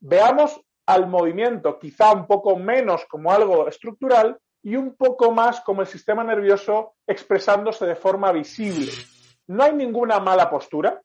Veamos 0.00 0.60
al 0.86 1.06
movimiento 1.06 1.78
quizá 1.78 2.12
un 2.12 2.26
poco 2.26 2.56
menos 2.56 3.04
como 3.06 3.30
algo 3.30 3.68
estructural 3.68 4.38
y 4.62 4.76
un 4.76 4.96
poco 4.96 5.30
más 5.30 5.60
como 5.60 5.82
el 5.82 5.86
sistema 5.86 6.24
nervioso 6.24 6.94
expresándose 7.06 7.86
de 7.86 7.96
forma 7.96 8.32
visible. 8.32 8.90
No 9.46 9.62
hay 9.62 9.74
ninguna 9.74 10.18
mala 10.20 10.50
postura. 10.50 11.00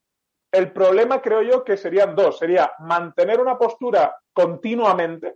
El 0.51 0.71
problema 0.71 1.21
creo 1.21 1.41
yo 1.41 1.63
que 1.63 1.77
serían 1.77 2.15
dos. 2.15 2.39
Sería 2.39 2.71
mantener 2.79 3.39
una 3.39 3.57
postura 3.57 4.17
continuamente 4.33 5.35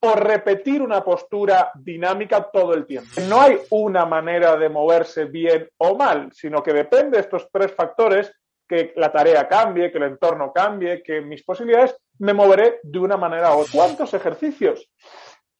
o 0.00 0.14
repetir 0.14 0.82
una 0.82 1.02
postura 1.02 1.72
dinámica 1.74 2.50
todo 2.50 2.74
el 2.74 2.86
tiempo. 2.86 3.20
No 3.28 3.40
hay 3.40 3.58
una 3.70 4.04
manera 4.04 4.56
de 4.56 4.68
moverse 4.68 5.24
bien 5.24 5.68
o 5.78 5.96
mal, 5.96 6.30
sino 6.32 6.62
que 6.62 6.72
depende 6.72 7.16
de 7.16 7.22
estos 7.22 7.48
tres 7.50 7.72
factores 7.72 8.32
que 8.68 8.92
la 8.96 9.10
tarea 9.12 9.48
cambie, 9.48 9.90
que 9.90 9.98
el 9.98 10.04
entorno 10.04 10.52
cambie, 10.52 11.02
que 11.02 11.20
mis 11.20 11.42
posibilidades, 11.44 11.96
me 12.18 12.34
moveré 12.34 12.80
de 12.82 12.98
una 12.98 13.16
manera 13.16 13.54
u 13.54 13.60
otra. 13.60 13.72
¿Cuántos 13.72 14.14
ejercicios? 14.14 14.90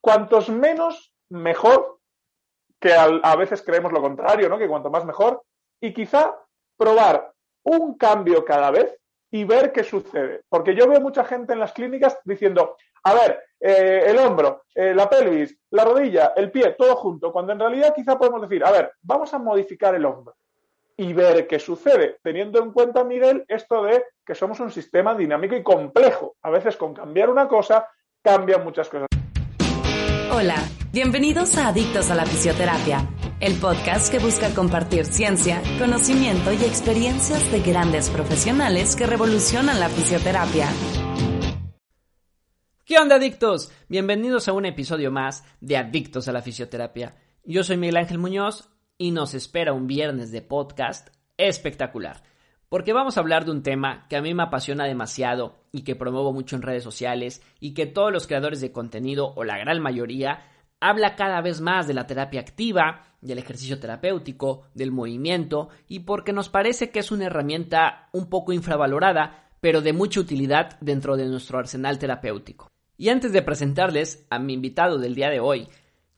Cuantos 0.01 0.49
menos, 0.49 1.13
mejor, 1.29 1.99
que 2.79 2.93
a 2.93 3.35
veces 3.35 3.61
creemos 3.61 3.91
lo 3.91 4.01
contrario, 4.01 4.49
¿no? 4.49 4.57
Que 4.57 4.67
cuanto 4.67 4.89
más 4.89 5.05
mejor. 5.05 5.41
Y 5.81 5.93
quizá 5.93 6.35
probar 6.77 7.33
un 7.63 7.97
cambio 7.97 8.45
cada 8.45 8.71
vez 8.71 8.97
y 9.31 9.43
ver 9.43 9.71
qué 9.71 9.83
sucede. 9.83 10.41
Porque 10.49 10.75
yo 10.75 10.87
veo 10.87 11.01
mucha 11.01 11.25
gente 11.25 11.53
en 11.53 11.59
las 11.59 11.73
clínicas 11.73 12.17
diciendo, 12.23 12.77
a 13.03 13.13
ver, 13.13 13.43
eh, 13.59 14.03
el 14.07 14.17
hombro, 14.19 14.63
eh, 14.73 14.93
la 14.93 15.09
pelvis, 15.09 15.57
la 15.71 15.83
rodilla, 15.83 16.33
el 16.35 16.51
pie, 16.51 16.75
todo 16.77 16.95
junto, 16.95 17.31
cuando 17.31 17.53
en 17.53 17.59
realidad 17.59 17.93
quizá 17.95 18.17
podemos 18.17 18.41
decir, 18.41 18.63
a 18.63 18.71
ver, 18.71 18.93
vamos 19.01 19.33
a 19.33 19.39
modificar 19.39 19.95
el 19.95 20.05
hombro 20.05 20.35
y 20.95 21.13
ver 21.13 21.47
qué 21.47 21.59
sucede, 21.59 22.17
teniendo 22.23 22.59
en 22.59 22.71
cuenta, 22.71 23.03
Miguel, 23.03 23.45
esto 23.47 23.83
de 23.83 24.03
que 24.27 24.35
somos 24.35 24.59
un 24.59 24.69
sistema 24.69 25.15
dinámico 25.15 25.55
y 25.55 25.63
complejo. 25.63 26.35
A 26.41 26.49
veces 26.49 26.75
con 26.75 26.93
cambiar 26.93 27.29
una 27.29 27.47
cosa 27.47 27.87
cambian 28.21 28.61
muchas 28.61 28.89
cosas. 28.89 29.07
Hola, 30.29 30.57
bienvenidos 30.91 31.57
a 31.57 31.69
Adictos 31.69 32.11
a 32.11 32.15
la 32.15 32.25
Fisioterapia, 32.25 33.07
el 33.39 33.55
podcast 33.55 34.11
que 34.11 34.19
busca 34.19 34.53
compartir 34.53 35.05
ciencia, 35.05 35.61
conocimiento 35.79 36.51
y 36.51 36.57
experiencias 36.57 37.49
de 37.51 37.61
grandes 37.61 38.09
profesionales 38.09 38.97
que 38.97 39.07
revolucionan 39.07 39.79
la 39.79 39.87
fisioterapia. 39.87 40.67
¿Qué 42.83 42.99
onda, 42.99 43.15
adictos? 43.15 43.71
Bienvenidos 43.87 44.49
a 44.49 44.53
un 44.53 44.65
episodio 44.65 45.09
más 45.09 45.45
de 45.61 45.77
Adictos 45.77 46.27
a 46.27 46.33
la 46.33 46.41
Fisioterapia. 46.41 47.15
Yo 47.43 47.63
soy 47.63 47.77
Miguel 47.77 47.97
Ángel 47.97 48.17
Muñoz 48.17 48.69
y 48.97 49.11
nos 49.11 49.33
espera 49.33 49.71
un 49.71 49.87
viernes 49.87 50.31
de 50.31 50.41
podcast 50.41 51.09
espectacular. 51.37 52.23
Porque 52.69 52.91
vamos 52.91 53.17
a 53.17 53.21
hablar 53.21 53.45
de 53.45 53.51
un 53.51 53.63
tema 53.63 54.05
que 54.09 54.17
a 54.17 54.21
mí 54.21 54.33
me 54.33 54.43
apasiona 54.43 54.85
demasiado 54.85 55.55
y 55.71 55.83
que 55.83 55.95
promuevo 55.95 56.33
mucho 56.33 56.55
en 56.55 56.61
redes 56.61 56.83
sociales 56.83 57.41
y 57.61 57.73
que 57.73 57.85
todos 57.85 58.11
los 58.11 58.27
creadores 58.27 58.59
de 58.59 58.73
contenido 58.73 59.33
o 59.35 59.45
la 59.45 59.57
gran 59.57 59.81
mayoría 59.81 60.41
habla 60.81 61.15
cada 61.15 61.41
vez 61.41 61.61
más 61.61 61.87
de 61.87 61.93
la 61.93 62.07
terapia 62.07 62.41
activa, 62.41 63.05
del 63.21 63.37
ejercicio 63.39 63.79
terapéutico, 63.79 64.63
del 64.73 64.91
movimiento 64.91 65.69
y 65.87 65.99
porque 65.99 66.33
nos 66.33 66.49
parece 66.49 66.89
que 66.91 66.99
es 66.99 67.11
una 67.11 67.25
herramienta 67.25 68.09
un 68.11 68.29
poco 68.29 68.51
infravalorada 68.51 69.47
pero 69.61 69.81
de 69.81 69.93
mucha 69.93 70.19
utilidad 70.19 70.77
dentro 70.81 71.17
de 71.17 71.25
nuestro 71.25 71.57
arsenal 71.59 71.97
terapéutico. 71.97 72.69
Y 72.97 73.09
antes 73.09 73.31
de 73.31 73.41
presentarles 73.41 74.25
a 74.29 74.39
mi 74.39 74.53
invitado 74.53 74.97
del 74.97 75.15
día 75.15 75.29
de 75.29 75.39
hoy, 75.39 75.67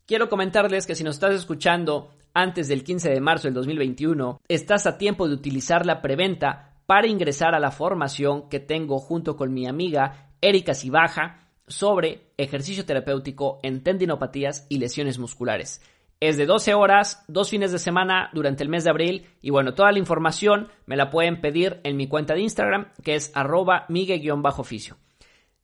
quiero 0.06 0.30
comentarles 0.30 0.86
que 0.86 0.96
si 0.96 1.04
nos 1.04 1.16
estás 1.16 1.36
escuchando 1.36 2.12
antes 2.34 2.68
del 2.68 2.84
15 2.84 3.10
de 3.10 3.22
marzo 3.22 3.48
del 3.48 3.56
2021, 3.56 4.42
estás 4.48 4.86
a 4.86 4.98
tiempo 4.98 5.28
de 5.28 5.34
utilizar 5.34 5.86
la 5.86 6.02
preventa 6.02 6.82
para 6.86 7.08
ingresar 7.08 7.54
a 7.56 7.60
la 7.60 7.72
formación 7.72 8.50
que 8.50 8.60
tengo 8.60 9.00
junto 9.00 9.36
con 9.36 9.54
mi 9.54 9.68
amiga 9.68 10.32
Erika 10.42 10.74
Sibaja 10.74 11.48
sobre 11.68 12.32
ejercicio 12.38 12.86
terapéutico 12.86 13.60
en 13.64 13.84
tendinopatías 13.84 14.66
y 14.70 14.80
lesiones 14.80 15.20
musculares. 15.20 15.82
Es 16.20 16.36
de 16.36 16.46
12 16.46 16.74
horas, 16.74 17.24
dos 17.28 17.50
fines 17.50 17.72
de 17.72 17.80
semana 17.80 18.30
durante 18.34 18.64
el 18.64 18.70
mes 18.70 18.84
de 18.84 18.90
abril 18.90 19.28
y 19.42 19.52
bueno, 19.52 19.74
toda 19.74 19.92
la 19.92 20.00
información 20.00 20.68
me 20.86 20.98
la 20.98 21.10
pueden 21.10 21.40
pedir 21.40 21.80
en 21.84 21.96
mi 21.96 22.08
cuenta 22.08 22.34
de 22.34 22.42
Instagram 22.42 22.92
que 23.04 23.16
es 23.16 23.32
arroba 23.36 23.86
migue-oficio. 23.88 24.98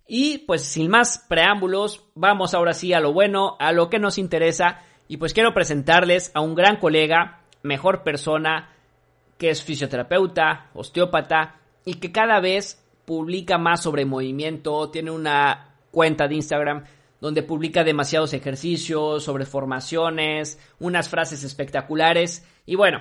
Y 0.07 0.39
pues 0.39 0.61
sin 0.61 0.89
más 0.89 1.25
preámbulos, 1.27 2.05
vamos 2.13 2.53
ahora 2.53 2.73
sí 2.73 2.93
a 2.93 2.99
lo 2.99 3.11
bueno, 3.11 3.57
a 3.59 3.71
lo 3.71 3.89
que 3.89 3.99
nos 3.99 4.17
interesa 4.17 4.79
y 5.07 5.17
pues 5.17 5.33
quiero 5.33 5.53
presentarles 5.53 6.31
a 6.33 6.41
un 6.41 6.55
gran 6.55 6.77
colega, 6.77 7.41
mejor 7.63 8.03
persona, 8.03 8.71
que 9.37 9.49
es 9.49 9.63
fisioterapeuta, 9.63 10.69
osteópata 10.73 11.59
y 11.83 11.95
que 11.95 12.11
cada 12.11 12.39
vez 12.39 12.83
publica 13.05 13.57
más 13.57 13.83
sobre 13.83 14.05
movimiento, 14.05 14.89
tiene 14.89 15.11
una 15.11 15.75
cuenta 15.91 16.27
de 16.27 16.35
Instagram 16.35 16.83
donde 17.21 17.43
publica 17.43 17.83
demasiados 17.83 18.33
ejercicios 18.33 19.23
sobre 19.23 19.45
formaciones, 19.45 20.59
unas 20.79 21.09
frases 21.09 21.43
espectaculares. 21.43 22.45
Y 22.65 22.75
bueno, 22.75 22.99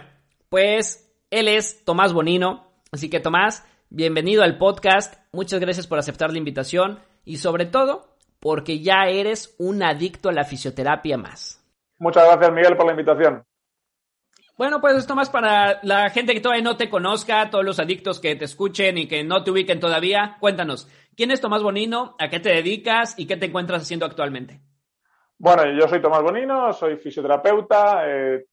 pues 0.49 1.13
él 1.31 1.49
es 1.49 1.85
Tomás 1.85 2.13
Bonino, 2.13 2.71
así 2.93 3.09
que 3.11 3.21
Tomás, 3.21 3.65
bienvenido 3.91 4.43
al 4.43 4.59
podcast, 4.59 5.15
muchas 5.33 5.61
gracias 5.61 5.87
por 5.87 5.99
aceptar 5.99 6.31
la 6.33 6.39
invitación 6.39 7.01
y 7.25 7.39
sobre 7.39 7.67
todo 7.67 8.17
porque 8.41 8.81
ya 8.81 9.09
eres 9.09 9.55
un 9.59 9.83
adicto 9.83 10.29
a 10.29 10.33
la 10.33 10.45
fisioterapia 10.45 11.17
más. 11.17 11.64
Muchas 11.99 12.25
gracias, 12.25 12.53
Miguel, 12.53 12.77
por 12.77 12.87
la 12.87 12.93
invitación. 12.93 13.45
Bueno, 14.57 14.81
pues 14.81 14.95
esto 14.95 15.17
más 15.17 15.31
para 15.31 15.81
la 15.83 16.11
gente 16.11 16.33
que 16.33 16.41
todavía 16.41 16.63
no 16.63 16.77
te 16.77 16.89
conozca, 16.89 17.51
todos 17.51 17.65
los 17.65 17.81
adictos 17.81 18.21
que 18.21 18.37
te 18.37 18.45
escuchen 18.45 18.99
y 18.99 19.09
que 19.09 19.25
no 19.25 19.43
te 19.43 19.51
ubiquen 19.51 19.81
todavía. 19.81 20.37
Cuéntanos, 20.39 20.89
¿quién 21.17 21.33
es 21.33 21.41
Tomás 21.41 21.63
Bonino? 21.63 22.15
¿A 22.21 22.29
qué 22.29 22.39
te 22.39 22.51
dedicas 22.51 23.19
y 23.19 23.27
qué 23.27 23.37
te 23.37 23.47
encuentras 23.47 23.83
haciendo 23.83 24.07
actualmente? 24.07 24.61
Bueno, 25.39 25.65
yo 25.73 25.89
soy 25.89 26.01
Tomás 26.01 26.23
Bonino, 26.23 26.73
soy 26.73 26.97
fisioterapeuta, 26.97 28.05
eh, 28.07 28.47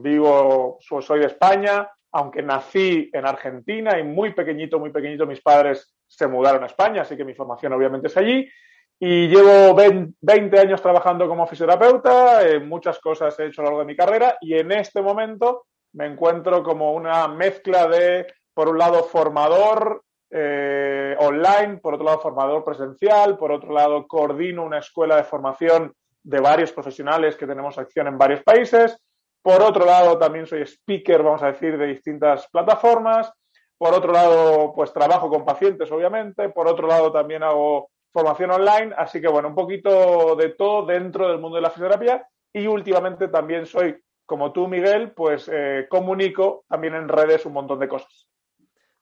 vivo, 0.00 0.78
soy 0.80 1.18
de 1.18 1.26
España, 1.26 1.90
aunque 2.12 2.40
nací 2.40 3.10
en 3.12 3.26
Argentina 3.26 3.98
y 3.98 4.04
muy 4.04 4.32
pequeñito, 4.34 4.78
muy 4.78 4.90
pequeñito 4.90 5.26
mis 5.26 5.40
padres 5.40 5.92
se 6.06 6.28
mudaron 6.28 6.62
a 6.62 6.66
España, 6.66 7.02
así 7.02 7.16
que 7.16 7.24
mi 7.24 7.34
formación 7.34 7.72
obviamente 7.72 8.06
es 8.06 8.16
allí. 8.16 8.48
Y 9.00 9.28
llevo 9.28 9.74
20 9.74 10.58
años 10.58 10.82
trabajando 10.82 11.28
como 11.28 11.46
fisioterapeuta, 11.46 12.40
muchas 12.64 12.98
cosas 12.98 13.38
he 13.38 13.46
hecho 13.46 13.60
a 13.60 13.64
lo 13.64 13.70
largo 13.70 13.80
de 13.80 13.86
mi 13.86 13.96
carrera 13.96 14.36
y 14.40 14.54
en 14.54 14.72
este 14.72 15.00
momento 15.00 15.66
me 15.92 16.06
encuentro 16.06 16.62
como 16.64 16.92
una 16.92 17.28
mezcla 17.28 17.86
de, 17.86 18.26
por 18.52 18.68
un 18.68 18.78
lado, 18.78 19.04
formador 19.04 20.02
eh, 20.30 21.16
online, 21.20 21.78
por 21.78 21.94
otro 21.94 22.06
lado, 22.06 22.20
formador 22.20 22.64
presencial, 22.64 23.38
por 23.38 23.52
otro 23.52 23.72
lado, 23.72 24.06
coordino 24.06 24.64
una 24.64 24.78
escuela 24.78 25.16
de 25.16 25.24
formación 25.24 25.94
de 26.22 26.40
varios 26.40 26.72
profesionales 26.72 27.36
que 27.36 27.46
tenemos 27.46 27.78
acción 27.78 28.08
en 28.08 28.18
varios 28.18 28.42
países. 28.42 28.98
Por 29.40 29.62
otro 29.62 29.86
lado, 29.86 30.18
también 30.18 30.46
soy 30.46 30.62
speaker, 30.62 31.22
vamos 31.22 31.42
a 31.42 31.52
decir, 31.52 31.78
de 31.78 31.86
distintas 31.86 32.48
plataformas. 32.48 33.32
Por 33.78 33.94
otro 33.94 34.12
lado, 34.12 34.72
pues 34.74 34.92
trabajo 34.92 35.30
con 35.30 35.44
pacientes, 35.44 35.90
obviamente. 35.90 36.48
Por 36.50 36.68
otro 36.68 36.86
lado, 36.86 37.10
también 37.12 37.42
hago 37.42 37.90
formación 38.12 38.50
online, 38.50 38.94
así 38.96 39.20
que 39.20 39.28
bueno, 39.28 39.48
un 39.48 39.54
poquito 39.54 40.36
de 40.36 40.50
todo 40.50 40.86
dentro 40.86 41.28
del 41.28 41.38
mundo 41.38 41.56
de 41.56 41.62
la 41.62 41.70
fisioterapia 41.70 42.26
y 42.52 42.66
últimamente 42.66 43.28
también 43.28 43.66
soy, 43.66 43.96
como 44.24 44.52
tú, 44.52 44.66
Miguel, 44.68 45.12
pues 45.12 45.50
eh, 45.52 45.86
comunico 45.88 46.64
también 46.68 46.94
en 46.94 47.08
redes 47.08 47.46
un 47.46 47.52
montón 47.52 47.78
de 47.78 47.88
cosas. 47.88 48.28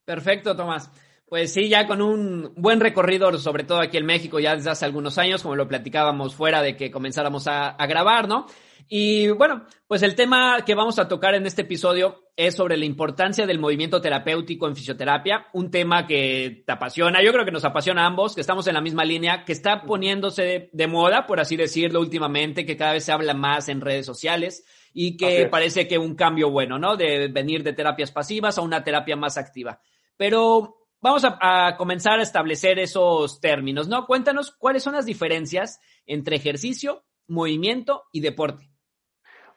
Perfecto, 0.04 0.56
Tomás. 0.56 0.90
Pues 1.28 1.52
sí, 1.52 1.68
ya 1.68 1.86
con 1.86 2.00
un 2.02 2.52
buen 2.56 2.78
recorrido, 2.78 3.36
sobre 3.38 3.64
todo 3.64 3.80
aquí 3.80 3.96
en 3.96 4.06
México, 4.06 4.38
ya 4.38 4.54
desde 4.54 4.70
hace 4.70 4.84
algunos 4.84 5.18
años, 5.18 5.42
como 5.42 5.56
lo 5.56 5.66
platicábamos 5.66 6.36
fuera 6.36 6.62
de 6.62 6.76
que 6.76 6.90
comenzáramos 6.90 7.48
a, 7.48 7.70
a 7.70 7.86
grabar, 7.86 8.28
¿no? 8.28 8.46
Y 8.88 9.28
bueno, 9.30 9.64
pues 9.88 10.02
el 10.04 10.14
tema 10.14 10.58
que 10.64 10.76
vamos 10.76 11.00
a 11.00 11.08
tocar 11.08 11.34
en 11.34 11.44
este 11.44 11.62
episodio 11.62 12.22
es 12.36 12.54
sobre 12.54 12.76
la 12.76 12.84
importancia 12.84 13.44
del 13.44 13.58
movimiento 13.58 14.00
terapéutico 14.00 14.68
en 14.68 14.76
fisioterapia, 14.76 15.48
un 15.54 15.72
tema 15.72 16.06
que 16.06 16.62
te 16.64 16.72
apasiona, 16.72 17.20
yo 17.20 17.32
creo 17.32 17.44
que 17.44 17.50
nos 17.50 17.64
apasiona 17.64 18.04
a 18.04 18.06
ambos, 18.06 18.36
que 18.36 18.40
estamos 18.42 18.66
en 18.68 18.74
la 18.74 18.80
misma 18.80 19.04
línea, 19.04 19.44
que 19.44 19.52
está 19.52 19.82
poniéndose 19.82 20.70
de, 20.72 20.86
moda, 20.86 21.26
por 21.26 21.40
así 21.40 21.56
decirlo, 21.56 21.98
últimamente, 21.98 22.64
que 22.64 22.76
cada 22.76 22.92
vez 22.92 23.04
se 23.04 23.10
habla 23.10 23.34
más 23.34 23.68
en 23.68 23.80
redes 23.80 24.06
sociales 24.06 24.64
y 24.92 25.16
que 25.16 25.48
parece 25.50 25.88
que 25.88 25.98
un 25.98 26.14
cambio 26.14 26.50
bueno, 26.50 26.78
¿no? 26.78 26.96
De 26.96 27.26
venir 27.26 27.64
de 27.64 27.72
terapias 27.72 28.12
pasivas 28.12 28.58
a 28.58 28.62
una 28.62 28.84
terapia 28.84 29.16
más 29.16 29.36
activa. 29.36 29.80
Pero 30.16 30.85
vamos 31.06 31.24
a, 31.24 31.76
comenzar 31.76 32.18
a 32.18 32.22
establecer 32.22 32.80
esos 32.80 33.40
términos, 33.40 33.86
¿no? 33.86 34.06
Cuéntanos 34.06 34.50
cuáles 34.50 34.82
son 34.82 34.94
las 34.94 35.06
diferencias 35.06 35.80
entre 36.04 36.34
ejercicio, 36.34 37.04
movimiento 37.28 38.04
y 38.10 38.20
deporte. 38.20 38.68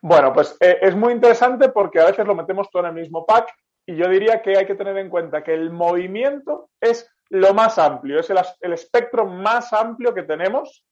Bueno, 0.02 0.32
pues 0.32 0.56
eh, 0.60 0.78
es 0.82 0.96
muy 0.96 1.12
interesante 1.12 1.70
porque 1.70 2.00
a 2.00 2.06
veces 2.06 2.26
lo 2.28 2.36
metemos 2.36 2.70
todo 2.70 2.84
en 2.84 2.90
el 2.90 3.02
mismo 3.02 3.26
pack 3.26 3.52
y 3.88 3.96
yo 3.96 4.08
diría 4.08 4.42
que 4.44 4.58
hay 4.58 4.68
que 4.68 4.76
tener 4.76 4.96
en 4.98 5.10
cuenta 5.10 5.44
que 5.44 5.54
el 5.54 5.72
movimiento 5.72 6.70
es 6.80 7.10
lo 7.30 7.54
más 7.56 7.80
amplio, 7.80 8.20
es 8.20 8.30
el, 8.30 8.74
espectro 8.74 9.26
más 9.26 9.74
amplio 9.74 10.14
que 10.14 10.24
tenemos. 10.24 10.86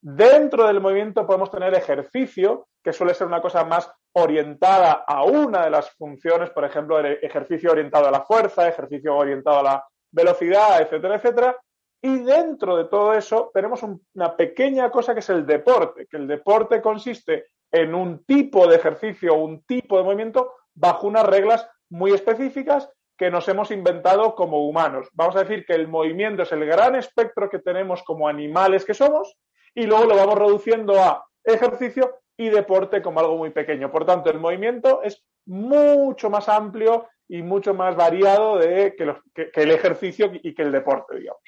Dentro 0.00 0.66
del 0.66 0.80
movimiento 0.80 1.26
podemos 1.26 1.50
tener 1.50 1.74
ejercicio, 1.74 2.68
que 2.82 2.92
suele 2.92 3.14
ser 3.14 3.26
una 3.26 3.40
cosa 3.40 3.64
más 3.64 3.90
orientada 4.12 5.04
a 5.06 5.24
una 5.24 5.64
de 5.64 5.70
las 5.70 5.90
funciones, 5.92 6.50
por 6.50 6.64
ejemplo, 6.64 7.00
ejercicio 7.00 7.70
orientado 7.70 8.08
a 8.08 8.10
la 8.10 8.22
fuerza, 8.22 8.68
ejercicio 8.68 9.16
orientado 9.16 9.60
a 9.60 9.62
la 9.62 9.84
velocidad, 10.12 10.80
etcétera, 10.80 11.16
etcétera. 11.16 11.56
Y 12.00 12.18
dentro 12.20 12.76
de 12.76 12.84
todo 12.84 13.14
eso 13.14 13.50
tenemos 13.54 13.82
una 14.14 14.36
pequeña 14.36 14.90
cosa 14.90 15.14
que 15.14 15.20
es 15.20 15.30
el 15.30 15.46
deporte, 15.46 16.06
que 16.06 16.16
el 16.16 16.26
deporte 16.26 16.80
consiste 16.80 17.46
en 17.70 17.94
un 17.94 18.24
tipo 18.24 18.66
de 18.66 18.76
ejercicio, 18.76 19.34
un 19.34 19.62
tipo 19.64 19.96
de 19.96 20.04
movimiento 20.04 20.52
bajo 20.74 21.06
unas 21.06 21.26
reglas 21.26 21.68
muy 21.90 22.12
específicas 22.12 22.90
que 23.16 23.30
nos 23.30 23.48
hemos 23.48 23.70
inventado 23.70 24.34
como 24.34 24.66
humanos. 24.66 25.08
Vamos 25.12 25.36
a 25.36 25.44
decir 25.44 25.64
que 25.64 25.74
el 25.74 25.86
movimiento 25.86 26.42
es 26.42 26.52
el 26.52 26.66
gran 26.66 26.96
espectro 26.96 27.48
que 27.48 27.60
tenemos 27.60 28.02
como 28.02 28.28
animales 28.28 28.84
que 28.84 28.94
somos 28.94 29.36
y 29.74 29.86
luego 29.86 30.06
lo 30.06 30.16
vamos 30.16 30.38
reduciendo 30.38 31.00
a 31.00 31.24
ejercicio 31.44 32.18
y 32.36 32.48
deporte 32.48 33.00
como 33.00 33.20
algo 33.20 33.36
muy 33.36 33.50
pequeño. 33.50 33.90
Por 33.90 34.04
tanto, 34.04 34.30
el 34.30 34.40
movimiento 34.40 35.02
es 35.02 35.24
mucho 35.46 36.30
más 36.30 36.48
amplio 36.48 37.08
y 37.28 37.42
mucho 37.42 37.74
más 37.74 37.96
variado 37.96 38.58
de 38.58 38.94
que, 38.96 39.50
que 39.50 39.62
el 39.62 39.70
ejercicio 39.70 40.30
y 40.42 40.54
que 40.54 40.62
el 40.62 40.72
deporte, 40.72 41.18
digamos. 41.18 41.42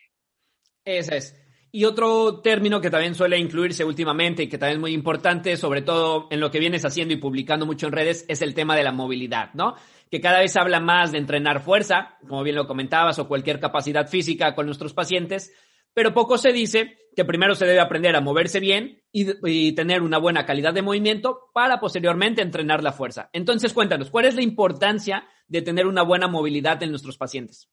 Ese 0.85 1.17
es. 1.17 1.45
Y 1.75 1.87
otro 1.87 2.41
término 2.41 2.81
que 2.81 2.89
también 2.89 3.17
suele 3.17 3.37
incluirse 3.37 3.85
últimamente 3.85 4.45
y 4.45 4.49
que 4.49 4.59
también 4.59 4.77
es 4.77 4.81
muy 4.81 4.93
importante, 4.93 5.57
sobre 5.57 5.83
todo 5.83 6.29
en 6.31 6.39
lo 6.39 6.49
que 6.49 6.61
vienes 6.61 6.85
haciendo 6.85 7.15
y 7.15 7.17
publicando 7.17 7.67
mucho 7.67 7.89
en 7.89 7.93
redes, 7.93 8.25
es 8.29 8.43
el 8.43 8.55
tema 8.55 8.77
de 8.77 8.85
la 8.85 8.93
movilidad, 8.93 9.53
¿no? 9.55 9.75
Que 10.09 10.21
cada 10.21 10.39
vez 10.39 10.55
habla 10.57 10.79
más 10.79 11.11
de 11.11 11.19
entrenar 11.19 11.63
fuerza, 11.63 12.17
como 12.29 12.45
bien 12.45 12.55
lo 12.55 12.69
comentabas, 12.69 13.19
o 13.19 13.27
cualquier 13.27 13.59
capacidad 13.59 14.07
física 14.07 14.55
con 14.55 14.67
nuestros 14.67 14.95
pacientes, 14.95 15.53
pero 15.95 16.13
poco 16.13 16.37
se 16.37 16.53
dice 16.53 16.99
que 17.15 17.25
primero 17.25 17.55
se 17.55 17.67
debe 17.67 17.81
aprender 17.81 18.15
a 18.17 18.21
moverse 18.21 18.61
bien 18.61 19.03
y, 19.13 19.75
tener 19.75 20.03
una 20.03 20.19
buena 20.19 20.45
calidad 20.45 20.75
de 20.75 20.83
movimiento 20.83 21.51
para 21.55 21.79
posteriormente 21.79 22.43
entrenar 22.43 22.83
la 22.83 22.93
fuerza. 22.93 23.31
Entonces, 23.33 23.73
cuéntanos, 23.73 24.11
¿cuál 24.11 24.25
es 24.25 24.35
la 24.35 24.43
importancia 24.43 25.25
de 25.47 25.63
tener 25.63 25.87
una 25.87 26.03
buena 26.03 26.27
movilidad 26.27 26.83
en 26.83 26.91
nuestros 26.91 27.17
pacientes? 27.17 27.71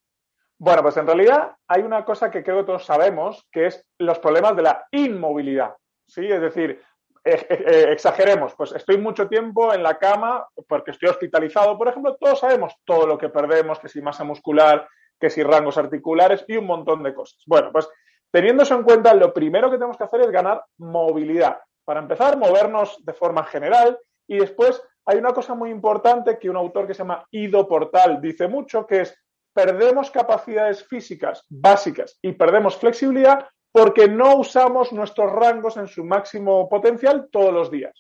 Bueno, 0.60 0.84
pues 0.84 0.96
en 0.98 1.08
realidad 1.08 1.56
hay 1.68 1.82
una 1.82 2.06
cosa 2.06 2.30
que 2.30 2.44
creo 2.44 2.60
que 2.60 2.66
todos 2.66 2.86
sabemos, 2.86 3.48
que 3.52 3.66
es 3.66 3.84
los 3.98 4.20
problemas 4.20 4.56
de 4.56 4.62
la 4.62 4.86
inmovilidad. 4.92 5.72
¿sí? 6.06 6.28
Es 6.28 6.40
decir, 6.40 6.80
eh, 7.24 7.48
eh, 7.50 7.64
eh, 7.68 7.86
exageremos, 7.92 8.54
pues 8.56 8.72
estoy 8.74 8.98
mucho 8.98 9.28
tiempo 9.28 9.74
en 9.74 9.82
la 9.82 9.98
cama 9.98 10.48
porque 10.68 10.92
estoy 10.92 11.10
hospitalizado, 11.10 11.78
por 11.78 11.88
ejemplo, 11.88 12.16
todos 12.20 12.40
sabemos 12.40 12.76
todo 12.86 13.08
lo 13.08 13.18
que 13.18 13.30
perdemos, 13.30 13.80
que 13.80 13.90
si 13.90 14.02
masa 14.02 14.24
muscular, 14.24 14.88
que 15.20 15.30
si 15.30 15.42
rangos 15.42 15.78
articulares 15.78 16.46
y 16.48 16.58
un 16.58 16.66
montón 16.66 17.04
de 17.04 17.14
cosas. 17.14 17.42
Bueno, 17.46 17.72
pues 17.72 17.88
teniendo 18.32 18.64
eso 18.64 18.76
en 18.76 18.84
cuenta, 18.84 19.14
lo 19.14 19.34
primero 19.34 19.70
que 19.70 19.78
tenemos 19.78 19.98
que 19.98 20.04
hacer 20.04 20.22
es 20.22 20.32
ganar 20.32 20.64
movilidad. 20.78 21.60
Para 21.86 22.00
empezar, 22.00 22.38
movernos 22.38 22.98
de 23.04 23.14
forma 23.14 23.44
general 23.44 24.00
y 24.28 24.38
después 24.38 24.82
hay 25.06 25.18
una 25.18 25.34
cosa 25.34 25.56
muy 25.56 25.70
importante 25.70 26.38
que 26.38 26.50
un 26.50 26.58
autor 26.58 26.88
que 26.88 26.94
se 26.94 27.00
llama 27.00 27.26
Ido 27.32 27.68
Portal 27.68 28.22
dice 28.22 28.48
mucho, 28.48 28.86
que 28.86 29.02
es 29.02 29.18
perdemos 29.54 30.12
capacidades 30.12 30.84
físicas 30.88 31.44
básicas 31.50 32.18
y 32.22 32.32
perdemos 32.32 32.78
flexibilidad 32.78 33.48
porque 33.72 34.08
no 34.08 34.36
usamos 34.36 34.92
nuestros 34.92 35.32
rangos 35.32 35.78
en 35.78 35.88
su 35.88 36.04
máximo 36.04 36.70
potencial 36.70 37.30
todos 37.32 37.54
los 37.54 37.72
días. 37.72 37.94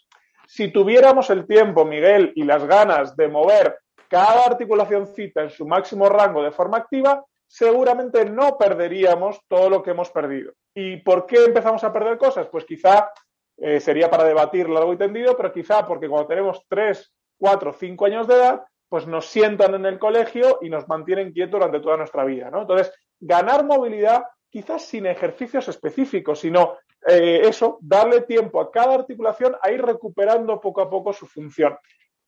Si 0.48 0.72
tuviéramos 0.72 1.30
el 1.30 1.48
tiempo, 1.48 1.86
Miguel, 1.86 2.34
y 2.36 2.44
las 2.44 2.66
ganas 2.66 3.16
de 3.16 3.30
mover 3.30 3.80
cada 4.10 4.46
articulacióncita 4.46 5.42
en 5.42 5.50
su 5.50 5.66
máximo 5.66 6.10
rango 6.10 6.44
de 6.44 6.52
forma 6.52 6.78
activa, 6.78 7.24
seguramente 7.52 8.24
no 8.24 8.58
perderíamos 8.58 9.42
todo 9.50 9.70
lo 9.70 9.84
que 9.84 9.92
hemos 9.92 10.10
perdido. 10.10 10.54
¿Y 10.74 10.98
por 10.98 11.26
qué 11.26 11.44
empezamos 11.44 11.84
a 11.84 11.92
perder 11.92 12.18
cosas? 12.18 12.48
Pues 12.48 12.64
quizá 12.64 13.12
eh, 13.58 13.82
sería 13.82 14.10
para 14.10 14.24
debatir 14.24 14.70
largo 14.70 14.94
y 14.94 14.98
tendido, 14.98 15.36
pero 15.36 15.52
quizá 15.52 15.86
porque 15.86 16.08
cuando 16.08 16.30
tenemos 16.30 16.64
3, 16.70 17.14
4, 17.38 17.74
5 17.74 18.06
años 18.06 18.28
de 18.30 18.36
edad, 18.36 18.64
pues 18.88 19.06
nos 19.06 19.26
sientan 19.26 19.76
en 19.76 19.86
el 19.86 20.00
colegio 20.00 20.60
y 20.62 20.70
nos 20.70 20.88
mantienen 20.88 21.34
quietos 21.34 21.60
durante 21.60 21.82
toda 21.82 21.98
nuestra 21.98 22.24
vida, 22.24 22.50
¿no? 22.50 22.62
Entonces, 22.62 22.94
ganar 23.20 23.66
movilidad 23.66 24.24
quizás 24.50 24.86
sin 24.86 25.06
ejercicios 25.06 25.68
específicos, 25.68 26.40
sino 26.40 26.78
eh, 27.06 27.42
eso, 27.44 27.80
darle 27.82 28.22
tiempo 28.22 28.62
a 28.62 28.72
cada 28.72 28.96
articulación 28.96 29.58
a 29.62 29.72
ir 29.72 29.82
recuperando 29.82 30.62
poco 30.62 30.82
a 30.82 30.90
poco 30.90 31.12
su 31.12 31.28
función. 31.28 31.78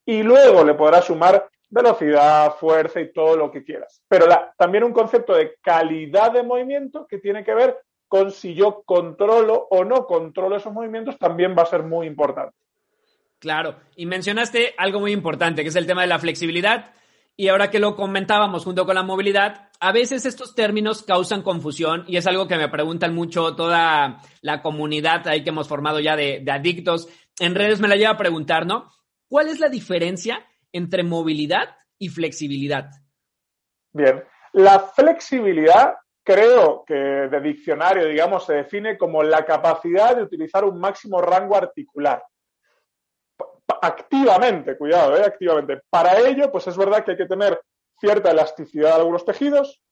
Y 0.04 0.22
luego 0.22 0.62
le 0.64 0.74
podrás 0.74 1.06
sumar 1.06 1.48
velocidad, 1.74 2.54
fuerza 2.54 3.00
y 3.00 3.12
todo 3.12 3.36
lo 3.36 3.50
que 3.50 3.64
quieras. 3.64 4.00
Pero 4.08 4.26
también 4.56 4.84
un 4.84 4.92
concepto 4.92 5.34
de 5.34 5.56
calidad 5.60 6.32
de 6.32 6.44
movimiento 6.44 7.06
que 7.06 7.18
tiene 7.18 7.42
que 7.42 7.52
ver 7.52 7.76
con 8.06 8.30
si 8.30 8.54
yo 8.54 8.84
controlo 8.86 9.66
o 9.70 9.84
no 9.84 10.06
controlo 10.06 10.56
esos 10.56 10.72
movimientos 10.72 11.18
también 11.18 11.56
va 11.58 11.62
a 11.62 11.66
ser 11.66 11.82
muy 11.82 12.06
importante. 12.06 12.54
Claro, 13.40 13.76
y 13.96 14.06
mencionaste 14.06 14.74
algo 14.78 15.00
muy 15.00 15.10
importante, 15.10 15.62
que 15.62 15.68
es 15.68 15.76
el 15.76 15.86
tema 15.86 16.02
de 16.02 16.06
la 16.06 16.20
flexibilidad. 16.20 16.94
Y 17.36 17.48
ahora 17.48 17.68
que 17.68 17.80
lo 17.80 17.96
comentábamos 17.96 18.62
junto 18.62 18.86
con 18.86 18.94
la 18.94 19.02
movilidad, 19.02 19.70
a 19.80 19.90
veces 19.90 20.24
estos 20.24 20.54
términos 20.54 21.02
causan 21.02 21.42
confusión 21.42 22.04
y 22.06 22.16
es 22.16 22.28
algo 22.28 22.46
que 22.46 22.56
me 22.56 22.68
preguntan 22.68 23.12
mucho 23.12 23.56
toda 23.56 24.20
la 24.40 24.62
comunidad 24.62 25.26
ahí 25.26 25.42
que 25.42 25.50
hemos 25.50 25.66
formado 25.66 25.98
ya 25.98 26.14
de, 26.14 26.44
adictos. 26.48 27.08
En 27.40 27.56
redes 27.56 27.80
me 27.80 27.88
la 27.88 27.96
lleva 27.96 28.12
a 28.12 28.16
preguntar, 28.16 28.64
¿no? 28.64 28.92
¿Cuál 29.26 29.48
es 29.48 29.58
la 29.58 29.68
diferencia 29.68 30.46
entre 30.74 31.02
movilidad 31.02 31.76
y 31.98 32.10
flexibilidad? 32.10 32.90
Bien, 33.92 34.22
la 34.52 34.80
flexibilidad 34.80 35.94
creo 36.22 36.84
que 36.86 36.94
de 36.94 37.40
diccionario, 37.40 38.06
digamos, 38.06 38.44
se 38.44 38.54
define 38.54 38.98
como 38.98 39.22
la 39.22 39.46
capacidad 39.46 40.14
de 40.14 40.22
utilizar 40.22 40.64
un 40.64 40.78
máximo 40.78 41.22
rango 41.22 41.56
articular 41.56 42.22
activamente, 43.84 44.76
cuidado, 44.76 45.16
eh, 45.16 45.24
activamente. 45.24 45.80
Para 45.90 46.18
ello, 46.18 46.50
pues 46.50 46.66
es 46.66 46.76
verdad 46.76 47.04
que 47.04 47.12
hay 47.12 47.16
que 47.16 47.26
tener 47.26 47.60
cierta 48.00 48.30
elasticidad 48.30 48.92
en 48.92 49.00
algunos 49.00 49.24
tejidos, 49.24 49.82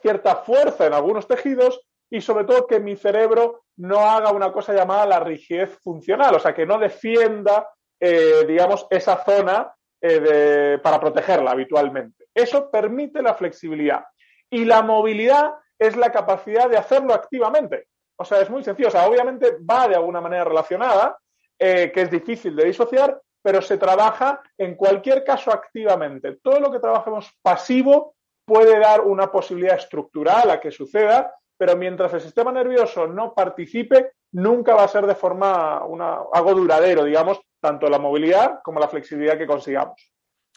cierta 0.00 0.36
fuerza 0.36 0.86
en 0.86 0.94
algunos 0.94 1.26
tejidos 1.26 1.80
y 2.10 2.20
sobre 2.20 2.44
todo 2.44 2.66
que 2.66 2.80
mi 2.80 2.96
cerebro 2.96 3.64
no 3.76 4.00
haga 4.00 4.32
una 4.32 4.52
cosa 4.52 4.72
llamada 4.72 5.06
la 5.06 5.20
rigidez 5.20 5.78
funcional, 5.82 6.34
o 6.34 6.40
sea, 6.40 6.54
que 6.54 6.66
no 6.66 6.78
defienda, 6.78 7.68
eh, 8.00 8.44
digamos, 8.46 8.86
esa 8.90 9.22
zona 9.24 9.74
eh, 10.00 10.78
para 10.82 11.00
protegerla 11.00 11.50
habitualmente. 11.50 12.26
Eso 12.34 12.70
permite 12.70 13.22
la 13.22 13.34
flexibilidad. 13.34 14.04
Y 14.50 14.64
la 14.64 14.82
movilidad 14.82 15.54
es 15.78 15.96
la 15.96 16.10
capacidad 16.12 16.68
de 16.68 16.76
hacerlo 16.76 17.14
activamente. 17.14 17.88
O 18.16 18.24
sea, 18.24 18.40
es 18.40 18.50
muy 18.50 18.62
sencillo. 18.62 18.88
O 18.88 18.92
sea, 18.92 19.06
obviamente 19.08 19.56
va 19.68 19.88
de 19.88 19.96
alguna 19.96 20.20
manera 20.20 20.44
relacionada, 20.44 21.18
que 21.58 21.92
es 21.94 22.10
difícil 22.10 22.54
de 22.54 22.66
disociar, 22.66 23.20
pero 23.42 23.62
se 23.62 23.78
trabaja 23.78 24.42
en 24.58 24.74
cualquier 24.74 25.22
caso 25.22 25.52
activamente. 25.52 26.38
Todo 26.42 26.58
lo 26.58 26.72
que 26.72 26.80
trabajemos 26.80 27.30
pasivo 27.42 28.16
puede 28.44 28.78
dar 28.78 29.02
una 29.02 29.30
posibilidad 29.30 29.76
estructural 29.76 30.50
a 30.50 30.60
que 30.60 30.70
suceda, 30.70 31.32
pero 31.56 31.76
mientras 31.76 32.12
el 32.14 32.20
sistema 32.20 32.52
nervioso 32.52 33.06
no 33.06 33.34
participe, 33.34 34.12
nunca 34.32 34.74
va 34.74 34.84
a 34.84 34.88
ser 34.88 35.06
de 35.06 35.14
forma 35.14 35.84
una, 35.84 36.18
algo 36.32 36.54
duradero, 36.54 37.04
digamos, 37.04 37.40
tanto 37.66 37.88
la 37.88 37.98
movilidad 37.98 38.60
como 38.62 38.80
la 38.80 38.88
flexibilidad 38.88 39.36
que 39.36 39.46
consigamos. 39.46 40.00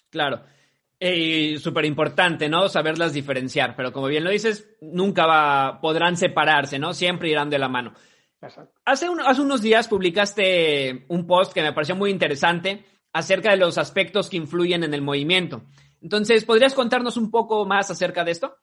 Claro. 0.10 0.42
Y 1.00 1.58
súper 1.58 1.86
importante, 1.86 2.50
¿no? 2.50 2.68
Saberlas 2.68 3.14
diferenciar, 3.14 3.76
pero 3.76 3.92
como 3.92 4.08
bien 4.08 4.24
lo 4.24 4.30
dices, 4.30 4.70
nunca 4.82 5.26
va, 5.26 5.80
podrán 5.82 6.18
separarse, 6.18 6.78
¿no? 6.78 6.94
Siempre 6.94 7.30
irán 7.30 7.50
de 7.50 7.60
la 7.60 7.70
mano. 7.70 7.94
Hace, 8.86 9.08
hace 9.26 9.42
unos 9.42 9.62
días 9.62 9.88
publicaste 9.88 11.06
un 11.08 11.26
post 11.26 11.54
que 11.54 11.62
me 11.62 11.74
pareció 11.74 11.96
muy 11.96 12.12
interesante 12.12 12.86
acerca 13.14 13.52
de 13.52 13.58
los 13.58 13.78
aspectos 13.78 14.30
que 14.30 14.38
influyen 14.38 14.84
en 14.84 14.94
el 14.94 15.02
movimiento. 15.02 15.64
Entonces, 16.02 16.46
¿podrías 16.46 16.74
contarnos 16.74 17.18
un 17.18 17.32
poco 17.32 17.66
más 17.66 17.90
acerca 17.92 18.24
de 18.24 18.32
esto? 18.32 18.58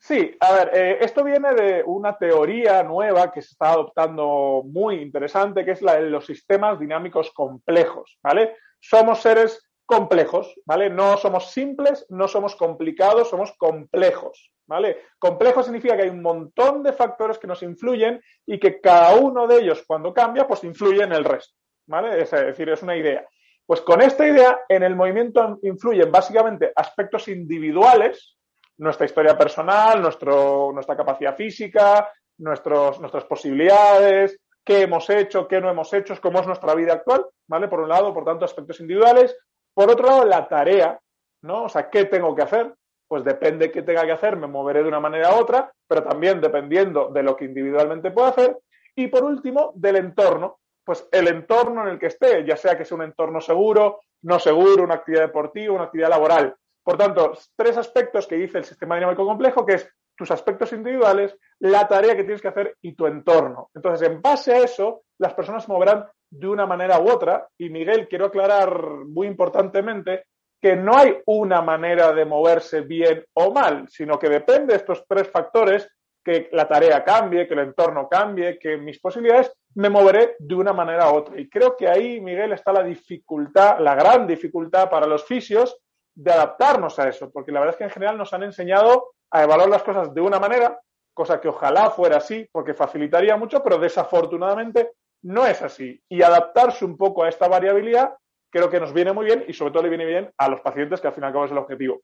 Sí, 0.00 0.36
a 0.38 0.52
ver, 0.52 0.70
eh, 0.72 0.98
esto 1.00 1.24
viene 1.24 1.52
de 1.54 1.82
una 1.84 2.16
teoría 2.16 2.84
nueva 2.84 3.32
que 3.32 3.42
se 3.42 3.48
está 3.48 3.72
adoptando 3.72 4.62
muy 4.64 4.96
interesante, 4.96 5.64
que 5.64 5.72
es 5.72 5.82
la 5.82 5.96
de 5.96 6.08
los 6.08 6.24
sistemas 6.24 6.78
dinámicos 6.78 7.32
complejos, 7.32 8.16
¿vale? 8.22 8.56
Somos 8.78 9.20
seres 9.20 9.68
complejos, 9.84 10.54
¿vale? 10.64 10.88
No 10.88 11.16
somos 11.16 11.50
simples, 11.50 12.06
no 12.10 12.28
somos 12.28 12.54
complicados, 12.54 13.28
somos 13.28 13.54
complejos, 13.58 14.52
¿vale? 14.66 14.98
Complejo 15.18 15.64
significa 15.64 15.96
que 15.96 16.02
hay 16.02 16.10
un 16.10 16.22
montón 16.22 16.84
de 16.84 16.92
factores 16.92 17.38
que 17.38 17.48
nos 17.48 17.62
influyen 17.64 18.22
y 18.46 18.60
que 18.60 18.80
cada 18.80 19.16
uno 19.16 19.48
de 19.48 19.62
ellos 19.62 19.82
cuando 19.84 20.14
cambia, 20.14 20.46
pues 20.46 20.62
influye 20.62 21.02
en 21.02 21.12
el 21.12 21.24
resto, 21.24 21.56
¿vale? 21.86 22.22
Es 22.22 22.30
decir, 22.30 22.68
es 22.68 22.82
una 22.82 22.96
idea. 22.96 23.26
Pues 23.66 23.80
con 23.80 24.00
esta 24.00 24.26
idea, 24.26 24.60
en 24.68 24.84
el 24.84 24.94
movimiento 24.94 25.58
influyen 25.62 26.12
básicamente 26.12 26.72
aspectos 26.74 27.26
individuales, 27.28 28.37
nuestra 28.78 29.06
historia 29.06 29.36
personal, 29.36 30.00
nuestra 30.00 30.96
capacidad 30.96 31.36
física, 31.36 32.10
nuestros, 32.38 33.00
nuestras 33.00 33.24
posibilidades, 33.24 34.38
qué 34.64 34.82
hemos 34.82 35.08
hecho, 35.10 35.48
qué 35.48 35.60
no 35.60 35.70
hemos 35.70 35.92
hecho, 35.92 36.14
cómo 36.20 36.40
es 36.40 36.46
nuestra 36.46 36.74
vida 36.74 36.92
actual, 36.92 37.26
¿vale? 37.48 37.68
Por 37.68 37.80
un 37.80 37.88
lado, 37.88 38.12
por 38.14 38.24
tanto, 38.24 38.44
aspectos 38.44 38.80
individuales. 38.80 39.36
Por 39.74 39.90
otro 39.90 40.06
lado, 40.06 40.24
la 40.24 40.46
tarea, 40.46 41.00
¿no? 41.42 41.64
O 41.64 41.68
sea, 41.68 41.88
¿qué 41.90 42.04
tengo 42.04 42.34
que 42.34 42.42
hacer? 42.42 42.74
Pues 43.08 43.24
depende 43.24 43.66
de 43.66 43.72
qué 43.72 43.82
tenga 43.82 44.04
que 44.04 44.12
hacer, 44.12 44.36
me 44.36 44.46
moveré 44.46 44.82
de 44.82 44.88
una 44.88 45.00
manera 45.00 45.34
u 45.34 45.40
otra, 45.40 45.72
pero 45.86 46.02
también 46.02 46.40
dependiendo 46.40 47.08
de 47.08 47.22
lo 47.22 47.34
que 47.34 47.46
individualmente 47.46 48.10
pueda 48.10 48.28
hacer. 48.28 48.58
Y 48.94 49.06
por 49.06 49.24
último, 49.24 49.72
del 49.74 49.96
entorno, 49.96 50.58
pues 50.84 51.08
el 51.12 51.28
entorno 51.28 51.82
en 51.82 51.88
el 51.88 51.98
que 51.98 52.06
esté, 52.06 52.44
ya 52.44 52.56
sea 52.56 52.76
que 52.76 52.84
sea 52.84 52.96
un 52.96 53.04
entorno 53.04 53.40
seguro, 53.40 54.00
no 54.22 54.38
seguro, 54.38 54.84
una 54.84 54.96
actividad 54.96 55.22
deportiva, 55.22 55.74
una 55.74 55.84
actividad 55.84 56.10
laboral. 56.10 56.54
Por 56.82 56.96
tanto, 56.96 57.32
tres 57.56 57.76
aspectos 57.76 58.26
que 58.26 58.36
dice 58.36 58.58
el 58.58 58.64
sistema 58.64 58.96
dinámico 58.96 59.24
complejo, 59.24 59.64
que 59.64 59.74
es 59.74 59.90
tus 60.16 60.30
aspectos 60.30 60.72
individuales, 60.72 61.36
la 61.60 61.86
tarea 61.86 62.16
que 62.16 62.24
tienes 62.24 62.42
que 62.42 62.48
hacer 62.48 62.76
y 62.82 62.94
tu 62.94 63.06
entorno. 63.06 63.70
Entonces, 63.74 64.08
en 64.08 64.20
base 64.20 64.52
a 64.52 64.58
eso, 64.58 65.02
las 65.18 65.32
personas 65.34 65.64
se 65.64 65.72
moverán 65.72 66.06
de 66.30 66.48
una 66.48 66.66
manera 66.66 67.00
u 67.00 67.08
otra. 67.08 67.46
Y 67.56 67.70
Miguel, 67.70 68.08
quiero 68.08 68.26
aclarar 68.26 68.80
muy 69.06 69.26
importantemente 69.26 70.24
que 70.60 70.74
no 70.74 70.96
hay 70.96 71.16
una 71.26 71.62
manera 71.62 72.12
de 72.12 72.24
moverse 72.24 72.80
bien 72.80 73.24
o 73.34 73.52
mal, 73.52 73.86
sino 73.88 74.18
que 74.18 74.28
depende 74.28 74.72
de 74.72 74.78
estos 74.78 75.04
tres 75.08 75.30
factores, 75.30 75.88
que 76.24 76.48
la 76.52 76.66
tarea 76.66 77.04
cambie, 77.04 77.46
que 77.46 77.54
el 77.54 77.60
entorno 77.60 78.08
cambie, 78.08 78.58
que 78.58 78.76
mis 78.76 78.98
posibilidades, 78.98 79.52
me 79.76 79.88
moveré 79.88 80.34
de 80.38 80.54
una 80.56 80.72
manera 80.72 81.12
u 81.12 81.16
otra. 81.16 81.40
Y 81.40 81.48
creo 81.48 81.76
que 81.76 81.88
ahí, 81.88 82.20
Miguel, 82.20 82.52
está 82.52 82.72
la 82.72 82.82
dificultad, 82.82 83.78
la 83.78 83.94
gran 83.94 84.26
dificultad 84.26 84.90
para 84.90 85.06
los 85.06 85.24
fisios 85.24 85.78
de 86.18 86.32
adaptarnos 86.32 86.98
a 86.98 87.08
eso, 87.08 87.30
porque 87.30 87.52
la 87.52 87.60
verdad 87.60 87.74
es 87.74 87.78
que 87.78 87.84
en 87.84 87.90
general 87.90 88.18
nos 88.18 88.32
han 88.32 88.42
enseñado 88.42 89.12
a 89.30 89.44
evaluar 89.44 89.68
las 89.68 89.84
cosas 89.84 90.12
de 90.12 90.20
una 90.20 90.40
manera, 90.40 90.80
cosa 91.14 91.40
que 91.40 91.46
ojalá 91.46 91.90
fuera 91.90 92.16
así, 92.16 92.48
porque 92.50 92.74
facilitaría 92.74 93.36
mucho, 93.36 93.62
pero 93.62 93.78
desafortunadamente 93.78 94.90
no 95.22 95.46
es 95.46 95.62
así. 95.62 96.02
Y 96.08 96.22
adaptarse 96.22 96.84
un 96.84 96.96
poco 96.96 97.22
a 97.22 97.28
esta 97.28 97.46
variabilidad 97.46 98.14
creo 98.50 98.68
que 98.68 98.80
nos 98.80 98.92
viene 98.92 99.12
muy 99.12 99.26
bien 99.26 99.44
y 99.46 99.52
sobre 99.52 99.70
todo 99.70 99.84
le 99.84 99.90
viene 99.90 100.06
bien 100.06 100.30
a 100.36 100.48
los 100.48 100.60
pacientes, 100.60 101.00
que 101.00 101.06
al 101.06 101.14
fin 101.14 101.22
y 101.22 101.26
al 101.26 101.32
cabo 101.32 101.44
es 101.44 101.52
el 101.52 101.58
objetivo. 101.58 102.00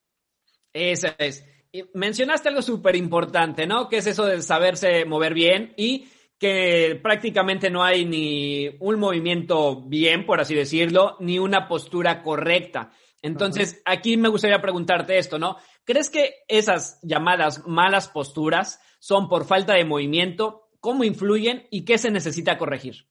Eso 0.71 1.07
es. 1.17 1.45
mencionaste 1.93 2.49
algo 2.49 2.61
súper 2.61 2.95
importante, 2.95 3.67
¿no? 3.67 3.89
Que 3.89 3.97
es 3.97 4.07
eso 4.07 4.25
de 4.25 4.41
saberse 4.41 5.03
mover 5.03 5.33
bien 5.33 5.73
y 5.75 6.07
que 6.39 6.97
prácticamente 7.03 7.69
no 7.69 7.83
hay 7.83 8.05
ni 8.05 8.77
un 8.79 8.97
movimiento 8.97 9.81
bien, 9.81 10.25
por 10.25 10.39
así 10.39 10.55
decirlo, 10.55 11.17
ni 11.19 11.37
una 11.37 11.67
postura 11.67 12.21
correcta. 12.23 12.91
Entonces, 13.21 13.81
aquí 13.85 14.17
me 14.17 14.29
gustaría 14.29 14.61
preguntarte 14.61 15.17
esto, 15.17 15.39
¿no? 15.39 15.57
¿Crees 15.83 16.09
que 16.09 16.43
esas 16.47 16.99
llamadas 17.01 17.65
malas 17.67 18.07
posturas 18.07 18.81
son 18.99 19.27
por 19.29 19.45
falta 19.45 19.73
de 19.73 19.85
movimiento? 19.85 20.69
¿Cómo 20.79 21.03
influyen 21.03 21.67
y 21.71 21.85
qué 21.85 21.97
se 21.97 22.11
necesita 22.11 22.57
corregir? 22.57 23.07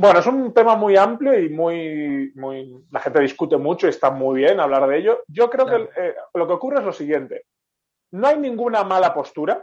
Bueno, 0.00 0.20
es 0.20 0.26
un 0.26 0.54
tema 0.54 0.76
muy 0.76 0.96
amplio 0.96 1.38
y 1.38 1.50
muy, 1.50 2.32
muy 2.34 2.86
la 2.90 3.00
gente 3.00 3.20
discute 3.20 3.58
mucho 3.58 3.86
y 3.86 3.90
está 3.90 4.10
muy 4.10 4.40
bien 4.40 4.58
hablar 4.58 4.88
de 4.88 4.98
ello. 4.98 5.24
Yo 5.28 5.50
creo 5.50 5.66
que 5.66 5.90
eh, 6.00 6.14
lo 6.32 6.46
que 6.46 6.54
ocurre 6.54 6.78
es 6.78 6.84
lo 6.84 6.92
siguiente. 6.92 7.44
No 8.12 8.26
hay 8.28 8.38
ninguna 8.38 8.82
mala 8.82 9.12
postura. 9.12 9.62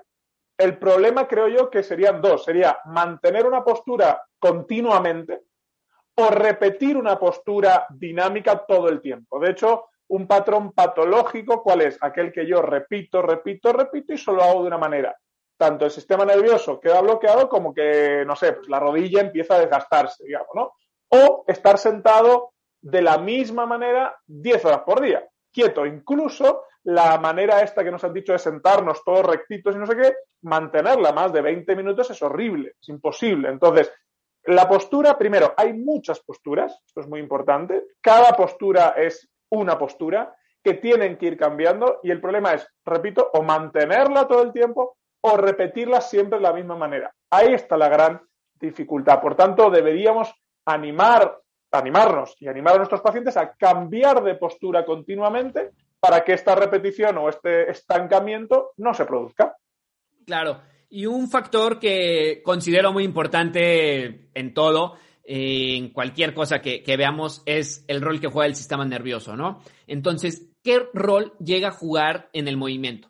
El 0.55 0.77
problema 0.77 1.27
creo 1.27 1.47
yo 1.47 1.71
que 1.71 1.81
serían 1.81 2.21
dos. 2.21 2.45
Sería 2.45 2.77
mantener 2.85 3.47
una 3.47 3.63
postura 3.63 4.21
continuamente, 4.37 5.41
o 6.19 6.29
repetir 6.29 6.97
una 6.97 7.19
postura 7.19 7.85
dinámica 7.89 8.65
todo 8.65 8.89
el 8.89 9.01
tiempo. 9.01 9.39
De 9.39 9.51
hecho, 9.51 9.85
un 10.09 10.25
patrón 10.25 10.71
patológico, 10.71 11.61
¿cuál 11.61 11.81
es? 11.81 11.97
Aquel 12.01 12.31
que 12.31 12.47
yo 12.47 12.61
repito, 12.61 13.21
repito, 13.21 13.71
repito 13.71 14.13
y 14.13 14.17
solo 14.17 14.43
hago 14.43 14.61
de 14.61 14.67
una 14.67 14.77
manera. 14.77 15.15
Tanto 15.57 15.85
el 15.85 15.91
sistema 15.91 16.25
nervioso 16.25 16.79
queda 16.79 17.01
bloqueado 17.01 17.47
como 17.47 17.73
que, 17.73 18.23
no 18.25 18.35
sé, 18.35 18.53
pues 18.53 18.67
la 18.67 18.79
rodilla 18.79 19.21
empieza 19.21 19.55
a 19.55 19.59
desgastarse, 19.59 20.23
digamos, 20.25 20.49
¿no? 20.55 20.71
O 21.09 21.43
estar 21.47 21.77
sentado 21.77 22.53
de 22.81 23.01
la 23.01 23.17
misma 23.17 23.65
manera 23.65 24.15
10 24.25 24.65
horas 24.65 24.81
por 24.85 25.01
día, 25.01 25.27
quieto. 25.51 25.85
Incluso 25.85 26.63
la 26.83 27.17
manera 27.19 27.61
esta 27.61 27.83
que 27.83 27.91
nos 27.91 28.03
han 28.03 28.13
dicho 28.13 28.33
de 28.33 28.39
sentarnos 28.39 29.03
todos 29.03 29.25
rectitos 29.25 29.75
y 29.75 29.79
no 29.79 29.85
sé 29.85 29.95
qué, 29.95 30.15
mantenerla 30.43 31.11
más 31.11 31.33
de 31.33 31.41
20 31.41 31.75
minutos 31.75 32.09
es 32.09 32.21
horrible, 32.21 32.75
es 32.79 32.89
imposible. 32.89 33.49
Entonces, 33.49 33.91
la 34.47 34.67
postura, 34.67 35.17
primero, 35.17 35.53
hay 35.57 35.73
muchas 35.73 36.21
posturas, 36.21 36.81
esto 36.85 37.01
es 37.01 37.07
muy 37.07 37.19
importante. 37.19 37.83
Cada 38.01 38.31
postura 38.33 38.93
es 38.97 39.29
una 39.49 39.77
postura 39.77 40.33
que 40.63 40.75
tienen 40.75 41.17
que 41.17 41.27
ir 41.27 41.37
cambiando 41.37 41.99
y 42.01 42.11
el 42.11 42.21
problema 42.21 42.53
es, 42.53 42.67
repito, 42.85 43.29
o 43.33 43.43
mantenerla 43.43 44.25
todo 44.27 44.41
el 44.41 44.53
tiempo 44.53 44.97
o 45.21 45.35
repetirla 45.35 45.99
siempre 45.99 46.39
de 46.39 46.43
la 46.43 46.53
misma 46.53 46.77
manera. 46.77 47.13
Ahí 47.29 47.53
está 47.53 47.75
la 47.75 47.89
gran 47.89 48.21
dificultad. 48.55 49.19
Por 49.21 49.35
tanto, 49.35 49.69
deberíamos 49.69 50.33
animar, 50.65 51.41
animarnos 51.71 52.35
y 52.39 52.47
animar 52.47 52.75
a 52.75 52.77
nuestros 52.77 53.01
pacientes 53.01 53.35
a 53.35 53.53
cambiar 53.53 54.23
de 54.23 54.35
postura 54.35 54.85
continuamente 54.85 55.71
para 55.99 56.23
que 56.23 56.33
esta 56.33 56.55
repetición 56.55 57.17
o 57.17 57.27
este 57.27 57.69
estancamiento 57.69 58.71
no 58.77 58.93
se 58.93 59.05
produzca. 59.05 59.57
Claro. 60.25 60.61
Y 60.89 61.05
un 61.05 61.29
factor 61.29 61.79
que 61.79 62.41
considero 62.43 62.93
muy 62.93 63.03
importante 63.03 64.29
en 64.33 64.53
todo, 64.53 64.95
en 65.23 65.89
cualquier 65.89 66.33
cosa 66.33 66.59
que, 66.61 66.83
veamos, 66.97 67.43
es 67.45 67.83
el 67.87 68.01
rol 68.01 68.21
que 68.21 68.29
juega 68.29 68.47
el 68.47 68.55
sistema 68.55 68.85
nervioso, 68.85 69.35
¿no? 69.35 69.61
Entonces, 69.85 70.49
¿qué 70.63 70.87
rol 70.93 71.33
llega 71.39 71.69
a 71.69 71.71
jugar 71.71 72.29
en 72.31 72.47
el 72.47 72.55
movimiento? 72.55 73.09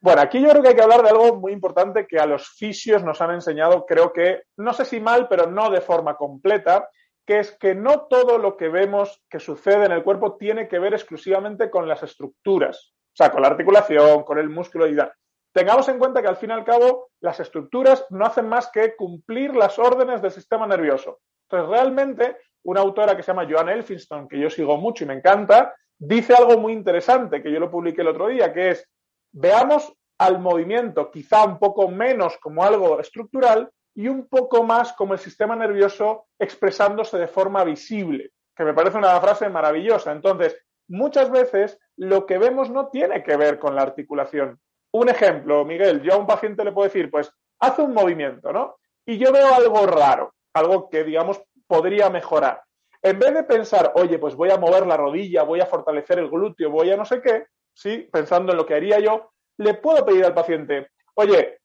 Bueno, 0.00 0.22
aquí 0.22 0.40
yo 0.40 0.48
creo 0.50 0.62
que 0.62 0.68
hay 0.68 0.74
que 0.76 0.82
hablar 0.82 1.02
de 1.02 1.08
algo 1.08 1.40
muy 1.40 1.52
importante 1.52 2.06
que 2.06 2.18
a 2.18 2.26
los 2.26 2.50
fisios 2.50 3.02
nos 3.02 3.20
han 3.20 3.32
enseñado, 3.32 3.84
creo 3.84 4.12
que, 4.12 4.42
no 4.56 4.72
sé 4.72 4.84
si 4.84 5.00
mal, 5.00 5.26
pero 5.28 5.50
no 5.50 5.70
de 5.70 5.80
forma 5.80 6.14
completa, 6.14 6.88
que 7.26 7.40
es 7.40 7.50
que 7.58 7.74
no 7.74 8.06
todo 8.08 8.38
lo 8.38 8.56
que 8.56 8.68
vemos 8.68 9.20
que 9.28 9.40
sucede 9.40 9.86
en 9.86 9.92
el 9.92 10.04
cuerpo 10.04 10.36
tiene 10.36 10.68
que 10.68 10.78
ver 10.78 10.94
exclusivamente 10.94 11.68
con 11.68 11.88
las 11.88 12.04
estructuras, 12.04 12.94
o 12.94 13.16
sea, 13.16 13.30
con 13.30 13.42
la 13.42 13.48
articulación, 13.48 14.22
con 14.22 14.38
el 14.38 14.48
músculo 14.48 14.86
y 14.86 14.94
tal. 14.94 15.12
Tengamos 15.58 15.88
en 15.88 15.98
cuenta 15.98 16.22
que 16.22 16.28
al 16.28 16.36
fin 16.36 16.50
y 16.50 16.52
al 16.52 16.64
cabo 16.64 17.10
las 17.18 17.40
estructuras 17.40 18.06
no 18.10 18.24
hacen 18.24 18.48
más 18.48 18.70
que 18.70 18.94
cumplir 18.94 19.56
las 19.56 19.76
órdenes 19.76 20.22
del 20.22 20.30
sistema 20.30 20.68
nervioso. 20.68 21.18
Entonces, 21.50 21.68
realmente, 21.68 22.36
una 22.62 22.80
autora 22.80 23.16
que 23.16 23.24
se 23.24 23.32
llama 23.32 23.48
Joan 23.50 23.68
Elphinstone, 23.68 24.28
que 24.28 24.38
yo 24.38 24.50
sigo 24.50 24.76
mucho 24.76 25.02
y 25.02 25.08
me 25.08 25.14
encanta, 25.14 25.74
dice 25.98 26.32
algo 26.32 26.58
muy 26.58 26.72
interesante, 26.72 27.42
que 27.42 27.50
yo 27.50 27.58
lo 27.58 27.72
publiqué 27.72 28.02
el 28.02 28.06
otro 28.06 28.28
día, 28.28 28.52
que 28.52 28.68
es, 28.68 28.88
veamos 29.32 29.92
al 30.18 30.38
movimiento 30.38 31.10
quizá 31.10 31.44
un 31.44 31.58
poco 31.58 31.88
menos 31.88 32.38
como 32.38 32.62
algo 32.62 33.00
estructural 33.00 33.68
y 33.96 34.06
un 34.06 34.28
poco 34.28 34.62
más 34.62 34.92
como 34.92 35.14
el 35.14 35.18
sistema 35.18 35.56
nervioso 35.56 36.26
expresándose 36.38 37.18
de 37.18 37.26
forma 37.26 37.64
visible, 37.64 38.30
que 38.54 38.62
me 38.62 38.74
parece 38.74 38.96
una 38.96 39.20
frase 39.20 39.48
maravillosa. 39.48 40.12
Entonces, 40.12 40.56
muchas 40.86 41.32
veces 41.32 41.80
lo 41.96 42.26
que 42.26 42.38
vemos 42.38 42.70
no 42.70 42.90
tiene 42.90 43.24
que 43.24 43.36
ver 43.36 43.58
con 43.58 43.74
la 43.74 43.82
articulación, 43.82 44.60
un 44.92 45.08
ejemplo, 45.08 45.64
Miguel, 45.64 46.02
yo 46.02 46.14
a 46.14 46.16
un 46.16 46.26
paciente 46.26 46.64
le 46.64 46.72
puedo 46.72 46.88
decir, 46.88 47.10
pues, 47.10 47.30
hace 47.60 47.82
un 47.82 47.92
movimiento, 47.92 48.52
¿no? 48.52 48.76
Y 49.04 49.18
yo 49.18 49.32
veo 49.32 49.54
algo 49.54 49.86
raro, 49.86 50.34
algo 50.54 50.88
que, 50.88 51.04
digamos, 51.04 51.40
podría 51.66 52.10
mejorar. 52.10 52.62
En 53.02 53.18
vez 53.18 53.34
de 53.34 53.44
pensar, 53.44 53.92
oye, 53.94 54.18
pues 54.18 54.34
voy 54.34 54.50
a 54.50 54.58
mover 54.58 54.86
la 54.86 54.96
rodilla, 54.96 55.44
voy 55.44 55.60
a 55.60 55.66
fortalecer 55.66 56.18
el 56.18 56.30
glúteo, 56.30 56.70
voy 56.70 56.90
a 56.90 56.96
no 56.96 57.04
sé 57.04 57.20
qué, 57.20 57.46
¿sí? 57.72 58.08
Pensando 58.10 58.52
en 58.52 58.58
lo 58.58 58.66
que 58.66 58.74
haría 58.74 58.98
yo, 58.98 59.30
le 59.58 59.74
puedo 59.74 60.04
pedir 60.04 60.24
al 60.24 60.34
paciente, 60.34 60.90
oye, 61.14 61.60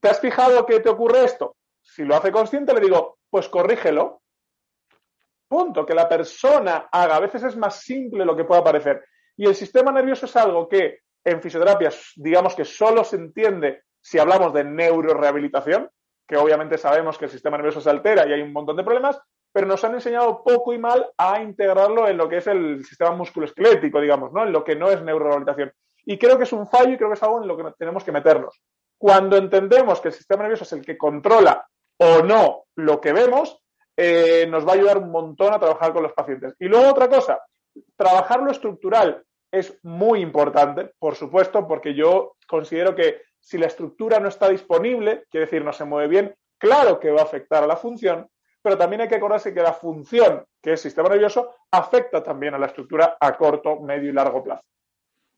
¿te 0.00 0.08
has 0.08 0.20
fijado 0.20 0.66
que 0.66 0.80
te 0.80 0.88
ocurre 0.88 1.24
esto? 1.24 1.56
Si 1.80 2.04
lo 2.04 2.16
hace 2.16 2.32
consciente, 2.32 2.74
le 2.74 2.80
digo, 2.80 3.18
pues 3.30 3.48
corrígelo. 3.48 4.22
Punto, 5.46 5.84
que 5.84 5.94
la 5.94 6.08
persona 6.08 6.88
haga. 6.90 7.16
A 7.16 7.20
veces 7.20 7.44
es 7.44 7.56
más 7.56 7.80
simple 7.80 8.24
lo 8.24 8.34
que 8.34 8.44
pueda 8.44 8.64
parecer. 8.64 9.04
Y 9.36 9.46
el 9.46 9.54
sistema 9.54 9.92
nervioso 9.92 10.26
es 10.26 10.34
algo 10.36 10.68
que 10.68 11.00
en 11.24 11.40
fisioterapia, 11.40 11.90
digamos 12.16 12.54
que 12.54 12.64
solo 12.64 13.02
se 13.02 13.16
entiende 13.16 13.84
si 14.00 14.18
hablamos 14.18 14.52
de 14.52 14.64
neurorehabilitación, 14.64 15.88
que 16.26 16.36
obviamente 16.36 16.78
sabemos 16.78 17.18
que 17.18 17.26
el 17.26 17.30
sistema 17.30 17.56
nervioso 17.56 17.80
se 17.80 17.90
altera 17.90 18.26
y 18.26 18.32
hay 18.32 18.42
un 18.42 18.52
montón 18.52 18.76
de 18.76 18.84
problemas, 18.84 19.18
pero 19.52 19.66
nos 19.66 19.82
han 19.84 19.94
enseñado 19.94 20.42
poco 20.42 20.72
y 20.72 20.78
mal 20.78 21.06
a 21.16 21.40
integrarlo 21.40 22.08
en 22.08 22.16
lo 22.16 22.28
que 22.28 22.38
es 22.38 22.46
el 22.46 22.84
sistema 22.84 23.12
musculoesquelético, 23.12 24.00
digamos, 24.00 24.32
¿no? 24.32 24.42
En 24.42 24.52
lo 24.52 24.64
que 24.64 24.76
no 24.76 24.90
es 24.90 25.00
neurorehabilitación. 25.02 25.72
Y 26.04 26.18
creo 26.18 26.36
que 26.36 26.44
es 26.44 26.52
un 26.52 26.66
fallo 26.66 26.92
y 26.92 26.96
creo 26.96 27.08
que 27.08 27.14
es 27.14 27.22
algo 27.22 27.40
en 27.40 27.48
lo 27.48 27.56
que 27.56 27.64
tenemos 27.78 28.04
que 28.04 28.12
meternos. 28.12 28.60
Cuando 28.98 29.36
entendemos 29.36 30.00
que 30.00 30.08
el 30.08 30.14
sistema 30.14 30.42
nervioso 30.42 30.64
es 30.64 30.72
el 30.72 30.84
que 30.84 30.98
controla 30.98 31.66
o 31.98 32.22
no 32.22 32.64
lo 32.76 33.00
que 33.00 33.12
vemos, 33.12 33.58
eh, 33.96 34.46
nos 34.48 34.66
va 34.66 34.72
a 34.72 34.74
ayudar 34.74 34.98
un 34.98 35.10
montón 35.10 35.54
a 35.54 35.58
trabajar 35.58 35.92
con 35.92 36.02
los 36.02 36.12
pacientes. 36.12 36.54
Y 36.58 36.66
luego 36.66 36.90
otra 36.90 37.08
cosa, 37.08 37.40
trabajar 37.96 38.42
lo 38.42 38.50
estructural 38.50 39.22
es 39.54 39.78
muy 39.84 40.20
importante, 40.20 40.90
por 40.98 41.14
supuesto, 41.14 41.66
porque 41.66 41.94
yo 41.94 42.36
considero 42.46 42.94
que 42.94 43.22
si 43.40 43.56
la 43.56 43.66
estructura 43.66 44.18
no 44.18 44.28
está 44.28 44.48
disponible, 44.48 45.24
quiere 45.30 45.46
decir 45.46 45.64
no 45.64 45.72
se 45.72 45.84
mueve 45.84 46.08
bien, 46.08 46.34
claro 46.58 46.98
que 46.98 47.10
va 47.10 47.20
a 47.20 47.24
afectar 47.24 47.62
a 47.62 47.66
la 47.66 47.76
función, 47.76 48.28
pero 48.60 48.76
también 48.76 49.02
hay 49.02 49.08
que 49.08 49.16
acordarse 49.16 49.54
que 49.54 49.62
la 49.62 49.72
función, 49.72 50.44
que 50.60 50.72
es 50.72 50.80
sistema 50.80 51.08
nervioso, 51.08 51.54
afecta 51.70 52.22
también 52.22 52.54
a 52.54 52.58
la 52.58 52.66
estructura 52.66 53.16
a 53.20 53.36
corto, 53.36 53.80
medio 53.80 54.10
y 54.10 54.12
largo 54.12 54.42
plazo. 54.42 54.62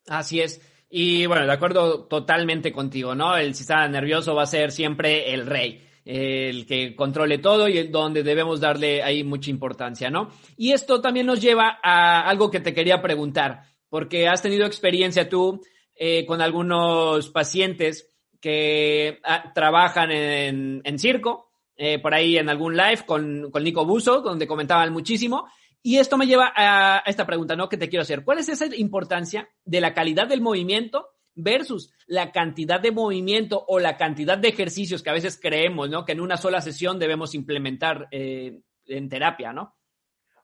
Así 0.09 0.41
es. 0.41 0.61
Y 0.89 1.27
bueno, 1.27 1.45
de 1.45 1.53
acuerdo 1.53 2.07
totalmente 2.07 2.73
contigo, 2.73 3.15
¿no? 3.15 3.37
El 3.37 3.55
sistema 3.55 3.89
nervioso 3.89 4.35
va 4.35 4.45
a 4.45 4.47
ser 4.47 4.71
siempre 4.71 5.35
el 5.35 5.47
rey 5.47 5.87
el 6.07 6.67
que 6.67 6.95
controle 6.95 7.39
todo 7.39 7.69
y 7.69 7.89
donde 7.89 8.23
debemos 8.23 8.61
darle 8.61 9.03
ahí 9.03 9.25
mucha 9.25 9.51
importancia, 9.51 10.09
¿no? 10.09 10.31
Y 10.57 10.73
esto 10.73 11.01
también 11.01 11.27
nos 11.27 11.41
lleva 11.41 11.79
a 11.83 12.21
algo 12.29 12.49
que 12.49 12.61
te 12.61 12.73
quería 12.73 13.03
preguntar, 13.03 13.65
porque 13.97 14.29
has 14.29 14.43
tenido 14.43 14.67
experiencia 14.67 15.27
tú 15.27 15.63
eh, 15.95 16.27
con 16.27 16.43
algunos 16.43 17.31
pacientes 17.31 18.15
que 18.43 19.21
ah, 19.25 19.53
trabajan 19.55 20.11
en, 20.13 20.99
circo, 20.99 21.51
eh, 21.79 21.99
por 21.99 22.13
ahí 22.13 22.37
en 22.37 22.51
algún 22.51 22.77
live 22.77 23.07
con, 23.07 23.51
con 23.51 23.65
Nico 23.65 23.87
Buso, 23.87 24.21
donde 24.21 24.47
comentaban 24.47 24.93
muchísimo. 24.93 25.49
Y 25.83 25.97
esto 25.97 26.19
me 26.19 26.27
lleva 26.27 26.53
a 26.55 27.05
esta 27.07 27.25
pregunta, 27.25 27.57
¿no? 27.57 27.71
Que 27.71 27.79
te 27.79 27.89
quiero 27.89 28.03
hacer. 28.03 28.23
¿Cuál 28.23 28.41
es 28.41 28.51
esa 28.51 28.67
importancia 28.77 29.49
de 29.65 29.81
la 29.81 29.95
calidad 29.95 30.29
del 30.29 30.43
movimiento 30.43 31.09
versus 31.35 31.91
la 32.07 32.33
cantidad 32.33 32.79
de 32.79 32.93
movimiento 32.93 33.65
o 33.67 33.79
la 33.79 33.97
cantidad 33.97 34.37
de 34.37 34.49
ejercicios 34.49 35.03
que 35.03 35.09
a 35.09 35.15
veces 35.15 35.41
creemos, 35.41 35.89
¿no? 35.89 36.05
Que 36.05 36.13
en 36.13 36.21
una 36.21 36.37
sola 36.37 36.61
sesión 36.61 36.99
debemos 36.99 37.35
implementar 37.35 38.09
eh, 38.11 38.61
en 38.89 39.09
terapia, 39.09 39.55
¿no? 39.55 39.75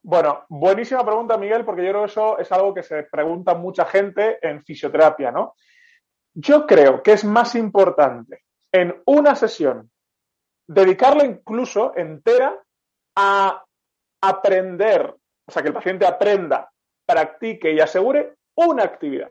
Bueno, 0.02 0.44
buenísima 0.49 1.04
pregunta, 1.04 1.38
Miguel, 1.38 1.64
porque 1.64 1.85
yo 1.85 1.90
creo 1.90 2.04
que 2.04 2.11
eso 2.11 2.38
es 2.38 2.50
algo 2.50 2.75
que 2.75 2.82
se 2.82 3.04
pregunta 3.04 3.54
mucha 3.54 3.85
gente 3.85 4.38
en 4.47 4.64
fisioterapia, 4.64 5.30
¿no? 5.30 5.54
Yo 6.35 6.66
creo 6.66 7.02
que 7.02 7.12
es 7.12 7.25
más 7.25 7.54
importante 7.54 8.44
en 8.73 9.02
una 9.06 9.37
sesión 9.37 9.90
dedicarla 10.66 11.25
incluso 11.25 11.92
entera 11.94 12.56
a 13.16 13.62
aprender, 14.23 15.14
o 15.47 15.52
sea, 15.52 15.62
que 15.62 15.68
el 15.68 15.75
paciente 15.75 16.06
aprenda, 16.06 16.71
practique 17.06 17.73
y 17.73 17.80
asegure 17.80 18.37
una 18.56 18.85
actividad 18.85 19.30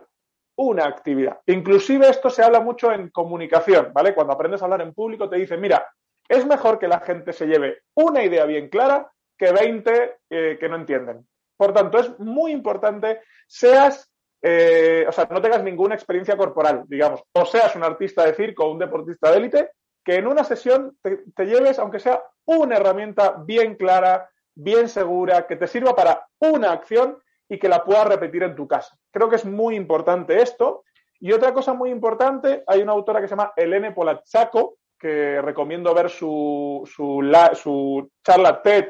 una 0.62 0.86
actividad. 0.86 1.40
Inclusive 1.48 2.08
esto 2.08 2.30
se 2.30 2.44
habla 2.44 2.60
mucho 2.60 2.92
en 2.92 3.10
comunicación, 3.10 3.92
¿vale? 3.94 4.14
Cuando 4.14 4.34
aprendes 4.34 4.62
a 4.62 4.66
hablar 4.66 4.82
en 4.82 4.94
público 4.94 5.30
te 5.30 5.38
dicen, 5.38 5.60
mira, 5.60 5.88
es 6.28 6.46
mejor 6.46 6.78
que 6.78 6.88
la 6.88 7.00
gente 7.00 7.34
se 7.34 7.48
lleve 7.48 7.82
una 7.96 8.24
idea 8.24 8.46
bien 8.46 8.70
clara 8.70 9.12
que 9.42 9.52
20 9.52 10.18
eh, 10.30 10.58
que 10.60 10.70
no 10.70 10.76
entienden. 10.76 11.28
Por 11.58 11.74
tanto, 11.74 11.98
es 11.98 12.20
muy 12.20 12.52
importante, 12.52 13.22
seas, 13.48 14.14
eh, 14.40 15.04
o 15.08 15.12
sea, 15.12 15.28
no 15.32 15.42
tengas 15.42 15.64
ninguna 15.64 15.96
experiencia 15.96 16.38
corporal, 16.38 16.84
digamos, 16.88 17.24
o 17.34 17.44
seas 17.48 17.76
un 17.76 17.84
artista 17.84 18.24
de 18.24 18.36
circo 18.36 18.66
o 18.66 18.72
un 18.72 18.78
deportista 18.78 19.32
de 19.32 19.38
élite, 19.38 19.72
que 20.06 20.18
en 20.18 20.28
una 20.28 20.44
sesión 20.44 20.96
te 21.02 21.46
lleves, 21.48 21.80
aunque 21.80 22.00
sea 22.00 22.22
una 22.46 22.78
herramienta 22.78 23.32
bien 23.44 23.74
clara, 23.74 24.30
bien 24.54 24.88
segura, 24.88 25.48
que 25.48 25.56
te 25.56 25.66
sirva 25.66 25.96
para 25.96 26.28
una 26.38 26.72
acción 26.72 27.18
y 27.50 27.58
que 27.58 27.68
la 27.68 27.84
puedas 27.84 28.06
repetir 28.06 28.44
en 28.44 28.56
tu 28.56 28.68
casa. 28.68 28.96
Creo 29.12 29.28
que 29.28 29.38
es 29.38 29.46
muy 29.46 29.76
importante 29.76 30.40
esto. 30.40 30.84
Y 31.20 31.32
otra 31.32 31.52
cosa 31.52 31.74
muy 31.74 31.90
importante, 31.90 32.64
hay 32.68 32.84
una 32.84 32.92
autora 32.92 33.22
que 33.22 33.28
se 33.28 33.32
llama 33.32 33.54
Elene 33.56 33.92
Polaczaco, 33.92 34.78
que 35.00 35.42
recomiendo 35.42 35.96
ver 35.96 36.12
su, 36.12 36.84
su, 36.86 38.12
charla 38.24 38.62
TED 38.62 38.90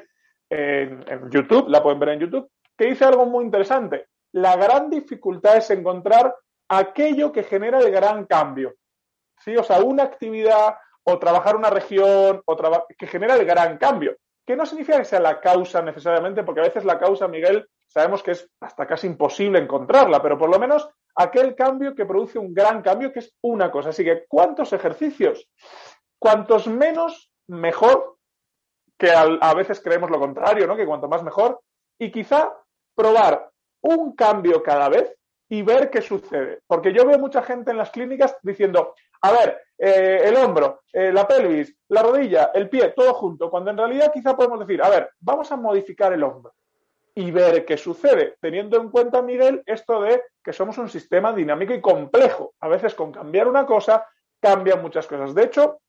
en, 0.52 1.30
YouTube, 1.30 1.70
la 1.70 1.82
pueden 1.82 2.00
ver 2.00 2.10
en 2.10 2.20
YouTube, 2.20 2.52
que 2.78 2.86
dice 2.86 3.06
algo 3.06 3.26
muy 3.26 3.46
interesante. 3.46 4.08
La 4.34 4.56
gran 4.58 4.90
dificultad 4.90 5.58
es 5.58 5.70
encontrar 5.72 6.36
aquello 6.68 7.32
que 7.32 7.44
genera 7.44 7.80
el 7.80 7.92
gran 7.92 8.26
cambio. 8.26 8.76
¿Sí? 9.40 9.56
O 9.56 9.64
sea, 9.64 9.80
una 9.80 10.04
actividad 10.04 10.76
o 11.04 11.18
trabajar 11.18 11.56
una 11.56 11.70
región 11.70 12.42
o 12.46 12.58
que 12.98 13.08
genera 13.08 13.36
el 13.36 13.46
gran 13.46 13.78
cambio. 13.78 14.18
Que 14.46 14.56
no 14.56 14.66
significa 14.66 14.98
que 14.98 15.06
sea 15.06 15.20
la 15.20 15.40
causa 15.40 15.82
necesariamente, 15.82 16.44
porque 16.44 16.62
a 16.62 16.66
veces 16.66 16.86
la 16.86 17.00
causa, 17.00 17.28
Miguel, 17.28 17.68
sabemos 17.88 18.22
que 18.22 18.32
es 18.32 18.50
hasta 18.60 18.86
casi 18.86 19.08
imposible 19.08 19.60
encontrarla, 19.60 20.22
pero 20.22 20.38
por 20.38 20.50
lo 20.50 20.60
menos 20.60 20.90
aquel 21.16 21.56
cambio 21.56 21.96
que 21.96 22.06
produce 22.06 22.40
un 22.40 22.54
gran 22.54 22.82
cambio, 22.82 23.12
que 23.12 23.20
es 23.20 23.34
una 23.42 23.72
cosa. 23.72 23.90
Así 23.90 24.04
que, 24.04 24.26
¿cuántos 24.28 24.74
ejercicios? 24.74 25.48
Cuantos 26.20 26.68
menos, 26.68 27.32
mejor, 27.48 28.11
que 29.02 29.12
a 29.12 29.54
veces 29.56 29.82
creemos 29.82 30.12
lo 30.12 30.20
contrario, 30.20 30.68
¿no? 30.68 30.78
Que 30.78 30.86
cuanto 30.86 31.08
más 31.08 31.24
mejor. 31.24 31.60
Y 31.98 32.12
quizá 32.12 32.54
probar 32.94 33.50
un 33.82 34.16
cambio 34.16 34.62
cada 34.62 34.90
vez 34.90 35.18
y 35.50 35.64
ver 35.64 35.90
qué 35.90 36.04
sucede. 36.04 36.60
Porque 36.68 36.94
yo 36.94 37.04
veo 37.08 37.18
mucha 37.18 37.42
gente 37.42 37.72
en 37.72 37.78
las 37.78 37.90
clínicas 37.90 38.38
diciendo, 38.44 38.94
a 39.22 39.32
ver, 39.32 39.60
eh, 39.76 40.22
el 40.26 40.36
hombro, 40.36 40.82
eh, 40.94 41.12
la 41.12 41.28
pelvis, 41.28 41.76
la 41.88 42.04
rodilla, 42.04 42.52
el 42.54 42.70
pie, 42.70 42.90
todo 42.90 43.16
junto, 43.16 43.50
cuando 43.50 43.72
en 43.72 43.78
realidad 43.78 44.12
quizá 44.14 44.36
podemos 44.36 44.60
decir, 44.60 44.84
a 44.84 44.90
ver, 44.90 45.10
vamos 45.20 45.52
a 45.52 45.56
modificar 45.56 46.14
el 46.14 46.22
hombro 46.22 46.54
y 47.16 47.32
ver 47.32 47.66
qué 47.66 47.78
sucede, 47.78 48.38
teniendo 48.40 48.80
en 48.80 48.90
cuenta, 48.92 49.24
Miguel, 49.24 49.64
esto 49.66 50.04
de 50.04 50.22
que 50.44 50.54
somos 50.54 50.78
un 50.78 50.90
sistema 50.90 51.34
dinámico 51.34 51.74
y 51.74 51.82
complejo. 51.82 52.54
A 52.60 52.68
veces 52.68 52.94
con 52.94 53.12
cambiar 53.12 53.48
una 53.48 53.66
cosa 53.66 54.08
cambian 54.40 54.80
muchas 54.80 55.08
cosas. 55.08 55.34
De 55.34 55.46
hecho, 55.46 55.82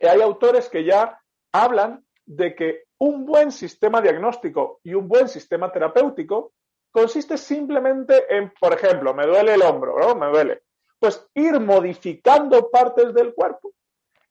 hay 0.00 0.22
autores 0.22 0.70
que 0.70 0.84
ya 0.84 1.20
hablan 1.52 2.05
de 2.26 2.54
que 2.54 2.84
un 2.98 3.24
buen 3.24 3.52
sistema 3.52 4.00
diagnóstico 4.00 4.80
y 4.82 4.94
un 4.94 5.08
buen 5.08 5.28
sistema 5.28 5.72
terapéutico 5.72 6.52
consiste 6.90 7.38
simplemente 7.38 8.24
en, 8.36 8.52
por 8.60 8.72
ejemplo, 8.72 9.14
me 9.14 9.26
duele 9.26 9.54
el 9.54 9.62
hombro. 9.62 10.14
Me 10.16 10.26
duele. 10.26 10.62
Pues 10.98 11.26
ir 11.34 11.60
modificando 11.60 12.70
partes 12.70 13.12
del 13.14 13.34
cuerpo, 13.34 13.72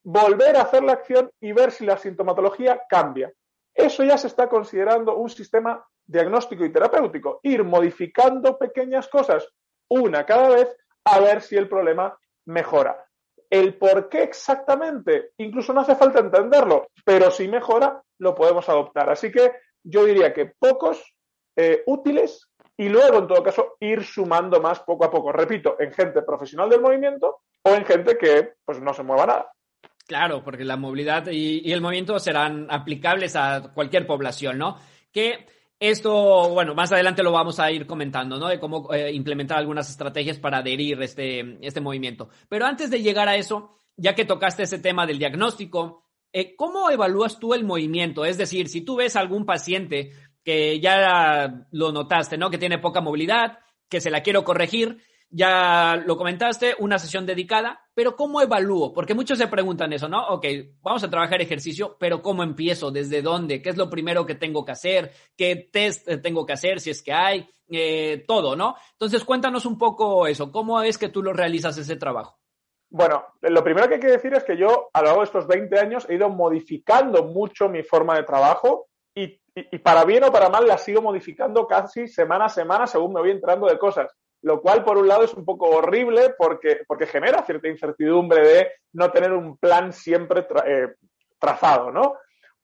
volver 0.02 0.56
a 0.56 0.62
hacer 0.62 0.82
la 0.82 0.92
acción 0.92 1.30
y 1.40 1.52
ver 1.52 1.70
si 1.70 1.86
la 1.86 1.96
sintomatología 1.96 2.82
cambia. 2.88 3.32
Eso 3.72 4.02
ya 4.02 4.18
se 4.18 4.26
está 4.26 4.48
considerando 4.48 5.16
un 5.16 5.30
sistema 5.30 5.86
diagnóstico 6.04 6.64
y 6.64 6.72
terapéutico, 6.72 7.40
ir 7.42 7.64
modificando 7.64 8.58
pequeñas 8.58 9.08
cosas 9.08 9.46
una 9.88 10.26
cada 10.26 10.48
vez 10.48 10.76
a 11.04 11.20
ver 11.20 11.42
si 11.42 11.56
el 11.56 11.68
problema 11.68 12.18
mejora. 12.46 13.05
El 13.50 13.74
por 13.74 14.08
qué 14.08 14.22
exactamente, 14.22 15.30
incluso 15.38 15.72
no 15.72 15.80
hace 15.80 15.96
falta 15.96 16.20
entenderlo, 16.20 16.88
pero 17.04 17.30
si 17.30 17.48
mejora, 17.48 18.02
lo 18.18 18.34
podemos 18.34 18.68
adoptar. 18.68 19.10
Así 19.10 19.30
que 19.30 19.52
yo 19.82 20.04
diría 20.04 20.32
que 20.32 20.52
pocos 20.58 21.14
eh, 21.56 21.82
útiles 21.86 22.48
y 22.76 22.88
luego, 22.88 23.18
en 23.18 23.26
todo 23.26 23.42
caso, 23.42 23.76
ir 23.80 24.04
sumando 24.04 24.60
más 24.60 24.80
poco 24.80 25.04
a 25.04 25.10
poco. 25.10 25.32
Repito, 25.32 25.76
en 25.78 25.92
gente 25.92 26.22
profesional 26.22 26.68
del 26.68 26.80
movimiento 26.80 27.40
o 27.62 27.70
en 27.70 27.84
gente 27.84 28.18
que 28.18 28.54
pues 28.64 28.80
no 28.80 28.92
se 28.92 29.02
mueva 29.02 29.26
nada. 29.26 29.52
Claro, 30.06 30.44
porque 30.44 30.64
la 30.64 30.76
movilidad 30.76 31.26
y, 31.28 31.68
y 31.68 31.72
el 31.72 31.80
movimiento 31.80 32.18
serán 32.18 32.66
aplicables 32.70 33.34
a 33.34 33.72
cualquier 33.74 34.06
población, 34.06 34.58
¿no? 34.58 34.78
Que 35.10 35.46
esto, 35.78 36.50
bueno, 36.50 36.74
más 36.74 36.90
adelante 36.92 37.22
lo 37.22 37.32
vamos 37.32 37.60
a 37.60 37.70
ir 37.70 37.86
comentando, 37.86 38.38
¿no? 38.38 38.48
De 38.48 38.58
cómo 38.58 38.92
eh, 38.94 39.12
implementar 39.12 39.58
algunas 39.58 39.90
estrategias 39.90 40.38
para 40.38 40.58
adherir 40.58 41.00
este, 41.02 41.58
este 41.66 41.80
movimiento. 41.80 42.30
Pero 42.48 42.66
antes 42.66 42.90
de 42.90 43.02
llegar 43.02 43.28
a 43.28 43.36
eso, 43.36 43.78
ya 43.96 44.14
que 44.14 44.24
tocaste 44.24 44.62
ese 44.62 44.78
tema 44.78 45.06
del 45.06 45.18
diagnóstico, 45.18 46.04
eh, 46.32 46.54
¿cómo 46.56 46.90
evalúas 46.90 47.38
tú 47.38 47.54
el 47.54 47.64
movimiento? 47.64 48.24
Es 48.24 48.38
decir, 48.38 48.68
si 48.68 48.82
tú 48.82 48.96
ves 48.96 49.16
algún 49.16 49.44
paciente 49.44 50.12
que 50.42 50.80
ya 50.80 51.66
lo 51.72 51.92
notaste, 51.92 52.38
¿no? 52.38 52.50
Que 52.50 52.58
tiene 52.58 52.78
poca 52.78 53.00
movilidad, 53.00 53.58
que 53.88 54.00
se 54.00 54.10
la 54.10 54.22
quiero 54.22 54.44
corregir, 54.44 55.02
ya 55.28 55.96
lo 56.06 56.16
comentaste, 56.16 56.74
una 56.78 56.98
sesión 56.98 57.26
dedicada, 57.26 57.80
pero 57.96 58.14
¿cómo 58.14 58.42
evalúo? 58.42 58.92
Porque 58.92 59.14
muchos 59.14 59.38
se 59.38 59.46
preguntan 59.46 59.90
eso, 59.90 60.06
¿no? 60.06 60.28
Ok, 60.28 60.44
vamos 60.82 61.02
a 61.02 61.08
trabajar 61.08 61.40
ejercicio, 61.40 61.96
pero 61.98 62.20
¿cómo 62.20 62.42
empiezo? 62.42 62.90
¿Desde 62.90 63.22
dónde? 63.22 63.62
¿Qué 63.62 63.70
es 63.70 63.78
lo 63.78 63.88
primero 63.88 64.26
que 64.26 64.34
tengo 64.34 64.66
que 64.66 64.72
hacer? 64.72 65.12
¿Qué 65.34 65.70
test 65.72 66.06
eh, 66.06 66.18
tengo 66.18 66.44
que 66.44 66.52
hacer 66.52 66.78
si 66.78 66.90
es 66.90 67.02
que 67.02 67.14
hay? 67.14 67.48
Eh, 67.70 68.22
todo, 68.28 68.54
¿no? 68.54 68.76
Entonces 68.92 69.24
cuéntanos 69.24 69.64
un 69.64 69.78
poco 69.78 70.26
eso, 70.26 70.52
¿cómo 70.52 70.82
es 70.82 70.98
que 70.98 71.08
tú 71.08 71.22
lo 71.22 71.32
realizas 71.32 71.78
ese 71.78 71.96
trabajo? 71.96 72.38
Bueno, 72.90 73.24
lo 73.40 73.64
primero 73.64 73.88
que 73.88 73.94
hay 73.94 74.00
que 74.00 74.08
decir 74.08 74.34
es 74.34 74.44
que 74.44 74.58
yo 74.58 74.90
a 74.92 75.00
lo 75.00 75.06
largo 75.06 75.20
de 75.22 75.26
estos 75.26 75.46
20 75.46 75.78
años 75.78 76.06
he 76.10 76.16
ido 76.16 76.28
modificando 76.28 77.24
mucho 77.24 77.70
mi 77.70 77.82
forma 77.82 78.14
de 78.14 78.24
trabajo 78.24 78.88
y, 79.14 79.40
y 79.54 79.78
para 79.78 80.04
bien 80.04 80.22
o 80.24 80.30
para 80.30 80.50
mal 80.50 80.66
la 80.66 80.76
sigo 80.76 81.00
modificando 81.00 81.66
casi 81.66 82.08
semana 82.08 82.44
a 82.44 82.50
semana 82.50 82.86
según 82.86 83.14
me 83.14 83.20
voy 83.20 83.30
entrando 83.30 83.66
de 83.66 83.78
cosas 83.78 84.14
lo 84.46 84.60
cual 84.60 84.84
por 84.84 84.96
un 84.96 85.08
lado 85.08 85.24
es 85.24 85.34
un 85.34 85.44
poco 85.44 85.68
horrible 85.68 86.36
porque, 86.38 86.82
porque 86.86 87.08
genera 87.08 87.42
cierta 87.42 87.66
incertidumbre 87.66 88.46
de 88.46 88.72
no 88.92 89.10
tener 89.10 89.32
un 89.32 89.56
plan 89.56 89.92
siempre 89.92 90.46
eh, 90.64 90.94
trazado, 91.36 91.90
¿no? 91.90 92.14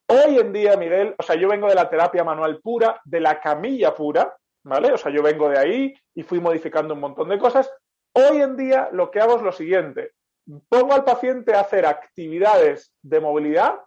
Hoy 0.06 0.38
en 0.38 0.52
día, 0.52 0.76
Miguel, 0.76 1.12
o 1.18 1.22
sea, 1.24 1.34
yo 1.34 1.48
vengo 1.48 1.66
de 1.66 1.74
la 1.74 1.90
terapia 1.90 2.22
manual 2.22 2.60
pura, 2.60 3.00
de 3.04 3.18
la 3.18 3.40
camilla 3.40 3.92
pura, 3.96 4.32
¿vale? 4.62 4.92
O 4.92 4.96
sea, 4.96 5.10
yo 5.10 5.24
vengo 5.24 5.48
de 5.48 5.58
ahí 5.58 5.94
y 6.14 6.22
fui 6.22 6.38
modificando 6.38 6.94
un 6.94 7.00
montón 7.00 7.28
de 7.30 7.38
cosas. 7.40 7.68
Hoy 8.12 8.40
en 8.40 8.56
día 8.56 8.88
lo 8.92 9.10
que 9.10 9.18
hago 9.18 9.34
es 9.34 9.42
lo 9.42 9.50
siguiente, 9.50 10.12
pongo 10.68 10.94
al 10.94 11.02
paciente 11.02 11.52
a 11.52 11.62
hacer 11.62 11.84
actividades 11.84 12.92
de 13.02 13.18
movilidad 13.18 13.80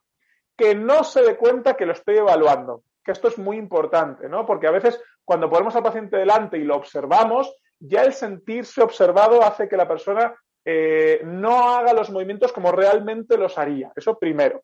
que 0.58 0.76
no 0.76 1.06
se 1.06 1.22
dé 1.22 1.38
cuenta 1.38 1.78
que 1.78 1.86
lo 1.86 1.94
estoy 1.94 2.18
evaluando, 2.18 2.84
que 3.06 3.12
esto 3.12 3.28
es 3.28 3.38
muy 3.38 3.58
importante, 3.58 4.28
¿no? 4.28 4.46
Porque 4.46 4.68
a 4.68 4.72
veces 4.72 5.00
cuando 5.24 5.50
ponemos 5.50 5.76
al 5.76 5.84
paciente 5.84 6.18
delante 6.18 6.58
y 6.58 6.64
lo 6.64 6.76
observamos, 6.76 7.56
ya 7.80 8.02
el 8.02 8.14
sentirse 8.14 8.82
observado 8.82 9.44
hace 9.44 9.70
que 9.70 9.78
la 9.78 9.88
persona 9.88 10.36
eh, 10.66 11.22
no 11.24 11.76
haga 11.76 11.94
los 11.94 12.10
movimientos 12.10 12.52
como 12.52 12.72
realmente 12.72 13.38
los 13.38 13.58
haría. 13.60 13.94
Eso 13.96 14.18
primero. 14.18 14.64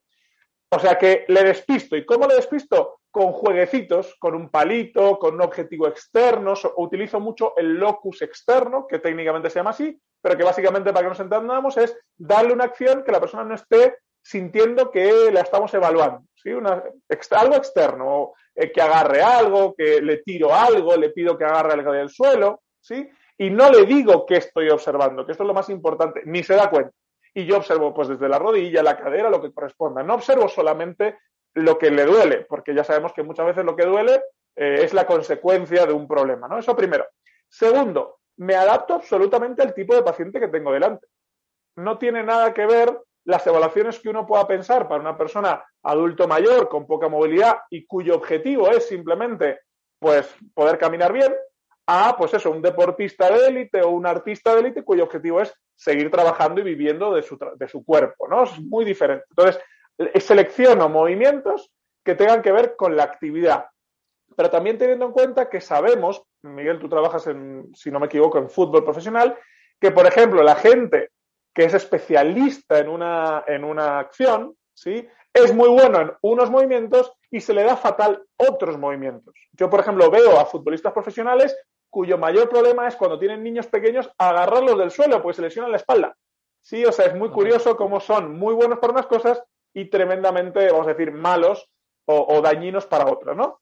O 0.71 0.80
sea 0.80 0.97
que 0.97 1.25
le 1.27 1.43
despisto. 1.43 1.95
¿Y 1.95 2.06
cómo 2.06 2.25
le 2.27 2.36
despisto? 2.36 3.01
Con 3.12 3.34
jueguecitos, 3.34 4.15
con 4.17 4.34
un 4.34 4.49
palito, 4.49 5.19
con 5.19 5.36
un 5.36 5.41
objetivo 5.41 5.88
externo. 5.88 6.54
utilizo 6.77 7.19
mucho 7.19 7.54
el 7.58 7.75
locus 7.75 8.23
externo, 8.23 8.88
que 8.88 8.99
técnicamente 8.99 9.49
se 9.49 9.60
llama 9.60 9.71
así, 9.71 10.01
pero 10.21 10.38
que 10.38 10.43
básicamente 10.43 10.91
para 10.91 11.04
que 11.04 11.10
nos 11.10 11.19
entendamos 11.19 11.77
es 11.77 11.95
darle 12.17 12.54
una 12.54 12.63
acción 12.63 13.04
que 13.04 13.12
la 13.12 13.19
persona 13.19 13.43
no 13.43 13.54
esté 13.54 13.97
sintiendo 14.23 14.91
que 14.91 15.32
la 15.32 15.41
estamos 15.41 15.73
evaluando, 15.73 16.23
¿sí? 16.41 16.51
algo 16.51 17.56
externo, 17.56 18.34
eh, 18.56 18.71
que 18.71 18.82
agarre 18.82 19.21
algo, 19.21 19.73
que 19.73 20.01
le 20.01 20.17
tiro 20.17 20.54
algo, 20.54 20.95
le 20.95 21.10
pido 21.10 21.38
que 21.38 21.45
agarre 21.45 21.73
algo 21.73 21.91
del 21.91 22.10
suelo, 22.10 22.62
¿sí? 22.80 23.10
Y 23.38 23.49
no 23.49 23.69
le 23.69 23.86
digo 23.86 24.25
qué 24.25 24.38
estoy 24.38 24.69
observando, 24.69 25.25
que 25.25 25.32
esto 25.32 25.43
es 25.43 25.47
lo 25.47 25.54
más 25.54 25.69
importante, 25.69 26.21
ni 26.25 26.43
se 26.43 26.56
da 26.56 26.69
cuenta. 26.69 26.91
Y 27.34 27.45
yo 27.45 27.58
observo 27.58 27.93
pues 27.93 28.10
desde 28.10 28.27
la 28.27 28.38
rodilla, 28.38 28.84
la 28.84 28.97
cadera, 28.97 29.30
lo 29.30 29.41
que 29.41 29.54
corresponda. 29.54 30.04
No 30.04 30.15
observo 30.15 30.47
solamente 30.49 31.17
lo 31.54 31.77
que 31.77 31.89
le 31.89 32.06
duele, 32.06 32.45
porque 32.47 32.75
ya 32.75 32.84
sabemos 32.84 33.13
que 33.13 33.23
muchas 33.23 33.45
veces 33.45 33.63
lo 33.63 33.75
que 33.75 33.86
duele 33.86 34.21
eh, 34.56 34.82
es 34.84 34.93
la 34.93 35.08
consecuencia 35.08 35.86
de 35.86 35.93
un 35.93 36.08
problema, 36.08 36.47
¿no? 36.47 36.60
Eso 36.60 36.75
primero. 36.75 37.06
Segundo, 37.47 38.19
me 38.38 38.56
adapto 38.56 38.95
absolutamente 38.95 39.62
al 39.62 39.73
tipo 39.73 39.95
de 39.95 40.04
paciente 40.04 40.39
que 40.39 40.47
tengo 40.47 40.71
delante. 40.71 41.08
No 41.77 41.97
tiene 41.97 42.23
nada 42.23 42.54
que 42.54 42.65
ver 42.65 43.01
las 43.25 43.45
evaluaciones 43.47 43.99
que 43.99 44.10
uno 44.10 44.25
pueda 44.25 44.47
pensar 44.47 44.88
para 44.88 45.01
una 45.01 45.17
persona 45.17 45.63
adulto 45.84 46.28
mayor 46.28 46.70
con 46.70 46.86
poca 46.86 47.08
movilidad 47.08 47.62
y 47.70 47.86
cuyo 47.86 48.15
objetivo 48.15 48.70
es 48.70 48.88
simplemente 48.88 49.62
pues 50.00 50.34
poder 50.54 50.78
caminar 50.78 51.13
bien 51.13 51.34
a 51.88 52.15
pues 52.17 52.34
eso, 52.34 52.52
un 52.52 52.62
deportista 52.62 53.30
de 53.30 53.48
élite 53.48 53.82
o 53.82 53.89
un 53.89 54.06
artista 54.06 54.54
de 54.54 54.62
élite 54.62 54.84
cuyo 54.84 55.04
objetivo 55.04 55.41
es 55.41 55.54
seguir 55.76 56.10
trabajando 56.12 56.62
y 56.62 56.63
viviendo 56.63 57.13
de 57.13 57.24
su, 57.24 57.38
de 57.56 57.67
su 57.67 57.84
cuerpo, 57.84 58.28
¿no? 58.28 58.44
Es 58.44 58.60
muy 58.60 58.86
diferente. 58.86 59.26
Entonces, 59.30 59.62
selecciono 60.24 60.89
movimientos 60.89 61.72
que 62.04 62.15
tengan 62.15 62.41
que 62.41 62.52
ver 62.52 62.76
con 62.76 62.96
la 62.96 63.04
actividad, 63.04 63.65
pero 64.36 64.50
también 64.50 64.78
teniendo 64.78 65.06
en 65.06 65.12
cuenta 65.12 65.50
que 65.50 65.60
sabemos, 65.60 66.24
Miguel, 66.44 66.80
tú 66.80 66.88
trabajas 66.88 67.28
en, 67.28 67.70
si 67.74 67.91
no 67.91 68.00
me 68.00 68.06
equivoco, 68.06 68.38
en 68.38 68.50
fútbol 68.50 68.84
profesional, 68.84 69.38
que 69.80 69.91
por 69.91 70.06
ejemplo 70.06 70.44
la 70.44 70.56
gente 70.56 71.10
que 71.54 71.65
es 71.65 71.74
especialista 71.74 72.80
en 72.80 72.88
una, 72.88 73.44
en 73.48 73.63
una 73.63 74.00
acción, 74.00 74.56
¿sí? 74.74 75.08
Es 75.34 75.54
muy 75.54 75.70
bueno 75.70 76.02
en 76.02 76.12
unos 76.22 76.50
movimientos 76.50 77.13
y 77.30 77.39
se 77.39 77.54
le 77.54 77.63
da 77.63 77.78
fatal 77.78 78.24
otros 78.38 78.78
movimientos. 78.78 79.34
Yo, 79.54 79.70
por 79.70 79.80
ejemplo, 79.80 80.12
veo 80.12 80.39
a 80.39 80.46
futbolistas 80.46 80.91
profesionales 80.91 81.56
cuyo 81.89 82.17
mayor 82.17 82.50
problema 82.50 82.88
es 82.88 82.96
cuando 82.96 83.20
tienen 83.20 83.44
niños 83.44 83.67
pequeños 83.67 84.10
agarrarlos 84.17 84.78
del 84.78 84.91
suelo 84.91 85.22
porque 85.22 85.36
se 85.36 85.41
lesionan 85.41 85.72
la 85.72 85.78
espalda. 85.78 86.15
Sí, 86.62 86.86
o 86.86 86.91
sea, 86.91 87.08
es 87.08 87.15
muy 87.15 87.30
curioso 87.30 87.76
cómo 87.76 88.00
son 88.00 88.38
muy 88.38 88.54
buenos 88.54 88.80
para 88.80 88.94
unas 88.94 89.08
cosas 89.08 89.44
y 89.74 89.89
tremendamente, 89.89 90.72
vamos 90.72 90.88
a 90.88 90.91
decir, 90.91 91.12
malos 91.12 91.70
o, 92.06 92.41
dañinos 92.41 92.86
para 92.88 93.10
otras, 93.10 93.38
¿no? 93.38 93.62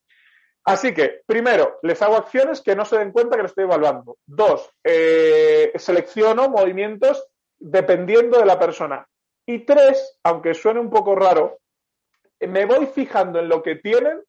Así 0.64 0.92
que, 0.92 1.22
primero, 1.24 1.78
les 1.82 2.02
hago 2.02 2.16
acciones 2.16 2.60
que 2.60 2.74
no 2.74 2.84
se 2.84 2.98
den 2.98 3.12
cuenta 3.12 3.36
que 3.36 3.42
lo 3.42 3.48
estoy 3.48 3.64
evaluando. 3.64 4.18
Dos, 4.26 4.70
eh, 4.82 5.72
selecciono 5.76 6.48
movimientos 6.48 7.24
dependiendo 7.58 8.38
de 8.38 8.46
la 8.46 8.58
persona. 8.58 9.06
Y 9.46 9.60
tres, 9.64 10.18
aunque 10.24 10.54
suene 10.54 10.80
un 10.80 10.90
poco 10.90 11.14
raro, 11.14 11.59
me 12.40 12.64
voy 12.64 12.86
fijando 12.86 13.38
en 13.38 13.48
lo 13.48 13.62
que 13.62 13.76
tienen 13.76 14.22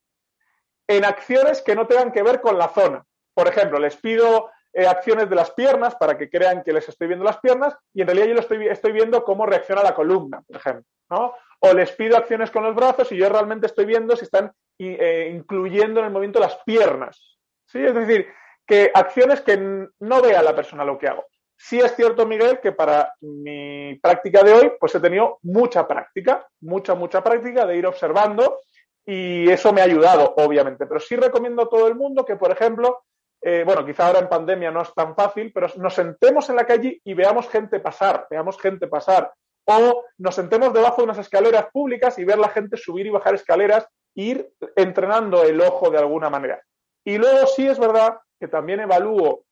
en 0.88 1.06
acciones 1.06 1.62
que 1.62 1.76
no 1.76 1.88
tengan 1.88 2.12
que 2.12 2.24
ver 2.24 2.42
con 2.42 2.58
la 2.58 2.70
zona. 2.70 3.06
Por 3.34 3.48
ejemplo, 3.48 3.80
les 3.80 3.96
pido 3.96 4.52
eh, 4.74 4.86
acciones 4.86 5.30
de 5.30 5.36
las 5.36 5.52
piernas 5.52 5.96
para 5.96 6.18
que 6.18 6.30
crean 6.30 6.64
que 6.64 6.74
les 6.74 6.88
estoy 6.88 7.08
viendo 7.08 7.26
las 7.26 7.40
piernas 7.40 7.76
y 7.94 8.02
en 8.02 8.08
realidad 8.08 8.28
yo 8.28 8.34
lo 8.34 8.72
estoy, 8.72 8.92
viendo 8.92 9.24
cómo 9.24 9.46
reacciona 9.46 9.84
la 9.84 9.96
columna, 9.96 10.42
por 10.42 10.58
ejemplo. 10.58 10.86
¿no? 11.10 11.34
O 11.60 11.74
les 11.74 11.92
pido 11.92 12.18
acciones 12.18 12.52
con 12.52 12.64
los 12.64 12.76
brazos 12.76 13.12
y 13.12 13.18
yo 13.18 13.30
realmente 13.30 13.68
estoy 13.68 13.86
viendo 13.86 14.16
si 14.16 14.26
están 14.26 14.52
eh, 14.80 15.32
incluyendo 15.34 16.00
en 16.00 16.08
el 16.08 16.12
movimiento 16.12 16.40
las 16.40 16.58
piernas. 16.66 17.38
¿sí? 17.66 17.84
Es 17.84 17.94
decir, 17.94 18.28
que 18.66 18.92
acciones 18.94 19.42
que 19.42 19.58
no 19.58 20.22
vea 20.22 20.42
la 20.42 20.56
persona 20.56 20.86
lo 20.86 20.98
que 20.98 21.08
hago. 21.08 21.26
Sí 21.64 21.80
es 21.80 21.96
cierto, 21.96 22.26
Miguel, 22.26 22.60
que 22.60 22.72
para 22.72 23.14
mi 23.22 23.96
práctica 24.02 24.44
de 24.44 24.52
hoy, 24.52 24.72
pues 24.80 24.96
he 24.96 25.00
tenido 25.00 25.38
mucha 25.44 25.88
práctica, 25.88 26.48
mucha, 26.62 26.96
mucha 26.96 27.24
práctica 27.24 27.68
de 27.68 27.78
ir 27.78 27.86
observando 27.86 28.58
y 29.06 29.48
eso 29.48 29.72
me 29.72 29.82
ha 29.82 29.84
ayudado, 29.84 30.34
obviamente. 30.38 30.88
Pero 30.88 31.00
sí 31.00 31.16
recomiendo 31.16 31.62
a 31.62 31.70
todo 31.70 31.88
el 31.88 31.94
mundo 31.94 32.26
que, 32.26 32.36
por 32.36 32.52
ejemplo, 32.52 33.04
eh, 33.44 33.64
bueno, 33.64 33.86
quizá 33.86 34.08
ahora 34.08 34.20
en 34.20 34.28
pandemia 34.28 34.72
no 34.72 34.82
es 34.82 34.92
tan 34.96 35.16
fácil, 35.16 35.52
pero 35.54 35.68
nos 35.78 35.94
sentemos 35.94 36.50
en 36.50 36.56
la 36.56 36.66
calle 36.66 37.00
y 37.04 37.14
veamos 37.14 37.48
gente 37.48 37.80
pasar, 37.80 38.26
veamos 38.30 38.60
gente 38.60 38.88
pasar. 38.88 39.32
O 39.66 40.04
nos 40.18 40.34
sentemos 40.34 40.74
debajo 40.74 40.98
de 40.98 41.04
unas 41.04 41.20
escaleras 41.20 41.68
públicas 41.72 42.18
y 42.18 42.26
ver 42.26 42.40
la 42.40 42.50
gente 42.50 42.76
subir 42.76 43.06
y 43.06 43.12
bajar 43.12 43.36
escaleras 43.36 43.88
e 44.16 44.24
ir 44.24 44.50
entrenando 44.76 45.44
el 45.44 45.62
ojo 45.62 45.92
de 45.92 46.00
alguna 46.00 46.32
manera. 46.32 46.60
Y 47.06 47.20
luego 47.20 47.46
sí 47.46 47.68
es 47.68 47.78
verdad 47.78 48.18
que 48.40 48.48
también 48.48 48.80
evalúo 48.80 49.44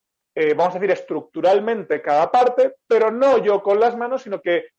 eh, 0.42 0.54
vamos 0.54 0.74
a 0.74 0.80
decir, 0.80 0.92
estructuralmente 0.92 2.02
cada 2.02 2.32
parte, 2.32 2.76
pero 2.88 3.12
no 3.12 3.40
yo 3.40 3.62
con 3.62 3.78
las 3.78 3.98
manos, 3.98 4.22
sino 4.22 4.40
que 4.40 4.70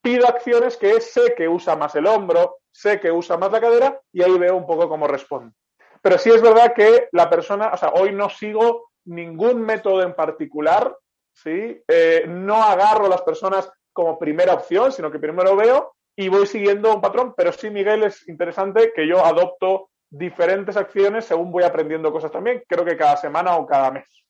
pido 0.00 0.28
acciones 0.28 0.76
que 0.76 1.00
sé 1.00 1.34
que 1.36 1.48
usa 1.48 1.74
más 1.74 1.96
el 1.96 2.06
hombro, 2.06 2.58
sé 2.70 3.00
que 3.00 3.10
usa 3.10 3.36
más 3.36 3.50
la 3.50 3.60
cadera 3.60 4.00
y 4.12 4.22
ahí 4.22 4.38
veo 4.38 4.54
un 4.54 4.64
poco 4.64 4.88
cómo 4.88 5.08
responde. 5.08 5.56
Pero 6.00 6.18
sí 6.18 6.30
es 6.30 6.40
verdad 6.40 6.72
que 6.72 7.08
la 7.10 7.28
persona, 7.28 7.72
o 7.74 7.76
sea, 7.76 7.88
hoy 7.94 8.14
no 8.14 8.30
sigo 8.30 8.90
ningún 9.06 9.60
método 9.60 10.02
en 10.04 10.14
particular, 10.14 10.96
¿sí? 11.32 11.82
Eh, 11.88 12.24
no 12.28 12.62
agarro 12.62 13.06
a 13.06 13.08
las 13.08 13.22
personas 13.22 13.68
como 13.92 14.20
primera 14.20 14.54
opción, 14.54 14.92
sino 14.92 15.10
que 15.10 15.18
primero 15.18 15.56
veo 15.56 15.96
y 16.14 16.28
voy 16.28 16.46
siguiendo 16.46 16.94
un 16.94 17.00
patrón, 17.00 17.34
pero 17.36 17.50
sí, 17.50 17.70
Miguel, 17.70 18.04
es 18.04 18.28
interesante 18.28 18.92
que 18.94 19.08
yo 19.08 19.24
adopto 19.24 19.90
diferentes 20.08 20.76
acciones 20.76 21.24
según 21.24 21.50
voy 21.50 21.64
aprendiendo 21.64 22.12
cosas 22.12 22.30
también, 22.30 22.62
creo 22.68 22.84
que 22.84 22.96
cada 22.96 23.16
semana 23.16 23.56
o 23.56 23.66
cada 23.66 23.90
mes. 23.90 24.27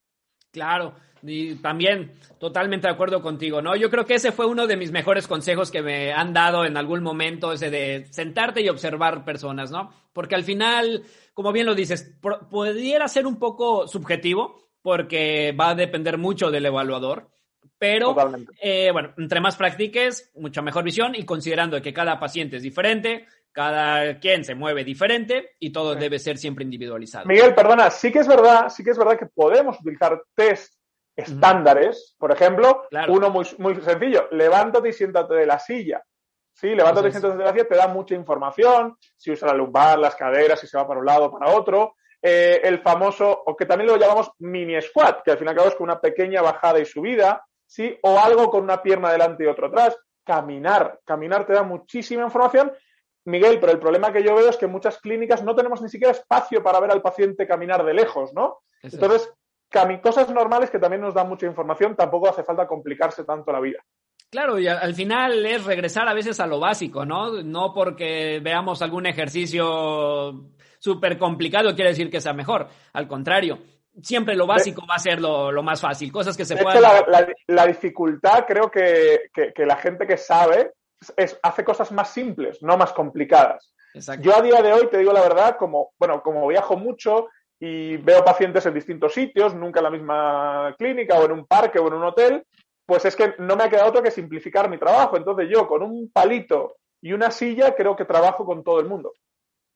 Claro, 0.59 0.95
y 1.23 1.55
también 1.57 2.13
totalmente 2.39 2.89
de 2.89 2.93
acuerdo 2.93 3.23
contigo, 3.23 3.63
¿no? 3.63 3.77
Yo 3.77 3.91
creo 3.91 4.05
que 4.05 4.15
ese 4.15 4.33
fue 4.33 4.47
uno 4.47 4.67
de 4.67 4.77
mis 4.77 4.91
mejores 4.91 5.29
consejos 5.29 5.71
que 5.71 5.83
me 5.83 6.13
han 6.13 6.33
dado 6.33 6.65
en 6.65 6.77
algún 6.77 7.03
momento, 7.03 7.53
ese 7.53 7.71
de 7.71 8.07
sentarte 8.11 8.61
y 8.61 8.69
observar 8.69 9.25
personas, 9.25 9.71
¿no? 9.71 9.93
Porque 10.13 10.35
al 10.35 10.43
final, 10.43 11.05
como 11.35 11.53
bien 11.53 11.67
lo 11.67 11.75
dices, 11.75 12.13
pudiera 12.51 13.07
ser 13.07 13.27
un 13.27 13.39
poco 13.39 13.87
subjetivo, 13.87 14.69
porque 14.83 15.55
va 15.59 15.71
a 15.71 15.75
depender 15.75 16.19
mucho 16.19 16.51
del 16.51 16.67
evaluador, 16.67 17.29
pero 17.79 18.17
eh, 18.61 18.91
bueno, 18.93 19.15
entre 19.17 19.41
más 19.41 19.57
practiques, 19.57 20.33
mucha 20.35 20.63
mejor 20.63 20.83
visión 20.83 21.15
y 21.15 21.25
considerando 21.25 21.81
que 21.81 21.93
cada 21.93 22.19
paciente 22.19 22.57
es 22.57 22.63
diferente, 22.63 23.27
cada 23.59 24.21
quien 24.21 24.45
se 24.45 24.55
mueve 24.55 24.85
diferente 24.85 25.57
y 25.59 25.73
todo 25.73 25.97
debe 25.97 26.21
ser 26.21 26.39
siempre 26.39 26.63
individualizado. 26.63 27.27
Miguel, 27.27 27.57
perdona, 27.57 27.91
sí 27.91 28.13
que 28.13 28.21
es 28.21 28.29
verdad, 28.29 28.69
sí 28.69 28.85
que 28.85 28.91
es 28.91 28.97
verdad 28.97 29.19
que 29.19 29.27
podemos 29.27 29.81
utilizar 29.81 30.23
test 30.33 30.75
estándares, 31.17 32.15
por 32.21 32.31
ejemplo, 32.31 32.85
uno 33.09 33.31
muy, 33.31 33.45
muy 33.59 33.75
sencillo, 33.81 34.29
levántate 34.31 34.91
y 34.91 34.93
siéntate 34.93 35.35
de 35.35 35.47
la 35.47 35.59
silla. 35.59 36.01
Sí, 36.53 36.69
levántate 36.69 37.09
y 37.09 37.11
siéntate 37.11 37.37
de 37.37 37.43
la 37.43 37.51
silla, 37.51 37.67
te 37.67 37.75
da 37.75 37.89
mucha 37.89 38.15
información, 38.15 38.97
si 39.17 39.33
usa 39.33 39.49
la 39.49 39.55
lumbar, 39.55 39.99
las 39.99 40.15
caderas, 40.15 40.61
si 40.61 40.69
se 40.69 40.79
va 40.79 40.87
para 40.87 41.01
un 41.01 41.07
lado 41.07 41.25
o 41.25 41.33
para 41.37 41.51
otro. 41.53 41.97
Eh, 42.23 42.61
el 42.63 42.79
famoso, 42.79 43.43
o 43.45 43.57
que 43.57 43.67
también 43.67 43.91
lo 43.91 43.97
llamamos 43.97 44.31
mini 44.39 44.81
squat, 44.81 45.25
que 45.25 45.33
al 45.33 45.39
fin 45.39 45.49
y 45.49 45.51
al 45.51 45.57
cabo 45.57 45.69
es 45.69 45.75
con 45.75 45.83
una 45.83 46.01
pequeña 46.01 46.43
bajada 46.43 46.79
y 46.79 46.85
subida, 46.85 47.45
¿sí? 47.67 47.99
O 48.05 48.21
algo 48.21 48.51
con 48.51 48.63
una 48.63 48.81
pierna 48.81 49.11
delante 49.11 49.43
y 49.43 49.49
otro 49.49 49.67
atrás. 49.67 49.97
Caminar, 50.23 51.01
caminar 51.05 51.45
te 51.45 51.55
da 51.55 51.65
muchísima 51.65 52.23
información 52.23 52.71
Miguel, 53.29 53.59
pero 53.61 53.73
el 53.73 53.79
problema 53.79 54.13
que 54.13 54.23
yo 54.23 54.35
veo 54.35 54.49
es 54.49 54.57
que 54.57 54.65
en 54.65 54.73
muchas 54.73 54.99
clínicas 54.99 55.43
no 55.43 55.55
tenemos 55.55 55.83
ni 55.83 55.89
siquiera 55.89 56.13
espacio 56.13 56.63
para 56.63 56.81
ver 56.81 56.91
al 56.91 57.03
paciente 57.03 57.47
caminar 57.47 57.85
de 57.85 57.95
lejos, 57.95 58.33
¿no? 58.35 58.59
Entonces, 58.83 59.33
cosas 60.03 60.31
normales 60.31 60.71
que 60.71 60.79
también 60.79 61.03
nos 61.03 61.15
dan 61.15 61.29
mucha 61.29 61.47
información, 61.47 61.97
tampoco 61.97 62.29
hace 62.29 62.43
falta 62.43 62.67
complicarse 62.67 63.25
tanto 63.25 63.53
la 63.53 63.61
vida. 63.61 63.79
Claro, 64.31 64.59
y 64.59 64.69
al 64.69 64.95
final 64.95 65.45
es 65.47 65.65
regresar 65.65 66.07
a 66.07 66.15
veces 66.15 66.39
a 66.41 66.47
lo 66.47 66.61
básico, 66.61 67.05
¿no? 67.07 67.43
No 67.43 67.73
porque 67.73 68.41
veamos 68.43 68.83
algún 68.83 69.07
ejercicio 69.07 70.53
súper 70.79 71.19
complicado 71.19 71.75
quiere 71.75 71.91
decir 71.91 72.11
que 72.11 72.21
sea 72.21 72.33
mejor. 72.33 72.69
Al 72.93 73.09
contrario, 73.09 73.59
siempre 74.03 74.37
lo 74.37 74.47
básico 74.47 74.83
va 74.89 74.97
a 74.97 75.01
ser 75.01 75.21
lo, 75.21 75.63
más 75.63 75.81
fácil, 75.81 76.13
cosas 76.13 76.37
que 76.37 76.45
se 76.45 76.57
puedan... 76.57 76.83
la, 77.47 77.67
dificultad 77.67 78.45
creo 78.47 78.71
que, 78.71 79.31
la 79.57 79.77
gente 79.77 80.07
que 80.07 80.17
sabe 80.17 80.73
hace 81.43 81.65
cosas 81.65 81.93
más 81.93 82.11
simples, 82.11 82.63
no 82.63 82.77
más 82.77 82.93
complicadas. 82.93 83.73
Yo 84.21 84.37
a 84.37 84.43
día 84.43 84.63
de 84.63 84.73
hoy, 84.73 84.89
te 84.89 84.99
digo 84.99 85.13
la 85.13 85.23
verdad, 85.23 85.57
como, 85.57 85.93
bueno, 85.99 86.23
como 86.23 86.47
viajo 86.47 86.77
mucho 86.77 87.29
y 87.59 87.97
veo 87.97 88.25
pacientes 88.25 88.65
en 88.67 88.75
distintos 88.75 89.13
sitios, 89.13 89.55
nunca 89.55 89.81
en 89.81 89.85
la 89.85 89.91
misma 89.91 90.75
clínica 90.79 91.19
o 91.19 91.25
en 91.25 91.33
un 91.33 91.47
parque 91.47 91.79
o 91.79 91.89
en 91.89 91.95
un 91.95 92.05
hotel, 92.05 92.45
pues 92.87 93.05
es 93.05 93.17
que 93.17 93.35
no 93.39 93.57
me 93.57 93.65
ha 93.65 93.71
quedado 93.71 93.89
otro 93.89 94.03
que 94.03 94.11
simplificar 94.11 94.71
mi 94.71 94.79
trabajo. 94.79 95.17
Entonces 95.17 95.49
yo 95.53 95.67
con 95.67 95.83
un 95.83 96.11
palito 96.13 96.77
y 97.01 97.13
una 97.13 97.31
silla 97.31 97.75
creo 97.75 97.97
que 97.97 98.05
trabajo 98.05 98.45
con 98.45 98.63
todo 98.63 98.81
el 98.81 98.87
mundo. 98.87 99.13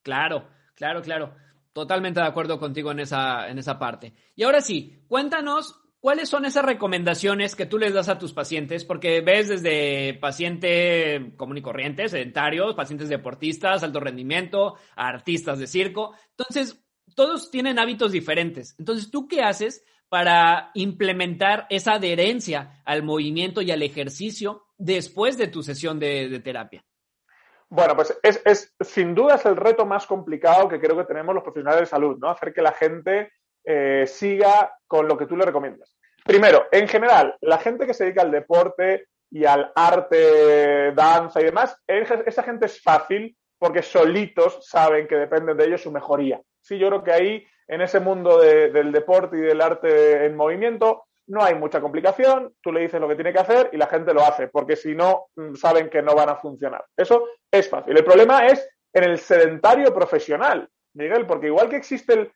Claro, 0.02 0.44
claro, 0.74 1.02
claro. 1.02 1.34
Totalmente 1.72 2.20
de 2.20 2.26
acuerdo 2.26 2.58
contigo 2.58 2.90
en 2.92 3.00
esa, 3.00 3.48
en 3.48 3.58
esa 3.58 3.78
parte. 3.78 4.12
Y 4.36 4.42
ahora 4.42 4.60
sí, 4.60 5.04
cuéntanos 5.08 5.81
¿Cuáles 6.02 6.28
son 6.28 6.44
esas 6.44 6.64
recomendaciones 6.64 7.54
que 7.54 7.64
tú 7.64 7.78
les 7.78 7.94
das 7.94 8.08
a 8.08 8.18
tus 8.18 8.32
pacientes? 8.32 8.84
Porque 8.84 9.20
ves 9.20 9.48
desde 9.48 10.14
paciente 10.14 11.32
común 11.36 11.58
y 11.58 11.62
corriente, 11.62 12.08
sedentarios, 12.08 12.74
pacientes 12.74 13.08
deportistas, 13.08 13.84
alto 13.84 14.00
rendimiento, 14.00 14.74
artistas 14.96 15.60
de 15.60 15.68
circo. 15.68 16.16
Entonces, 16.30 16.84
todos 17.14 17.52
tienen 17.52 17.78
hábitos 17.78 18.10
diferentes. 18.10 18.74
Entonces, 18.80 19.12
¿tú 19.12 19.28
qué 19.28 19.42
haces 19.42 19.84
para 20.08 20.72
implementar 20.74 21.68
esa 21.70 21.92
adherencia 21.92 22.82
al 22.84 23.04
movimiento 23.04 23.62
y 23.62 23.70
al 23.70 23.84
ejercicio 23.84 24.64
después 24.78 25.38
de 25.38 25.46
tu 25.46 25.62
sesión 25.62 26.00
de, 26.00 26.40
terapia? 26.40 26.84
Bueno, 27.68 27.94
pues 27.94 28.18
es, 28.24 28.74
sin 28.80 29.14
duda 29.14 29.36
es 29.36 29.46
el 29.46 29.54
reto 29.54 29.86
más 29.86 30.08
complicado 30.08 30.68
que 30.68 30.80
creo 30.80 30.96
que 30.96 31.04
tenemos 31.04 31.32
los 31.32 31.44
profesionales 31.44 31.82
de 31.82 31.86
salud, 31.86 32.18
¿no? 32.18 32.28
Hacer 32.28 32.52
que 32.52 32.60
la 32.60 32.72
gente 32.72 33.30
eh, 33.64 34.04
siga 34.06 34.76
con 34.86 35.06
lo 35.08 35.16
que 35.16 35.26
tú 35.26 35.36
le 35.36 35.44
recomiendas. 35.44 35.96
Primero, 36.24 36.66
en 36.70 36.86
general, 36.88 37.36
la 37.40 37.58
gente 37.58 37.86
que 37.86 37.94
se 37.94 38.04
dedica 38.04 38.22
al 38.22 38.30
deporte 38.30 39.06
y 39.30 39.44
al 39.44 39.72
arte, 39.74 40.92
danza 40.92 41.40
y 41.40 41.44
demás, 41.44 41.76
esa 41.86 42.42
gente 42.42 42.66
es 42.66 42.80
fácil 42.80 43.36
porque 43.58 43.82
solitos 43.82 44.66
saben 44.68 45.06
que 45.06 45.16
dependen 45.16 45.56
de 45.56 45.64
ellos 45.64 45.82
su 45.82 45.90
mejoría. 45.90 46.40
Sí, 46.60 46.78
yo 46.78 46.88
creo 46.88 47.04
que 47.04 47.12
ahí 47.12 47.46
en 47.68 47.80
ese 47.80 48.00
mundo 48.00 48.38
del 48.40 48.92
deporte 48.92 49.36
y 49.36 49.40
del 49.40 49.60
arte 49.60 50.26
en 50.26 50.36
movimiento 50.36 51.04
no 51.28 51.42
hay 51.42 51.54
mucha 51.54 51.80
complicación, 51.80 52.54
tú 52.60 52.72
le 52.72 52.80
dices 52.80 53.00
lo 53.00 53.08
que 53.08 53.14
tiene 53.14 53.32
que 53.32 53.38
hacer 53.38 53.70
y 53.72 53.76
la 53.76 53.86
gente 53.86 54.12
lo 54.12 54.22
hace, 54.22 54.48
porque 54.48 54.76
si 54.76 54.94
no, 54.94 55.26
mm, 55.36 55.54
saben 55.54 55.88
que 55.88 56.02
no 56.02 56.14
van 56.14 56.28
a 56.28 56.36
funcionar. 56.36 56.84
Eso 56.96 57.28
es 57.50 57.68
fácil. 57.68 57.96
El 57.96 58.04
problema 58.04 58.46
es 58.46 58.68
en 58.92 59.04
el 59.04 59.18
sedentario 59.18 59.94
profesional, 59.94 60.68
Miguel, 60.94 61.24
porque 61.24 61.46
igual 61.46 61.68
que 61.68 61.76
existe 61.76 62.12
el 62.14 62.32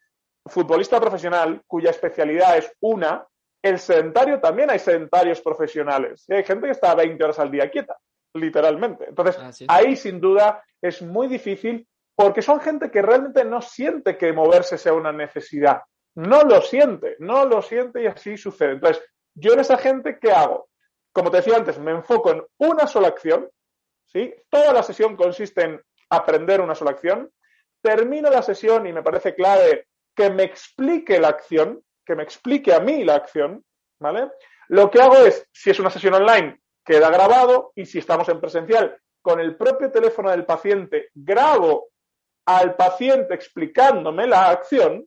futbolista 0.46 1.00
profesional 1.00 1.62
cuya 1.66 1.90
especialidad 1.90 2.56
es 2.56 2.72
una, 2.80 3.26
el 3.62 3.78
sedentario 3.78 4.40
también 4.40 4.70
hay 4.70 4.78
sedentarios 4.78 5.40
profesionales. 5.40 6.24
hay 6.28 6.44
gente 6.44 6.66
que 6.66 6.72
está 6.72 6.94
20 6.94 7.22
horas 7.22 7.38
al 7.38 7.50
día 7.50 7.70
quieta, 7.70 7.96
literalmente. 8.34 9.06
Entonces, 9.08 9.64
ahí 9.68 9.96
sin 9.96 10.20
duda 10.20 10.62
es 10.80 11.02
muy 11.02 11.26
difícil 11.26 11.86
porque 12.14 12.42
son 12.42 12.60
gente 12.60 12.90
que 12.90 13.02
realmente 13.02 13.44
no 13.44 13.60
siente 13.60 14.16
que 14.16 14.32
moverse 14.32 14.78
sea 14.78 14.94
una 14.94 15.12
necesidad. 15.12 15.82
No 16.14 16.42
lo 16.42 16.62
siente, 16.62 17.16
no 17.18 17.44
lo 17.44 17.60
siente 17.60 18.02
y 18.02 18.06
así 18.06 18.36
sucede. 18.36 18.72
Entonces, 18.72 19.04
yo 19.34 19.52
en 19.52 19.60
esa 19.60 19.76
gente, 19.76 20.18
¿qué 20.18 20.32
hago? 20.32 20.68
Como 21.12 21.30
te 21.30 21.38
decía 21.38 21.56
antes, 21.56 21.78
me 21.78 21.90
enfoco 21.90 22.30
en 22.30 22.42
una 22.58 22.86
sola 22.86 23.08
acción, 23.08 23.50
¿sí? 24.06 24.34
Toda 24.48 24.72
la 24.72 24.82
sesión 24.82 25.16
consiste 25.16 25.62
en 25.62 25.82
aprender 26.08 26.60
una 26.60 26.74
sola 26.74 26.92
acción. 26.92 27.30
Termino 27.82 28.30
la 28.30 28.42
sesión 28.42 28.86
y 28.86 28.92
me 28.92 29.02
parece 29.02 29.34
clave 29.34 29.86
que 30.16 30.30
me 30.30 30.42
explique 30.44 31.20
la 31.20 31.28
acción, 31.28 31.82
que 32.04 32.16
me 32.16 32.22
explique 32.22 32.72
a 32.72 32.80
mí 32.80 33.04
la 33.04 33.16
acción, 33.16 33.62
¿vale? 34.00 34.30
Lo 34.68 34.90
que 34.90 35.00
hago 35.00 35.18
es, 35.18 35.46
si 35.52 35.70
es 35.70 35.78
una 35.78 35.90
sesión 35.90 36.14
online, 36.14 36.58
queda 36.84 37.10
grabado 37.10 37.72
y 37.76 37.84
si 37.84 37.98
estamos 37.98 38.28
en 38.28 38.40
presencial, 38.40 38.98
con 39.20 39.38
el 39.40 39.56
propio 39.56 39.92
teléfono 39.92 40.30
del 40.30 40.46
paciente, 40.46 41.10
grabo 41.14 41.88
al 42.46 42.76
paciente 42.76 43.34
explicándome 43.34 44.26
la 44.26 44.50
acción, 44.50 45.06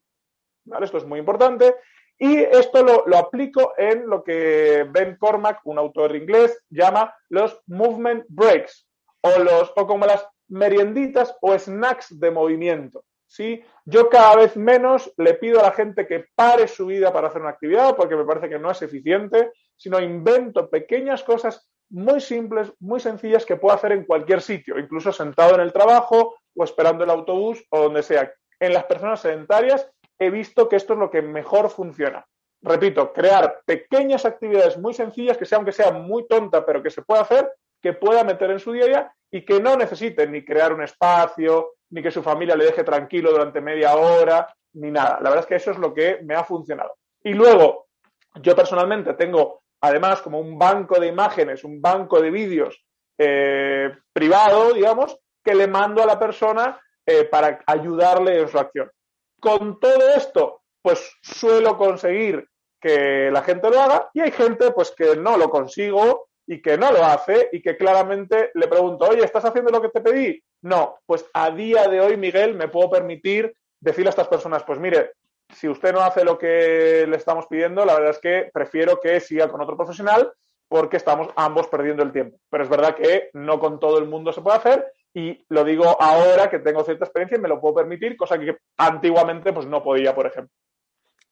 ¿vale? 0.65 0.85
Esto 0.85 0.97
es 0.97 1.05
muy 1.05 1.19
importante. 1.19 1.75
Y 2.21 2.37
esto 2.37 2.83
lo, 2.83 3.17
aplico 3.17 3.73
en 3.77 4.05
lo 4.05 4.23
que 4.23 4.85
Ben 4.91 5.15
Cormack, 5.17 5.61
un 5.63 5.79
autor 5.79 6.15
inglés, 6.15 6.61
llama 6.69 7.15
los 7.29 7.61
movement 7.65 8.25
breaks 8.27 8.85
o, 9.21 9.39
los, 9.39 9.71
o 9.73 9.87
como 9.87 10.05
las 10.05 10.27
merienditas 10.49 11.33
o 11.39 11.57
snacks 11.57 12.19
de 12.19 12.29
movimiento. 12.29 13.05
¿Sí? 13.29 13.63
Yo 13.85 14.09
cada 14.09 14.35
vez 14.35 14.57
menos 14.57 15.13
le 15.17 15.35
pido 15.35 15.59
a 15.59 15.63
la 15.63 15.71
gente 15.71 16.07
que 16.07 16.25
pare 16.35 16.67
su 16.67 16.87
vida 16.87 17.13
para 17.13 17.27
hacer 17.27 17.41
una 17.41 17.51
actividad 17.51 17.95
porque 17.95 18.15
me 18.15 18.25
parece 18.25 18.49
que 18.49 18.59
no 18.59 18.71
es 18.71 18.81
eficiente, 18.81 19.51
sino 19.77 19.99
invento 19.99 20.69
pequeñas 20.69 21.23
cosas 21.23 21.69
muy 21.91 22.19
simples, 22.19 22.73
muy 22.79 22.99
sencillas 22.99 23.45
que 23.45 23.55
puedo 23.55 23.75
hacer 23.75 23.91
en 23.93 24.05
cualquier 24.05 24.41
sitio, 24.41 24.77
incluso 24.77 25.11
sentado 25.11 25.55
en 25.55 25.61
el 25.61 25.71
trabajo 25.71 26.35
o 26.55 26.63
esperando 26.63 27.03
el 27.03 27.09
autobús 27.09 27.63
o 27.69 27.83
donde 27.83 28.03
sea. 28.03 28.31
En 28.59 28.73
las 28.73 28.85
personas 28.85 29.21
sedentarias 29.21 29.89
he 30.17 30.29
visto 30.29 30.67
que 30.67 30.75
esto 30.75 30.93
es 30.93 30.99
lo 30.99 31.09
que 31.09 31.21
mejor 31.21 31.69
funciona. 31.69 32.25
Repito, 32.61 33.13
crear 33.13 33.61
pequeñas 33.65 34.25
actividades 34.25 34.77
muy 34.77 34.93
sencillas, 34.93 35.37
que 35.37 35.45
sea 35.45 35.57
aunque 35.57 35.71
sea 35.71 35.91
muy 35.91 36.27
tonta, 36.27 36.65
pero 36.65 36.83
que 36.83 36.89
se 36.89 37.03
pueda 37.03 37.21
hacer, 37.21 37.49
que 37.81 37.93
pueda 37.93 38.23
meter 38.23 38.51
en 38.51 38.59
su 38.59 38.73
día 38.73 38.83
a 38.83 38.87
día 38.87 39.15
y 39.31 39.45
que 39.45 39.61
no 39.61 39.77
necesiten 39.77 40.31
ni 40.31 40.43
crear 40.43 40.73
un 40.73 40.83
espacio, 40.83 41.75
ni 41.91 42.02
que 42.02 42.12
su 42.12 42.21
familia 42.21 42.56
le 42.56 42.65
deje 42.65 42.84
tranquilo 42.84 43.32
durante 43.32 43.62
media 43.62 43.95
hora, 43.95 44.54
ni 44.73 44.91
nada. 44.91 45.19
La 45.21 45.30
verdad 45.30 45.39
es 45.39 45.45
que 45.45 45.56
eso 45.56 45.71
es 45.71 45.78
lo 45.78 45.93
que 45.93 46.19
me 46.23 46.36
ha 46.36 46.43
funcionado. 46.43 46.95
Y 47.23 47.34
luego, 47.34 47.88
yo 48.36 48.56
personalmente 48.56 49.13
tengo 49.13 49.63
además 49.82 50.21
como 50.21 50.39
un 50.39 50.58
banco 50.58 50.99
de 50.99 51.08
imágenes, 51.08 51.63
un 51.63 51.82
banco 51.82 52.21
de 52.21 52.32
vídeos 52.32 52.84
eh, 53.17 53.91
privado, 54.13 54.73
digamos, 54.73 55.17
que 55.43 55.56
le 55.56 55.67
mando 55.67 56.04
a 56.04 56.06
la 56.06 56.19
persona 56.19 56.80
eh, 57.06 57.25
para 57.25 57.60
ayudarle 57.65 58.39
en 58.39 58.47
su 58.47 58.60
acción. 58.60 58.91
Con 59.39 59.80
todo 59.80 60.10
esto, 60.15 60.62
pues 60.82 61.17
suelo 61.21 61.78
conseguir 61.78 62.47
que 62.80 63.30
la 63.32 63.41
gente 63.41 63.69
lo 63.69 63.80
haga 63.82 64.10
y 64.13 64.21
hay 64.21 64.32
gente 64.32 64.71
pues 64.71 64.91
que 64.91 65.15
no 65.15 65.38
lo 65.38 65.49
consigo 65.49 66.28
y 66.49 66.63
que 66.63 66.79
no 66.79 66.91
lo 66.91 67.05
hace 67.05 67.47
y 67.51 67.62
que 67.62 67.77
claramente 67.77 68.49
le 68.55 68.67
pregunto, 68.67 69.05
oye, 69.05 69.23
¿estás 69.23 69.45
haciendo 69.45 69.69
lo 69.69 69.83
que 69.83 69.89
te 69.89 70.01
pedí? 70.01 70.43
No, 70.63 70.97
pues 71.05 71.23
a 71.31 71.51
día 71.51 71.88
de 71.88 72.01
hoy, 72.01 72.17
Miguel, 72.17 72.55
me 72.55 72.67
puedo 72.67 72.89
permitir 72.89 73.53
decirle 73.79 74.09
a 74.09 74.15
estas 74.17 74.29
personas, 74.29 74.63
pues 74.63 74.79
mire, 74.79 75.12
si 75.53 75.67
usted 75.67 75.93
no 75.93 76.01
hace 76.01 76.23
lo 76.25 76.39
que 76.39 77.05
le 77.07 77.17
estamos 77.17 77.45
pidiendo, 77.45 77.85
la 77.85 77.93
verdad 77.93 78.09
es 78.09 78.19
que 78.19 78.49
prefiero 78.51 78.99
que 78.99 79.19
siga 79.19 79.47
con 79.47 79.62
otro 79.62 79.77
profesional 79.77 80.33
porque 80.67 80.97
estamos 80.97 81.27
ambos 81.35 81.67
perdiendo 81.67 82.01
el 82.01 82.12
tiempo. 82.12 82.39
Pero 82.49 82.63
es 82.63 82.69
verdad 82.69 82.95
que 82.95 83.29
no 83.33 83.59
con 83.59 83.79
todo 83.79 83.99
el 83.99 84.05
mundo 84.05 84.33
se 84.33 84.41
puede 84.41 84.57
hacer 84.57 84.91
y 85.13 85.45
lo 85.49 85.63
digo 85.63 86.01
ahora 86.01 86.49
que 86.49 86.57
tengo 86.57 86.83
cierta 86.83 87.05
experiencia 87.05 87.38
y 87.38 87.41
me 87.41 87.47
lo 87.47 87.62
puedo 87.62 87.75
permitir, 87.75 88.17
cosa 88.17 88.39
que 88.39 88.57
antiguamente 88.75 89.53
pues 89.53 89.67
no 89.67 89.83
podía, 89.83 90.15
por 90.15 90.25
ejemplo. 90.25 90.55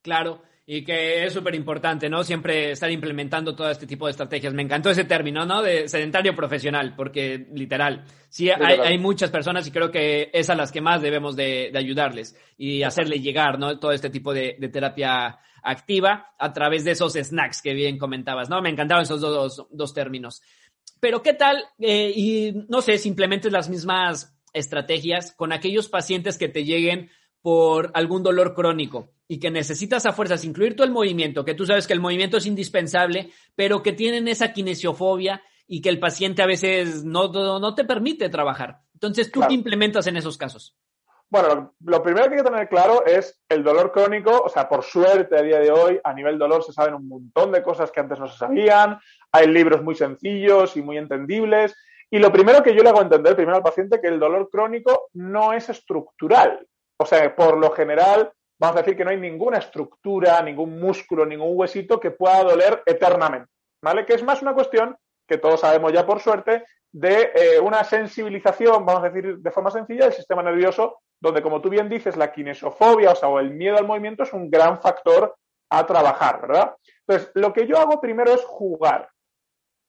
Claro, 0.04 0.44
y 0.70 0.84
que 0.84 1.24
es 1.24 1.32
súper 1.32 1.56
importante, 1.56 2.10
¿no? 2.10 2.26
Siempre 2.26 2.72
estar 2.72 2.92
implementando 2.92 3.56
todo 3.56 3.72
este 3.72 3.88
tipo 3.88 4.06
de 4.06 4.12
estrategias. 4.12 4.54
Me 4.54 4.64
encantó 4.64 4.90
ese 4.90 5.06
término, 5.06 5.46
¿no? 5.46 5.62
De 5.62 5.88
sedentario 5.88 6.36
profesional, 6.36 6.94
porque 6.94 7.48
literal, 7.54 8.04
sí 8.28 8.50
hay, 8.50 8.98
muchas 8.98 9.32
personas 9.32 9.66
y 9.66 9.72
creo 9.72 9.90
que 9.90 10.30
es 10.34 10.50
a 10.50 10.56
las 10.56 10.74
que 10.74 10.82
más 10.82 11.02
debemos 11.02 11.38
de, 11.38 11.72
ayudarles 11.74 12.38
y 12.58 12.84
hacerle 12.84 13.22
llegar, 13.22 13.58
¿no? 13.58 13.80
Todo 13.80 13.94
este 13.94 14.10
tipo 14.10 14.34
de, 14.34 14.56
terapia 14.72 15.40
activa 15.64 16.34
a 16.38 16.52
través 16.52 16.84
de 16.84 16.92
esos 16.92 17.14
snacks 17.14 17.62
que 17.62 17.74
bien 17.74 17.98
comentabas, 17.98 18.50
¿no? 18.50 18.62
Me 18.62 18.70
encantaban 18.70 19.04
esos 19.04 19.22
dos, 19.22 19.68
dos 19.72 19.94
términos. 19.94 20.42
Pero 21.00 21.22
¿qué 21.22 21.34
tal? 21.34 21.64
Eh, 21.80 22.12
y 22.14 22.54
no 22.68 22.82
sé, 22.82 22.98
simplemente 22.98 23.50
las 23.50 23.70
mismas 23.70 24.38
estrategias 24.52 25.32
con 25.32 25.54
aquellos 25.54 25.88
pacientes 25.88 26.38
que 26.38 26.50
te 26.50 26.66
lleguen 26.66 27.10
por 27.48 27.92
algún 27.94 28.24
dolor 28.24 28.54
crónico 28.54 29.14
y 29.26 29.40
que 29.40 29.50
necesitas 29.50 30.06
a 30.06 30.12
fuerzas 30.12 30.44
incluir 30.44 30.76
todo 30.76 30.86
el 30.86 30.92
movimiento, 30.92 31.46
que 31.46 31.54
tú 31.54 31.66
sabes 31.66 31.88
que 31.88 31.94
el 31.94 32.02
movimiento 32.02 32.36
es 32.36 32.46
indispensable, 32.46 33.32
pero 33.56 33.82
que 33.82 33.94
tienen 33.94 34.28
esa 34.28 34.52
kinesiofobia 34.52 35.42
y 35.66 35.82
que 35.82 35.88
el 35.88 35.98
paciente 35.98 36.42
a 36.42 36.46
veces 36.46 37.06
no, 37.06 37.32
no, 37.32 37.74
te 37.74 37.86
permite 37.86 38.28
trabajar. 38.28 38.80
Entonces, 38.96 39.32
¿tú 39.32 39.40
qué 39.48 39.54
implementas 39.54 40.08
en 40.08 40.18
esos 40.18 40.38
casos? 40.38 40.76
Bueno, 41.30 41.74
lo 41.86 42.04
primero 42.04 42.28
que 42.28 42.36
hay 42.36 42.44
que 42.44 42.50
tener 42.50 42.68
claro 42.68 43.06
es 43.06 43.42
el 43.48 43.64
dolor 43.64 43.94
crónico, 43.94 44.42
o 44.44 44.50
sea, 44.50 44.68
por 44.68 44.84
suerte 44.84 45.38
a 45.38 45.42
día 45.42 45.60
de 45.60 45.72
hoy 45.72 46.02
a 46.04 46.14
nivel 46.14 46.38
dolor 46.38 46.66
se 46.66 46.74
saben 46.74 46.96
un 46.96 47.08
montón 47.08 47.54
de 47.54 47.64
cosas 47.64 47.94
que 47.94 48.02
antes 48.02 48.20
no 48.20 48.28
se 48.28 48.38
sabían, 48.38 49.00
hay 49.32 49.48
libros 49.48 49.82
muy 49.82 49.96
sencillos 49.96 50.76
y 50.76 50.82
muy 50.82 50.98
entendibles, 50.98 51.74
y 52.10 52.20
lo 52.20 52.30
primero 52.30 52.62
que 52.62 52.76
yo 52.76 52.84
le 52.84 52.90
hago 52.90 53.02
entender 53.02 53.38
primero 53.38 53.56
al 53.56 53.64
paciente 53.64 54.02
que 54.02 54.08
el 54.08 54.20
dolor 54.20 54.50
crónico 54.50 55.08
no 55.14 55.54
es 55.54 55.70
estructural, 55.70 56.68
o 56.98 57.06
sea, 57.06 57.36
por 57.36 57.58
lo 57.58 57.72
general, 57.72 58.32
vamos 58.60 58.76
a 58.76 58.80
decir 58.80 58.98
que 58.98 59.06
no 59.06 59.12
hay 59.12 59.18
ninguna 59.18 59.60
estructura, 59.60 60.42
ningún 60.42 60.80
músculo, 60.80 61.26
ningún 61.26 61.52
huesito 61.54 62.00
que 62.00 62.12
pueda 62.12 62.44
doler 62.44 62.82
eternamente, 62.86 63.50
¿vale? 63.82 64.06
Que 64.06 64.14
es 64.14 64.24
más 64.24 64.42
una 64.42 64.54
cuestión, 64.54 64.98
que 65.28 65.38
todos 65.38 65.62
sabemos 65.62 65.94
ya 65.94 66.06
por 66.06 66.20
suerte, 66.20 66.66
de 66.92 67.32
eh, 67.36 67.60
una 67.60 67.84
sensibilización, 67.84 68.86
vamos 68.86 69.04
a 69.04 69.10
decir 69.10 69.38
de 69.38 69.52
forma 69.52 69.70
sencilla, 69.70 70.06
del 70.06 70.14
sistema 70.14 70.42
nervioso, 70.42 71.02
donde, 71.20 71.42
como 71.42 71.62
tú 71.62 71.70
bien 71.70 71.90
dices, 71.90 72.16
la 72.16 72.32
kinesofobia, 72.32 73.12
o 73.12 73.16
sea, 73.16 73.30
o 73.30 73.40
el 73.40 73.52
miedo 73.52 73.78
al 73.78 73.88
movimiento 73.88 74.24
es 74.24 74.34
un 74.34 74.50
gran 74.50 74.80
factor 74.82 75.36
a 75.70 75.86
trabajar, 75.86 76.42
¿verdad? 76.42 76.76
Entonces, 77.06 77.32
lo 77.36 77.54
que 77.54 77.68
yo 77.68 77.78
hago 77.78 78.00
primero 78.00 78.34
es 78.34 78.44
jugar. 78.46 79.10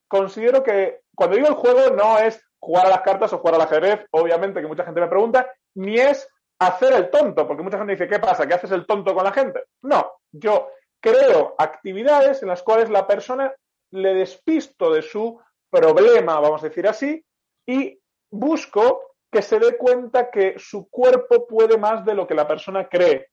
Considero 0.09 0.63
que 0.63 1.03
cuando 1.15 1.37
digo 1.37 1.49
el 1.49 1.55
juego 1.55 1.95
no 1.95 2.19
es 2.19 2.43
jugar 2.59 2.87
a 2.87 2.91
las 2.91 3.03
cartas 3.03 3.33
o 3.33 3.39
jugar 3.39 3.55
al 3.55 3.63
ajedrez, 3.63 4.07
obviamente 4.11 4.61
que 4.61 4.67
mucha 4.67 4.85
gente 4.85 5.01
me 5.01 5.09
pregunta, 5.09 5.51
ni 5.75 5.99
es 5.99 6.29
hacer 6.59 6.93
el 6.93 7.11
tonto, 7.11 7.47
porque 7.47 7.63
mucha 7.63 7.79
gente 7.79 7.93
dice, 7.93 8.09
¿qué 8.09 8.19
pasa? 8.19 8.47
¿Que 8.47 8.55
haces 8.55 8.73
el 8.73 8.87
tonto 8.87 9.15
con 9.15 9.25
la 9.25 9.33
gente? 9.33 9.65
No, 9.83 10.21
yo 10.33 10.71
creo 11.01 11.55
actividades 11.59 12.43
en 12.43 12.49
las 12.49 12.63
cuales 12.63 12.91
la 12.91 13.07
persona 13.07 13.53
le 13.93 14.15
despisto 14.15 14.93
de 14.93 15.03
su 15.03 15.41
problema, 15.71 16.41
vamos 16.41 16.63
a 16.63 16.69
decir 16.69 16.87
así, 16.89 17.25
y 17.67 17.99
busco 18.31 19.15
que 19.31 19.43
se 19.43 19.59
dé 19.59 19.77
cuenta 19.77 20.31
que 20.31 20.55
su 20.59 20.89
cuerpo 20.89 21.47
puede 21.47 21.77
más 21.77 22.05
de 22.05 22.15
lo 22.15 22.27
que 22.27 22.35
la 22.35 22.49
persona 22.49 22.89
cree. 22.89 23.29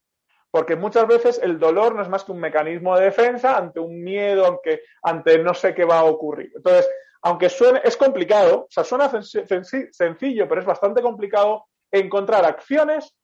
Porque 0.52 0.76
muchas 0.76 1.08
veces 1.08 1.40
el 1.42 1.60
dolor 1.60 1.96
no 1.96 2.02
es 2.02 2.10
más 2.10 2.24
que 2.24 2.32
un 2.32 2.40
mecanismo 2.40 2.98
de 2.98 3.06
defensa 3.06 3.58
ante 3.58 3.80
un 3.80 4.04
miedo, 4.04 4.62
ante 5.04 5.40
no 5.40 5.54
sé 5.54 5.74
qué 5.74 5.84
va 5.84 6.00
a 6.00 6.06
ocurrir. 6.06 6.52
Entonces, 6.56 6.90
aunque 7.24 7.50
suene, 7.50 7.82
es 7.84 7.98
complicado, 7.98 8.62
o 8.62 8.68
sea, 8.70 8.84
suena 8.84 9.10
sencillo, 9.10 10.48
pero 10.48 10.62
es 10.62 10.68
bastante 10.68 11.02
complicado 11.02 11.66
encontrar 11.92 12.46
acciones 12.46 13.16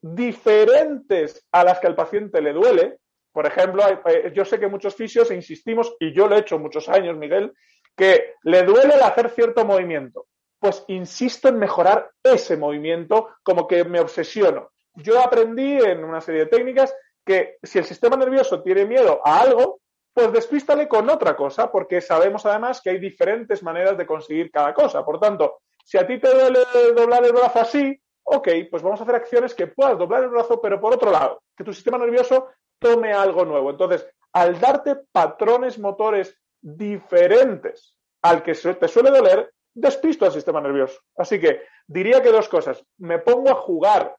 diferentes 0.00 1.46
a 1.52 1.64
las 1.64 1.80
que 1.80 1.86
al 1.86 1.96
paciente 1.96 2.40
le 2.40 2.52
duele, 2.52 2.98
Por 3.32 3.44
ejemplo, 3.44 3.82
eh, 4.06 4.32
yo 4.34 4.46
sé 4.46 4.58
que 4.58 4.66
muchos 4.66 4.94
fisios 4.94 5.30
insistimos, 5.30 5.94
y 6.00 6.14
yo 6.14 6.26
lo 6.26 6.36
he 6.36 6.40
hecho 6.40 6.58
muchos 6.58 6.88
años, 6.88 7.18
Miguel, 7.18 7.52
que 7.94 8.34
le 8.44 8.62
duele 8.62 8.94
el 8.94 9.02
hacer 9.02 9.28
cierto 9.28 9.62
movimiento. 9.62 10.26
Pues 10.58 10.84
insisto 10.88 11.48
en 11.48 11.58
mejorar 11.58 12.10
ese 12.22 12.56
movimiento, 12.56 13.28
como 13.42 13.66
que 13.66 13.84
me 13.84 14.00
obsesiono. 14.00 14.70
Yo 14.94 15.20
aprendí 15.20 15.76
en 15.76 16.02
una 16.02 16.22
serie 16.22 16.44
de 16.44 16.50
técnicas 16.50 16.94
que 17.26 17.58
si 17.62 17.78
el 17.78 17.84
sistema 17.84 18.16
nervioso 18.16 18.62
tiene 18.62 18.86
miedo 18.86 19.20
a 19.22 19.40
algo, 19.40 19.80
pues 20.14 20.32
despístale 20.32 20.88
con 20.88 21.10
otra 21.10 21.36
cosa, 21.36 21.70
porque 21.70 22.00
sabemos 22.00 22.46
además 22.46 22.80
que 22.80 22.88
hay 22.88 22.98
diferentes 22.98 23.62
maneras 23.62 23.98
de 23.98 24.06
conseguir 24.06 24.50
cada 24.50 24.72
cosa. 24.72 25.04
Por 25.04 25.20
tanto, 25.20 25.58
si 25.84 25.98
a 25.98 26.06
ti 26.06 26.18
te 26.18 26.32
duele 26.32 26.60
doblar 26.94 27.22
el 27.22 27.32
brazo 27.32 27.60
así, 27.60 28.00
ok, 28.26 28.48
pues 28.70 28.82
vamos 28.82 29.00
a 29.00 29.04
hacer 29.04 29.14
acciones 29.14 29.54
que 29.54 29.68
puedas 29.68 29.96
doblar 29.98 30.24
el 30.24 30.30
brazo, 30.30 30.60
pero 30.60 30.80
por 30.80 30.92
otro 30.92 31.10
lado, 31.10 31.42
que 31.56 31.64
tu 31.64 31.72
sistema 31.72 31.96
nervioso 31.98 32.48
tome 32.78 33.12
algo 33.12 33.44
nuevo. 33.44 33.70
Entonces, 33.70 34.06
al 34.32 34.58
darte 34.60 34.96
patrones 35.12 35.78
motores 35.78 36.36
diferentes 36.60 37.96
al 38.22 38.42
que 38.42 38.54
te 38.54 38.88
suele 38.88 39.10
doler, 39.10 39.52
despisto 39.72 40.24
al 40.24 40.32
sistema 40.32 40.60
nervioso. 40.60 41.00
Así 41.16 41.38
que 41.40 41.62
diría 41.86 42.22
que 42.22 42.32
dos 42.32 42.48
cosas. 42.48 42.84
Me 42.98 43.20
pongo 43.20 43.50
a 43.50 43.54
jugar 43.54 44.16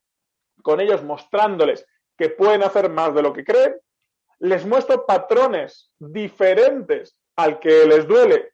con 0.61 0.79
ellos 0.79 1.03
mostrándoles 1.03 1.85
que 2.17 2.29
pueden 2.29 2.63
hacer 2.63 2.89
más 2.89 3.13
de 3.13 3.21
lo 3.21 3.33
que 3.33 3.43
creen. 3.43 3.75
Les 4.39 4.65
muestro 4.65 5.05
patrones 5.05 5.91
diferentes 5.99 7.17
al 7.35 7.59
que 7.59 7.85
les 7.85 8.07
duele 8.07 8.53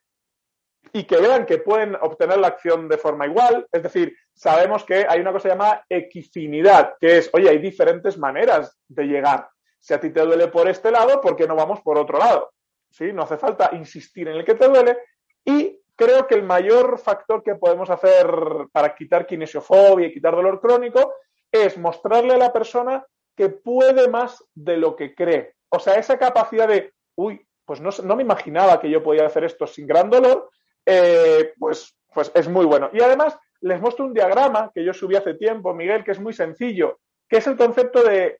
y 0.92 1.06
que 1.06 1.18
vean 1.18 1.46
que 1.46 1.60
pueden 1.60 1.96
obtener 1.96 2.38
la 2.38 2.48
acción 2.48 2.88
de 2.88 2.98
forma 2.98 3.26
igual. 3.26 3.68
Es 3.72 3.84
decir, 3.84 4.16
sabemos 4.34 4.84
que 4.84 5.06
hay 5.08 5.20
una 5.20 5.32
cosa 5.32 5.50
llamada 5.50 5.86
equifinidad, 5.90 6.96
que 7.00 7.20
es, 7.20 7.30
oye, 7.34 7.50
hay 7.50 7.60
diferentes 7.60 8.18
maneras 8.18 8.78
de 8.88 9.06
llegar. 9.06 9.50
Si 9.80 9.94
a 9.94 10.00
ti 10.00 10.12
te 10.12 10.22
duele 10.22 10.48
por 10.48 10.70
este 10.70 10.92
lado, 10.92 11.20
¿por 11.22 11.36
qué 11.36 11.48
no 11.48 11.56
vamos 11.56 11.82
por 11.82 11.98
otro 11.98 12.18
lado? 12.18 12.52
¿Sí? 12.90 13.12
No 13.12 13.24
hace 13.24 13.38
falta 13.38 13.70
insistir 13.74 14.28
en 14.28 14.36
el 14.36 14.46
que 14.46 14.56
te 14.56 14.68
duele. 14.68 14.98
Y 15.44 15.80
creo 15.96 16.28
que 16.28 16.36
el 16.36 16.44
mayor 16.44 17.00
factor 17.00 17.44
que 17.44 17.56
podemos 17.56 17.90
hacer 17.90 18.28
para 18.72 18.96
quitar 18.96 19.26
kinesiofobia 19.26 20.08
y 20.08 20.14
quitar 20.14 20.36
dolor 20.36 20.60
crónico 20.62 21.14
es 21.52 21.78
mostrarle 21.78 22.34
a 22.34 22.38
la 22.38 22.54
persona 22.54 23.06
que 23.36 23.50
puede 23.50 24.08
más 24.10 24.44
de 24.54 24.78
lo 24.78 24.96
que 24.96 25.16
cree. 25.16 25.56
O 25.70 25.80
sea, 25.80 25.96
esa 25.96 26.18
capacidad 26.18 26.68
de, 26.68 26.94
uy, 27.16 27.46
pues 27.66 27.82
no, 27.82 27.90
no 28.04 28.16
me 28.16 28.24
imaginaba 28.24 28.80
que 28.80 28.90
yo 28.90 29.02
podía 29.02 29.26
hacer 29.26 29.44
esto 29.44 29.66
sin 29.66 29.88
gran 29.88 30.10
dolor, 30.10 30.50
eh, 30.86 31.54
pues, 31.58 31.96
pues 32.14 32.32
es 32.34 32.48
muy 32.48 32.66
bueno. 32.66 32.90
Y 32.94 33.02
además 33.02 33.38
les 33.62 33.80
muestro 33.80 34.06
un 34.06 34.14
diagrama 34.14 34.72
que 34.74 34.84
yo 34.84 34.94
subí 34.94 35.16
hace 35.16 35.36
tiempo, 35.36 35.74
Miguel, 35.74 36.04
que 36.04 36.12
es 36.12 36.20
muy 36.20 36.34
sencillo, 36.34 37.00
que 37.28 37.38
es 37.38 37.48
el 37.48 37.58
concepto 37.58 38.04
de 38.04 38.40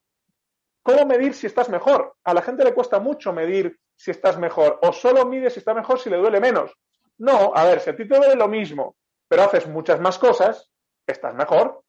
cómo 0.84 1.06
medir 1.06 1.34
si 1.34 1.48
estás 1.48 1.70
mejor. 1.70 2.16
A 2.24 2.34
la 2.34 2.42
gente 2.42 2.64
le 2.64 2.74
cuesta 2.74 3.00
mucho 3.00 3.32
medir 3.32 3.80
si 3.96 4.12
estás 4.12 4.38
mejor, 4.38 4.80
o 4.82 4.92
solo 4.92 5.26
mide 5.26 5.50
si 5.50 5.60
está 5.60 5.74
mejor 5.74 6.00
si 6.00 6.10
le 6.10 6.18
duele 6.18 6.40
menos. 6.40 6.74
No, 7.18 7.54
a 7.56 7.64
ver, 7.66 7.80
si 7.80 7.90
a 7.90 7.96
ti 7.96 8.08
te 8.08 8.18
duele 8.18 8.36
lo 8.36 8.48
mismo, 8.48 8.96
pero 9.28 9.44
haces 9.44 9.68
muchas 9.68 10.00
más 10.00 10.20
cosas, 10.20 10.70
estás 11.08 11.34
mejor. 11.34 11.82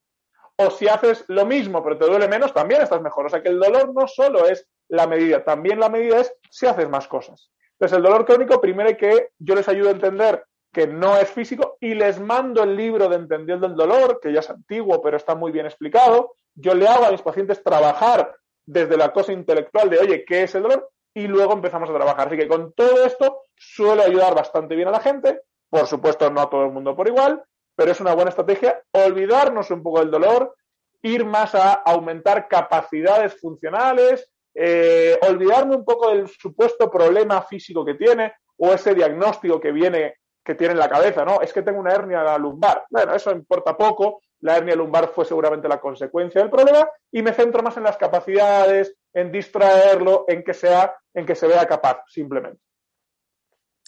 O 0.56 0.70
si 0.70 0.86
haces 0.86 1.24
lo 1.26 1.44
mismo, 1.44 1.82
pero 1.82 1.98
te 1.98 2.06
duele 2.06 2.28
menos, 2.28 2.54
también 2.54 2.82
estás 2.82 3.00
mejor. 3.02 3.26
O 3.26 3.28
sea 3.28 3.42
que 3.42 3.48
el 3.48 3.58
dolor 3.58 3.92
no 3.92 4.06
solo 4.06 4.46
es 4.46 4.68
la 4.88 5.08
medida, 5.08 5.42
también 5.42 5.80
la 5.80 5.88
medida 5.88 6.20
es 6.20 6.32
si 6.50 6.66
haces 6.66 6.88
más 6.88 7.08
cosas. 7.08 7.50
Entonces, 7.78 7.96
el 7.96 8.02
dolor 8.02 8.24
crónico, 8.24 8.60
primero 8.60 8.88
hay 8.88 8.96
que 8.96 9.30
yo 9.38 9.54
les 9.54 9.68
ayudo 9.68 9.88
a 9.88 9.92
entender 9.92 10.44
que 10.74 10.86
no 10.86 11.16
es 11.16 11.30
físico 11.30 11.78
y 11.80 11.94
les 11.94 12.20
mando 12.20 12.62
el 12.62 12.76
libro 12.76 13.08
de 13.08 13.16
Entendiendo 13.16 13.66
el 13.66 13.76
Dolor, 13.76 14.18
que 14.20 14.32
ya 14.32 14.40
es 14.40 14.50
antiguo, 14.50 15.00
pero 15.00 15.16
está 15.16 15.34
muy 15.34 15.52
bien 15.52 15.66
explicado. 15.66 16.34
Yo 16.54 16.74
le 16.74 16.88
hago 16.88 17.06
a 17.06 17.12
mis 17.12 17.22
pacientes 17.22 17.62
trabajar 17.62 18.34
desde 18.66 18.96
la 18.96 19.12
cosa 19.12 19.32
intelectual 19.32 19.88
de, 19.88 19.98
oye, 19.98 20.24
¿qué 20.24 20.42
es 20.42 20.54
el 20.54 20.62
dolor? 20.64 20.90
Y 21.14 21.28
luego 21.28 21.52
empezamos 21.52 21.88
a 21.88 21.94
trabajar. 21.94 22.26
Así 22.26 22.36
que 22.36 22.48
con 22.48 22.72
todo 22.72 23.04
esto 23.04 23.42
suele 23.56 24.02
ayudar 24.02 24.34
bastante 24.34 24.74
bien 24.74 24.88
a 24.88 24.92
la 24.92 25.00
gente. 25.00 25.42
Por 25.70 25.86
supuesto, 25.86 26.28
no 26.30 26.40
a 26.40 26.50
todo 26.50 26.64
el 26.64 26.72
mundo 26.72 26.96
por 26.96 27.06
igual, 27.06 27.42
pero 27.76 27.92
es 27.92 28.00
una 28.00 28.14
buena 28.14 28.30
estrategia 28.30 28.82
olvidarnos 28.92 29.70
un 29.70 29.82
poco 29.82 30.00
del 30.00 30.10
dolor, 30.10 30.56
ir 31.02 31.24
más 31.24 31.54
a 31.54 31.72
aumentar 31.72 32.48
capacidades 32.48 33.38
funcionales, 33.40 34.28
eh, 34.54 35.18
olvidarme 35.22 35.76
un 35.76 35.84
poco 35.84 36.10
del 36.10 36.28
supuesto 36.28 36.90
problema 36.90 37.42
físico 37.42 37.84
que 37.84 37.94
tiene 37.94 38.34
o 38.56 38.72
ese 38.72 38.94
diagnóstico 38.94 39.60
que 39.60 39.72
viene 39.72 40.14
que 40.44 40.54
tiene 40.54 40.72
en 40.72 40.78
la 40.78 40.90
cabeza, 40.90 41.24
¿no? 41.24 41.40
Es 41.40 41.52
que 41.52 41.62
tengo 41.62 41.80
una 41.80 41.94
hernia 41.94 42.36
lumbar. 42.36 42.84
Bueno, 42.90 43.14
eso 43.14 43.32
importa 43.32 43.76
poco. 43.76 44.20
La 44.40 44.58
hernia 44.58 44.76
lumbar 44.76 45.08
fue 45.08 45.24
seguramente 45.24 45.66
la 45.68 45.80
consecuencia 45.80 46.40
del 46.42 46.50
problema 46.50 46.86
y 47.10 47.22
me 47.22 47.32
centro 47.32 47.62
más 47.62 47.78
en 47.78 47.84
las 47.84 47.96
capacidades, 47.96 48.94
en 49.14 49.32
distraerlo, 49.32 50.26
en 50.28 50.44
que 50.44 50.52
sea, 50.52 50.94
en 51.14 51.24
que 51.24 51.34
se 51.34 51.46
vea 51.46 51.64
capaz, 51.66 52.02
simplemente. 52.08 52.60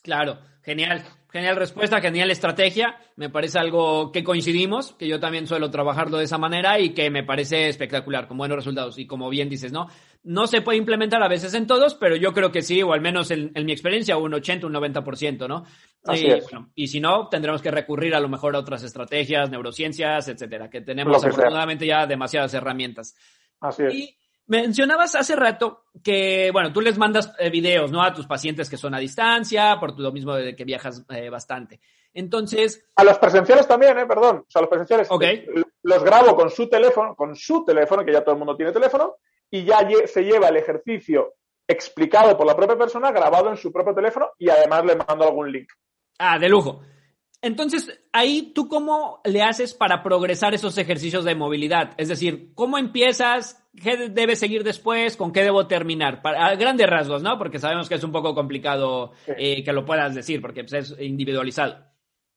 Claro, 0.07 0.39
genial. 0.63 1.03
Genial 1.33 1.57
respuesta, 1.57 2.01
genial 2.01 2.31
estrategia. 2.31 2.97
Me 3.17 3.29
parece 3.29 3.59
algo 3.59 4.13
que 4.13 4.23
coincidimos, 4.23 4.93
que 4.93 5.09
yo 5.09 5.19
también 5.19 5.49
suelo 5.49 5.69
trabajarlo 5.69 6.17
de 6.17 6.25
esa 6.25 6.39
manera 6.39 6.79
y 6.79 6.91
que 6.91 7.11
me 7.11 7.25
parece 7.25 7.69
espectacular, 7.69 8.29
con 8.29 8.39
buenos 8.39 8.57
resultados. 8.57 9.01
Y 9.01 9.09
como 9.09 9.29
bien 9.29 9.49
dices, 9.49 9.73
¿no? 9.73 9.89
No 10.23 10.47
se 10.47 10.61
puede 10.61 10.79
implementar 10.79 11.21
a 11.25 11.29
veces 11.29 11.55
en 11.55 11.67
todos, 11.67 11.97
pero 11.97 12.15
yo 12.15 12.33
creo 12.33 12.53
que 12.53 12.63
sí, 12.63 12.81
o 12.85 12.93
al 12.93 13.01
menos 13.01 13.33
en, 13.33 13.51
mi 13.53 13.73
experiencia, 13.73 14.17
un 14.17 14.33
80, 14.33 14.69
un 14.69 14.75
90%, 14.75 15.49
¿no? 15.49 15.65
Así 16.05 16.29
es. 16.29 16.47
y 16.77 16.87
si 16.87 17.01
no, 17.01 17.29
tendremos 17.29 17.61
que 17.61 17.73
recurrir 17.73 18.15
a 18.15 18.21
lo 18.21 18.29
mejor 18.29 18.55
a 18.55 18.61
otras 18.61 18.85
estrategias, 18.85 19.51
neurociencias, 19.51 20.29
etcétera, 20.29 20.71
que 20.71 20.83
tenemos 20.83 21.17
afortunadamente 21.25 21.85
ya 21.85 22.07
demasiadas 22.07 22.55
herramientas. 22.55 23.17
Así 23.61 23.83
es. 23.83 24.26
Mencionabas 24.49 25.15
hace 25.17 25.35
rato 25.35 25.87
que, 26.05 26.51
bueno, 26.53 26.73
tú 26.73 26.81
les 26.81 26.97
mandas 26.99 27.35
eh, 27.39 27.51
videos, 27.51 27.91
¿no? 27.91 28.03
A 28.03 28.15
tus 28.15 28.27
pacientes 28.27 28.71
que 28.71 28.77
son 28.77 28.95
a 28.95 28.99
distancia, 28.99 29.79
por 29.81 29.99
lo 29.99 30.13
mismo 30.13 30.35
de 30.35 30.55
que 30.55 30.65
viajas 30.65 31.05
eh, 31.09 31.29
bastante. 31.31 31.81
Entonces. 32.13 32.87
A 32.95 33.05
los 33.05 33.19
presenciales 33.19 33.67
también, 33.67 33.99
¿eh? 33.99 34.07
Perdón. 34.07 34.39
O 34.39 34.51
sea, 34.51 34.63
los 34.63 34.71
presenciales. 34.71 35.09
Ok. 35.11 35.25
Los 35.83 36.05
grabo 36.05 36.37
con 36.37 36.51
su 36.51 36.69
teléfono, 36.69 37.15
con 37.17 37.35
su 37.35 37.65
teléfono, 37.65 38.05
que 38.05 38.13
ya 38.13 38.23
todo 38.23 38.33
el 38.33 38.39
mundo 38.39 38.57
tiene 38.57 38.73
teléfono, 38.73 39.17
y 39.51 39.65
ya 39.65 39.87
se 40.07 40.23
lleva 40.23 40.49
el 40.49 40.57
ejercicio 40.57 41.35
explicado 41.69 42.37
por 42.37 42.47
la 42.47 42.57
propia 42.57 42.79
persona, 42.79 43.11
grabado 43.11 43.51
en 43.51 43.57
su 43.57 43.73
propio 43.73 43.95
teléfono, 43.95 44.31
y 44.39 44.49
además 44.49 44.85
le 44.85 44.97
mando 44.97 45.25
algún 45.25 45.51
link. 45.51 45.69
Ah, 46.19 46.39
de 46.39 46.49
lujo. 46.49 46.83
Entonces, 47.47 48.01
ahí 48.13 48.53
tú 48.53 48.69
cómo 48.69 49.21
le 49.25 49.41
haces 49.43 49.73
para 49.73 50.03
progresar 50.03 50.53
esos 50.53 50.77
ejercicios 50.79 51.25
de 51.25 51.37
movilidad? 51.37 51.93
Es 51.97 52.09
decir, 52.09 52.53
¿cómo 52.55 52.77
empiezas? 52.77 53.65
¿Qué 53.81 54.09
debes 54.09 54.41
seguir 54.41 54.65
después? 54.65 55.17
¿Con 55.17 55.33
qué 55.33 55.45
debo 55.45 55.69
terminar? 55.69 56.23
Para, 56.23 56.47
a 56.47 56.57
grandes 56.57 56.91
rasgos, 56.91 57.23
¿no? 57.23 57.39
Porque 57.39 57.61
sabemos 57.61 57.89
que 57.89 57.95
es 57.95 58.03
un 58.03 58.11
poco 58.11 58.35
complicado 58.35 59.13
eh, 59.29 59.63
que 59.63 59.73
lo 59.73 59.85
puedas 59.85 60.13
decir, 60.13 60.43
porque 60.43 60.65
pues, 60.65 60.73
es 60.73 61.01
individualizado. 61.01 61.85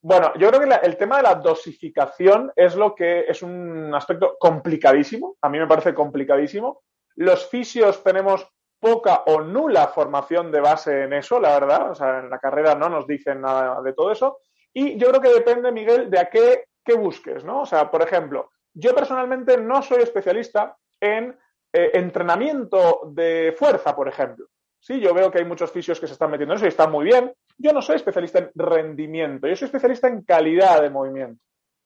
Bueno, 0.02 0.32
yo 0.38 0.50
creo 0.50 0.62
que 0.62 0.86
el 0.86 0.96
tema 0.96 1.18
de 1.18 1.24
la 1.24 1.36
dosificación 1.36 2.52
es 2.56 2.76
lo 2.76 2.94
que 2.94 3.22
es 3.22 3.42
un 3.42 3.92
aspecto 3.96 4.38
complicadísimo. 4.40 5.38
A 5.42 5.50
mí 5.50 5.58
me 5.58 5.68
parece 5.68 5.96
complicadísimo. 5.96 6.84
Los 7.16 7.48
fisios 7.48 8.04
tenemos 8.04 8.48
poca 8.80 9.24
o 9.26 9.42
nula 9.42 9.88
formación 9.88 10.52
de 10.52 10.62
base 10.62 11.04
en 11.04 11.14
eso, 11.14 11.40
la 11.40 11.60
verdad. 11.60 11.92
O 11.92 11.96
sea, 11.96 12.20
en 12.20 12.30
la 12.30 12.38
carrera 12.38 12.76
no 12.76 12.90
nos 12.90 13.08
dicen 13.08 13.42
nada 13.42 13.82
de 13.82 13.94
todo 13.94 14.12
eso. 14.12 14.38
Y 14.74 14.98
yo 14.98 15.10
creo 15.10 15.22
que 15.22 15.34
depende, 15.34 15.72
Miguel, 15.72 16.10
de 16.10 16.20
a 16.20 16.30
qué, 16.30 16.66
busques, 16.98 17.44
¿no? 17.44 17.62
O 17.62 17.66
sea, 17.68 17.92
por 17.92 18.02
ejemplo, 18.02 18.50
yo 18.74 18.96
personalmente 18.96 19.58
no 19.58 19.84
soy 19.84 20.02
especialista 20.02 20.76
en 21.00 21.38
eh, 21.72 21.92
entrenamiento 21.94 23.02
de 23.12 23.54
fuerza, 23.56 23.96
por 23.96 24.08
ejemplo. 24.08 24.48
Sí, 24.80 25.00
yo 25.00 25.14
veo 25.14 25.30
que 25.30 25.38
hay 25.38 25.46
muchos 25.46 25.72
fisios 25.72 26.00
que 26.00 26.08
se 26.08 26.14
están 26.14 26.32
metiendo 26.32 26.54
en 26.54 26.58
eso 26.58 26.66
y 26.66 26.70
están 26.70 26.92
muy 26.92 27.06
bien. 27.06 27.32
Yo 27.60 27.74
no 27.74 27.82
soy 27.84 27.98
especialista 27.98 28.40
en 28.40 28.50
rendimiento, 28.56 29.48
yo 29.48 29.56
soy 29.56 29.68
especialista 29.68 30.08
en 30.08 30.24
calidad 30.24 30.82
de 30.82 30.90
movimiento. 30.90 31.44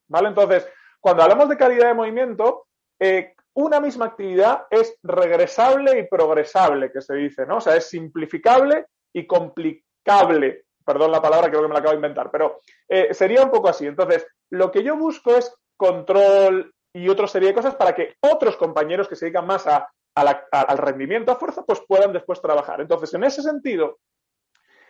¿Vale? 0.07 0.29
Entonces, 0.29 0.69
cuando 1.01 1.23
hablamos 1.23 1.49
de 1.49 1.57
calidad 1.57 1.87
de 1.87 1.95
movimiento, 1.95 2.67
eh, 2.97 3.33
una 3.55 3.79
misma 3.79 4.05
actividad 4.05 4.67
es 4.69 4.97
regresable 5.03 5.99
y 5.99 6.07
progresable, 6.07 6.91
que 6.91 7.01
se 7.01 7.15
dice, 7.15 7.45
¿no? 7.45 7.57
O 7.57 7.61
sea, 7.61 7.75
es 7.75 7.89
simplificable 7.89 8.85
y 9.13 9.27
complicable 9.27 10.63
perdón 10.83 11.11
la 11.11 11.21
palabra, 11.21 11.49
creo 11.49 11.61
que 11.61 11.67
me 11.67 11.73
la 11.73 11.79
acabo 11.79 11.91
de 11.93 11.97
inventar, 11.97 12.29
pero 12.31 12.61
eh, 12.87 13.13
sería 13.13 13.43
un 13.43 13.51
poco 13.51 13.69
así. 13.69 13.85
Entonces, 13.85 14.25
lo 14.49 14.71
que 14.71 14.83
yo 14.83 14.97
busco 14.97 15.35
es 15.35 15.53
control 15.77 16.73
y 16.93 17.09
otra 17.09 17.27
serie 17.27 17.49
de 17.49 17.55
cosas 17.55 17.75
para 17.75 17.93
que 17.93 18.15
otros 18.21 18.55
compañeros 18.57 19.07
que 19.07 19.15
se 19.15 19.25
dedican 19.25 19.47
más 19.47 19.65
a, 19.67 19.89
al 20.15 20.77
rendimiento 20.77 21.31
a 21.31 21.35
fuerza, 21.35 21.63
pues 21.63 21.81
puedan 21.87 22.13
después 22.13 22.41
trabajar. 22.41 22.81
Entonces, 22.81 23.13
en 23.13 23.23
ese 23.23 23.41
sentido, 23.41 23.97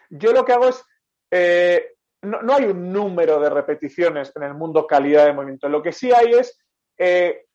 yo 0.09 0.33
lo 0.33 0.43
que 0.43 0.53
hago 0.53 0.67
es, 0.67 0.83
eh, 1.31 1.95
no, 2.21 2.53
hay 2.53 2.65
un 2.65 2.91
número 2.91 3.39
de 3.39 3.49
repeticiones 3.49 4.31
en 4.35 4.43
el 4.43 4.53
mundo 4.53 4.85
calidad 4.85 5.25
de 5.25 5.33
movimiento. 5.33 5.69
Lo 5.69 5.81
que 5.81 5.91
sí 5.91 6.11
hay 6.11 6.33
es 6.33 6.59
eh, 6.97 7.45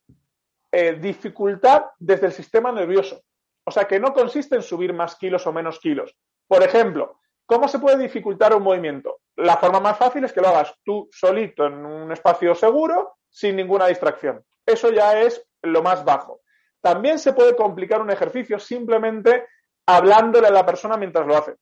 dificultad 1.01 1.87
desde 1.99 2.27
el 2.27 2.33
sistema 2.33 2.73
nervioso. 2.73 3.23
O 3.65 3.71
sea, 3.71 3.85
que 3.85 4.01
no 4.01 4.15
consiste 4.15 4.57
en 4.57 4.63
subir 4.63 4.95
más 4.95 5.17
kilos 5.17 5.47
o 5.47 5.53
menos 5.53 5.79
kilos. 5.79 6.17
Por 6.47 6.63
ejemplo, 6.63 7.18
¿Cómo 7.49 7.67
se 7.67 7.79
puede 7.79 7.97
dificultar 7.97 8.55
un 8.55 8.63
movimiento? 8.63 9.21
La 9.37 9.57
forma 9.57 9.81
más 9.81 9.97
fácil 9.97 10.23
es 10.23 10.35
que 10.35 10.43
lo 10.43 10.49
hagas 10.49 10.75
tú 10.85 11.09
solito 11.11 11.65
en 11.65 11.87
un 11.87 12.13
espacio 12.13 12.55
seguro, 12.55 13.15
sin 13.31 13.57
ninguna 13.57 13.87
distracción. 13.87 14.45
Eso 14.67 14.91
ya 14.91 15.19
es 15.19 15.43
lo 15.63 15.83
más 15.83 16.05
bajo. 16.05 16.43
También 16.83 17.19
se 17.19 17.33
puede 17.33 17.57
complicar 17.57 18.03
un 18.03 18.11
ejercicio 18.11 18.59
simplemente 18.59 19.47
hablándole 19.87 20.49
a 20.49 20.51
la 20.51 20.67
persona 20.67 20.99
mientras 20.99 21.27
lo 21.27 21.39
hace, 21.39 21.55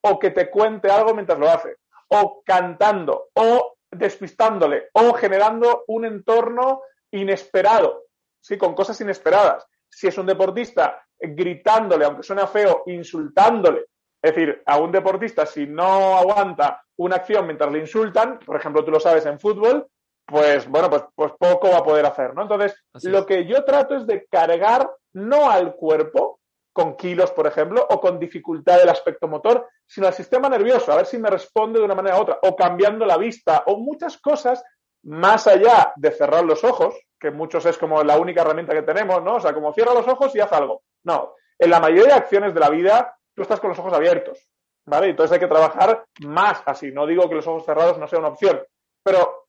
o 0.00 0.18
que 0.18 0.30
te 0.30 0.48
cuente 0.48 0.90
algo 0.90 1.12
mientras 1.12 1.38
lo 1.38 1.50
hace, 1.50 1.76
o 2.08 2.42
cantando, 2.42 3.28
o 3.34 3.74
despistándole, 3.90 4.88
o 4.94 5.12
generando 5.12 5.84
un 5.88 6.06
entorno 6.06 6.80
inesperado, 7.10 8.04
¿sí? 8.40 8.56
con 8.56 8.74
cosas 8.74 8.98
inesperadas. 9.02 9.66
Si 9.90 10.06
es 10.06 10.16
un 10.16 10.24
deportista, 10.24 11.04
gritándole, 11.18 12.06
aunque 12.06 12.22
suene 12.22 12.46
feo, 12.46 12.84
insultándole. 12.86 13.88
Es 14.24 14.34
decir, 14.34 14.62
a 14.64 14.78
un 14.78 14.90
deportista, 14.90 15.44
si 15.44 15.66
no 15.66 16.16
aguanta 16.16 16.82
una 16.96 17.16
acción 17.16 17.44
mientras 17.44 17.70
le 17.70 17.80
insultan, 17.80 18.38
por 18.38 18.56
ejemplo, 18.56 18.82
tú 18.82 18.90
lo 18.90 18.98
sabes 18.98 19.26
en 19.26 19.38
fútbol, 19.38 19.86
pues 20.24 20.66
bueno, 20.66 20.88
pues, 20.88 21.02
pues 21.14 21.32
poco 21.38 21.68
va 21.68 21.80
a 21.80 21.84
poder 21.84 22.06
hacer, 22.06 22.34
¿no? 22.34 22.40
Entonces, 22.40 22.74
lo 23.02 23.26
que 23.26 23.44
yo 23.44 23.66
trato 23.66 23.96
es 23.96 24.06
de 24.06 24.24
cargar 24.24 24.90
no 25.12 25.50
al 25.50 25.74
cuerpo, 25.74 26.40
con 26.72 26.96
kilos, 26.96 27.32
por 27.32 27.46
ejemplo, 27.46 27.86
o 27.90 28.00
con 28.00 28.18
dificultad 28.18 28.78
del 28.78 28.88
aspecto 28.88 29.28
motor, 29.28 29.68
sino 29.86 30.06
al 30.06 30.14
sistema 30.14 30.48
nervioso, 30.48 30.90
a 30.90 30.96
ver 30.96 31.06
si 31.06 31.18
me 31.18 31.28
responde 31.28 31.78
de 31.78 31.84
una 31.84 31.94
manera 31.94 32.16
u 32.16 32.22
otra, 32.22 32.38
o 32.44 32.56
cambiando 32.56 33.04
la 33.04 33.18
vista, 33.18 33.64
o 33.66 33.76
muchas 33.76 34.16
cosas 34.16 34.64
más 35.02 35.46
allá 35.46 35.92
de 35.96 36.10
cerrar 36.12 36.46
los 36.46 36.64
ojos, 36.64 36.94
que 37.20 37.30
muchos 37.30 37.66
es 37.66 37.76
como 37.76 38.02
la 38.02 38.16
única 38.16 38.40
herramienta 38.40 38.72
que 38.72 38.82
tenemos, 38.84 39.22
¿no? 39.22 39.34
O 39.34 39.40
sea, 39.40 39.52
como 39.52 39.74
cierra 39.74 39.92
los 39.92 40.08
ojos 40.08 40.34
y 40.34 40.40
haz 40.40 40.52
algo. 40.54 40.80
No, 41.04 41.34
en 41.58 41.68
la 41.68 41.78
mayoría 41.78 42.14
de 42.14 42.20
acciones 42.20 42.54
de 42.54 42.60
la 42.60 42.70
vida 42.70 43.14
tú 43.34 43.42
estás 43.42 43.60
con 43.60 43.70
los 43.70 43.78
ojos 43.78 43.92
abiertos, 43.92 44.38
¿vale? 44.86 45.08
Entonces 45.10 45.34
hay 45.34 45.40
que 45.40 45.46
trabajar 45.46 46.04
más 46.20 46.62
así. 46.66 46.92
No 46.92 47.06
digo 47.06 47.28
que 47.28 47.36
los 47.36 47.46
ojos 47.46 47.64
cerrados 47.64 47.98
no 47.98 48.06
sea 48.08 48.18
una 48.18 48.28
opción, 48.28 48.62
pero 49.02 49.46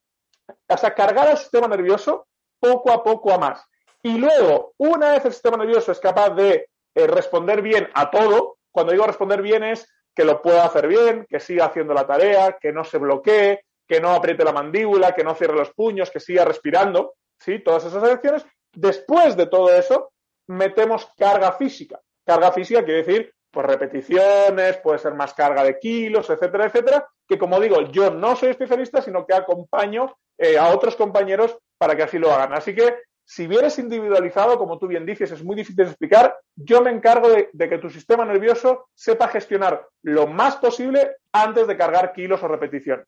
hasta 0.68 0.94
cargar 0.94 1.28
al 1.28 1.38
sistema 1.38 1.68
nervioso 1.68 2.28
poco 2.60 2.92
a 2.92 3.04
poco 3.04 3.32
a 3.32 3.38
más. 3.38 3.66
Y 4.02 4.18
luego, 4.18 4.74
una 4.78 5.14
vez 5.14 5.26
el 5.26 5.34
sistema 5.34 5.58
nervioso 5.58 5.92
es 5.92 6.00
capaz 6.00 6.30
de 6.32 6.70
eh, 6.94 7.08
responder 7.08 7.62
bien 7.62 7.90
a 7.94 8.10
todo. 8.12 8.58
Cuando 8.72 8.92
digo 8.92 9.06
responder 9.06 9.42
bien 9.42 9.64
es 9.64 9.88
que 10.14 10.26
lo 10.26 10.42
pueda 10.42 10.66
hacer 10.66 10.88
bien, 10.88 11.26
que 11.30 11.40
siga 11.40 11.66
haciendo 11.66 11.94
la 11.94 12.08
tarea, 12.08 12.58
que 12.60 12.72
no 12.72 12.84
se 12.84 12.98
bloquee, 12.98 13.66
que 13.88 14.00
no 14.00 14.12
apriete 14.12 14.44
la 14.44 14.54
mandíbula, 14.54 15.14
que 15.14 15.24
no 15.24 15.36
cierre 15.36 15.56
los 15.56 15.72
puños, 15.72 16.10
que 16.10 16.20
siga 16.20 16.46
respirando, 16.46 17.16
¿sí? 17.40 17.60
Todas 17.60 17.86
esas 17.86 18.04
acciones. 18.04 18.46
Después 18.74 19.36
de 19.36 19.48
todo 19.48 19.74
eso, 19.74 20.12
metemos 20.48 21.08
carga 21.18 21.52
física. 21.54 22.00
Carga 22.26 22.52
física 22.52 22.84
quiere 22.84 23.04
decir, 23.04 23.34
pues 23.56 23.66
repeticiones, 23.68 24.78
puede 24.78 25.00
ser 25.00 25.14
más 25.14 25.34
carga 25.34 25.64
de 25.64 25.80
kilos, 25.80 26.30
etcétera, 26.30 26.66
etcétera, 26.66 27.08
que 27.26 27.38
como 27.38 27.58
digo, 27.62 27.90
yo 27.90 28.12
no 28.12 28.36
soy 28.36 28.50
especialista, 28.50 29.02
sino 29.02 29.26
que 29.26 29.34
acompaño 29.34 30.14
eh, 30.38 30.58
a 30.58 30.68
otros 30.76 30.98
compañeros 30.98 31.58
para 31.78 31.96
que 31.96 32.04
así 32.04 32.20
lo 32.20 32.32
hagan. 32.34 32.54
Así 32.54 32.76
que 32.76 32.96
si 33.24 33.48
vienes 33.48 33.80
individualizado, 33.80 34.58
como 34.58 34.78
tú 34.78 34.88
bien 34.88 35.06
dices, 35.06 35.32
es 35.32 35.42
muy 35.42 35.56
difícil 35.56 35.78
de 35.78 35.84
explicar, 35.92 36.36
yo 36.58 36.82
me 36.82 36.92
encargo 36.92 37.30
de, 37.30 37.70
que 37.70 37.78
tu 37.78 37.90
sistema 37.90 38.26
nervioso 38.26 38.90
sepa 38.94 39.30
gestionar 39.30 39.88
lo 40.04 40.28
más 40.28 40.58
posible 40.58 41.16
antes 41.32 41.66
de 41.66 41.78
cargar 41.78 42.12
kilos 42.12 42.44
o 42.44 42.50
repeticiones. 42.50 43.08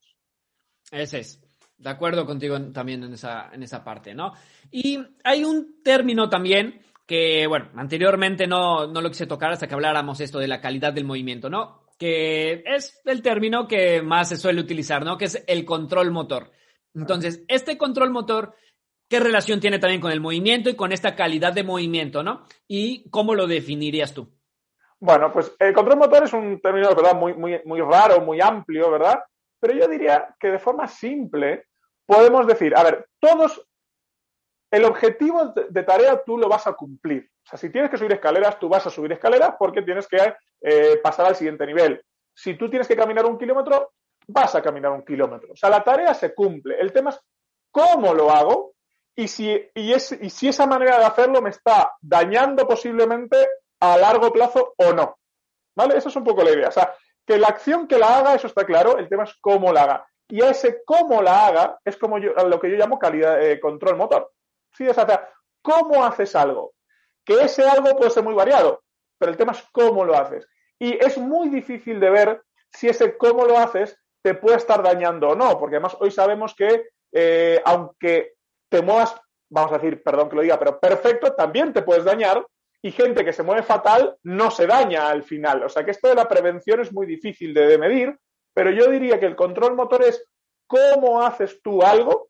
Ese 0.92 1.20
es. 1.20 1.44
De 1.78 1.90
acuerdo 1.90 2.26
contigo 2.26 2.60
también 2.72 3.04
en 3.04 3.14
esa, 3.14 3.52
en 3.54 3.62
esa 3.62 3.84
parte, 3.84 4.16
¿no? 4.16 4.34
Y 4.72 4.98
hay 5.24 5.44
un 5.44 5.84
término 5.84 6.28
también 6.28 6.82
que, 7.08 7.48
bueno, 7.48 7.70
anteriormente 7.76 8.46
no, 8.46 8.86
no 8.86 9.02
lo 9.02 9.10
quise 9.10 9.26
tocar 9.26 9.52
hasta 9.52 9.68
que 9.68 9.74
habláramos 9.74 10.20
esto 10.20 10.38
de 10.38 10.48
la 10.48 10.62
calidad 10.62 10.94
del 10.94 11.06
movimiento, 11.06 11.50
¿no? 11.50 11.88
Que 11.98 12.64
es 12.66 13.02
el 13.06 13.24
término 13.24 13.68
que 13.68 14.04
más 14.04 14.30
se 14.30 14.38
suele 14.38 14.62
utilizar, 14.62 15.04
¿no? 15.04 15.18
Que 15.18 15.26
es 15.26 15.44
el 15.48 15.66
control 15.66 16.12
motor. 16.12 16.52
Entonces, 16.94 17.44
este 17.48 17.78
control 17.78 18.12
motor 18.12 18.54
¿Qué 19.10 19.22
relación 19.22 19.62
tiene 19.62 19.80
también 19.80 20.02
con 20.02 20.12
el 20.12 20.20
movimiento 20.20 20.70
y 20.70 20.76
con 20.76 20.92
esta 20.92 21.16
calidad 21.16 21.54
de 21.54 21.64
movimiento, 21.64 22.24
no? 22.24 22.44
¿Y 22.68 23.10
cómo 23.10 23.36
lo 23.36 23.48
definirías 23.48 24.14
tú? 24.14 24.30
Bueno, 25.00 25.32
pues 25.32 25.56
el 25.60 25.74
control 25.74 25.98
motor 25.98 26.24
es 26.24 26.34
un 26.34 26.60
término, 26.60 26.90
¿verdad? 26.94 27.16
Muy, 27.16 27.34
muy, 27.34 27.62
muy 27.64 27.80
raro, 27.80 28.20
muy 28.22 28.42
amplio, 28.42 28.92
¿verdad? 28.92 29.24
Pero 29.60 29.74
yo 29.76 29.88
diría 29.88 30.36
que 30.40 30.50
de 30.50 30.60
forma 30.60 30.88
simple 30.88 31.68
podemos 32.06 32.46
decir, 32.48 32.76
a 32.76 32.84
ver, 32.84 33.08
todos, 33.20 33.66
el 34.72 34.86
objetivo 34.86 35.54
de, 35.70 35.84
tarea 35.84 36.22
tú 36.26 36.38
lo 36.38 36.50
vas 36.50 36.68
a 36.68 36.74
cumplir. 36.74 37.30
O 37.46 37.50
sea, 37.50 37.58
si 37.58 37.70
tienes 37.70 37.90
que 37.90 37.98
subir 37.98 38.14
escaleras, 38.14 38.60
tú 38.60 38.68
vas 38.68 38.86
a 38.86 38.90
subir 38.90 39.12
escaleras 39.12 39.56
porque 39.58 39.82
tienes 39.82 40.08
que 40.08 40.18
eh, 40.62 41.00
pasar 41.02 41.28
al 41.28 41.36
siguiente 41.36 41.66
nivel. 41.66 42.04
Si 42.34 42.56
tú 42.56 42.70
tienes 42.70 42.88
que 42.88 42.96
caminar 42.96 43.26
un 43.26 43.38
kilómetro, 43.38 43.94
vas 44.28 44.56
a 44.56 44.62
caminar 44.62 44.92
un 44.92 45.06
kilómetro. 45.06 45.54
O 45.54 45.56
sea, 45.56 45.70
la 45.70 45.84
tarea 45.84 46.14
se 46.14 46.34
cumple. 46.34 46.80
El 46.80 46.92
tema 46.92 47.12
es 47.12 47.20
cómo 47.72 48.14
lo 48.14 48.30
hago 48.30 48.74
y 49.16 49.28
si, 49.28 49.50
y, 49.74 49.94
es, 49.94 50.12
y 50.12 50.30
si 50.30 50.50
esa 50.50 50.68
manera 50.68 51.00
de 51.00 51.06
hacerlo 51.06 51.42
me 51.42 51.50
está 51.50 51.94
dañando 52.02 52.68
posiblemente 52.68 53.38
a 53.80 53.98
largo 53.98 54.32
plazo 54.32 54.74
o 54.78 54.94
no. 54.94 55.18
¿Vale? 55.76 55.98
Esa 55.98 56.10
es 56.10 56.16
un 56.16 56.24
poco 56.24 56.44
la 56.44 56.52
idea. 56.52 56.68
O 56.68 56.72
sea, 56.72 56.94
que 57.26 57.38
la 57.38 57.48
acción 57.48 57.88
que 57.88 57.98
la 57.98 58.18
haga, 58.18 58.36
eso 58.36 58.48
está 58.48 58.66
claro, 58.66 58.98
el 58.98 59.10
tema 59.10 59.24
es 59.24 59.36
cómo 59.42 59.72
la 59.72 59.84
haga. 59.84 60.08
Y 60.30 60.42
a 60.42 60.50
ese 60.50 60.82
cómo 60.86 61.22
la 61.22 61.48
haga 61.48 61.80
es 61.86 61.98
como 61.98 62.20
yo, 62.20 62.34
lo 62.34 62.60
que 62.60 62.70
yo 62.70 62.78
llamo 62.78 63.00
calidad 63.00 63.38
de 63.38 63.60
control 63.60 63.98
motor. 63.98 64.32
¿Sí? 64.78 64.88
O 64.88 64.94
cómo 65.62 66.06
haces 66.06 66.36
algo. 66.36 66.74
Que 67.26 67.42
ese 67.42 67.68
algo 67.68 67.98
puede 67.98 68.12
ser 68.12 68.24
muy 68.24 68.34
variado, 68.34 68.84
pero 69.18 69.32
el 69.32 69.38
tema 69.38 69.52
es 69.52 69.64
cómo 69.72 70.06
lo 70.06 70.16
haces. 70.18 70.48
Y 70.80 71.04
es 71.04 71.18
muy 71.18 71.50
difícil 71.50 72.00
de 72.00 72.10
ver 72.10 72.42
si 72.72 72.88
ese 72.88 73.18
cómo 73.18 73.46
lo 73.46 73.58
haces 73.58 73.98
te 74.22 74.36
puede 74.36 74.58
estar 74.58 74.84
dañando 74.84 75.30
o 75.30 75.36
no, 75.36 75.58
porque 75.60 75.78
además 75.78 75.98
hoy 76.00 76.12
sabemos 76.12 76.54
que 76.56 76.90
eh, 77.12 77.62
aunque 77.66 78.34
te 78.70 78.82
muevas, 78.82 79.20
vamos 79.50 79.72
a 79.72 79.78
decir, 79.78 80.04
perdón 80.04 80.30
que 80.30 80.36
lo 80.36 80.42
diga, 80.42 80.60
pero 80.60 80.80
perfecto, 80.80 81.34
también 81.34 81.74
te 81.74 81.82
puedes 81.82 82.04
dañar 82.04 82.46
y 82.82 82.92
gente 82.92 83.26
que 83.26 83.34
se 83.34 83.44
mueve 83.44 83.64
fatal 83.64 84.18
no 84.24 84.52
se 84.52 84.68
daña 84.68 85.10
al 85.10 85.24
final. 85.24 85.64
O 85.64 85.70
sea 85.70 85.84
que 85.84 85.92
esto 85.92 86.10
de 86.10 86.16
la 86.16 86.28
prevención 86.28 86.80
es 86.82 86.94
muy 86.94 87.06
difícil 87.06 87.54
de, 87.54 87.78
medir, 87.78 88.18
pero 88.54 88.72
yo 88.72 88.90
diría 88.90 89.20
que 89.20 89.26
el 89.26 89.36
control 89.36 89.76
motor 89.76 90.04
es 90.04 90.24
cómo 90.68 91.22
haces 91.22 91.62
tú 91.62 91.82
algo 91.82 92.30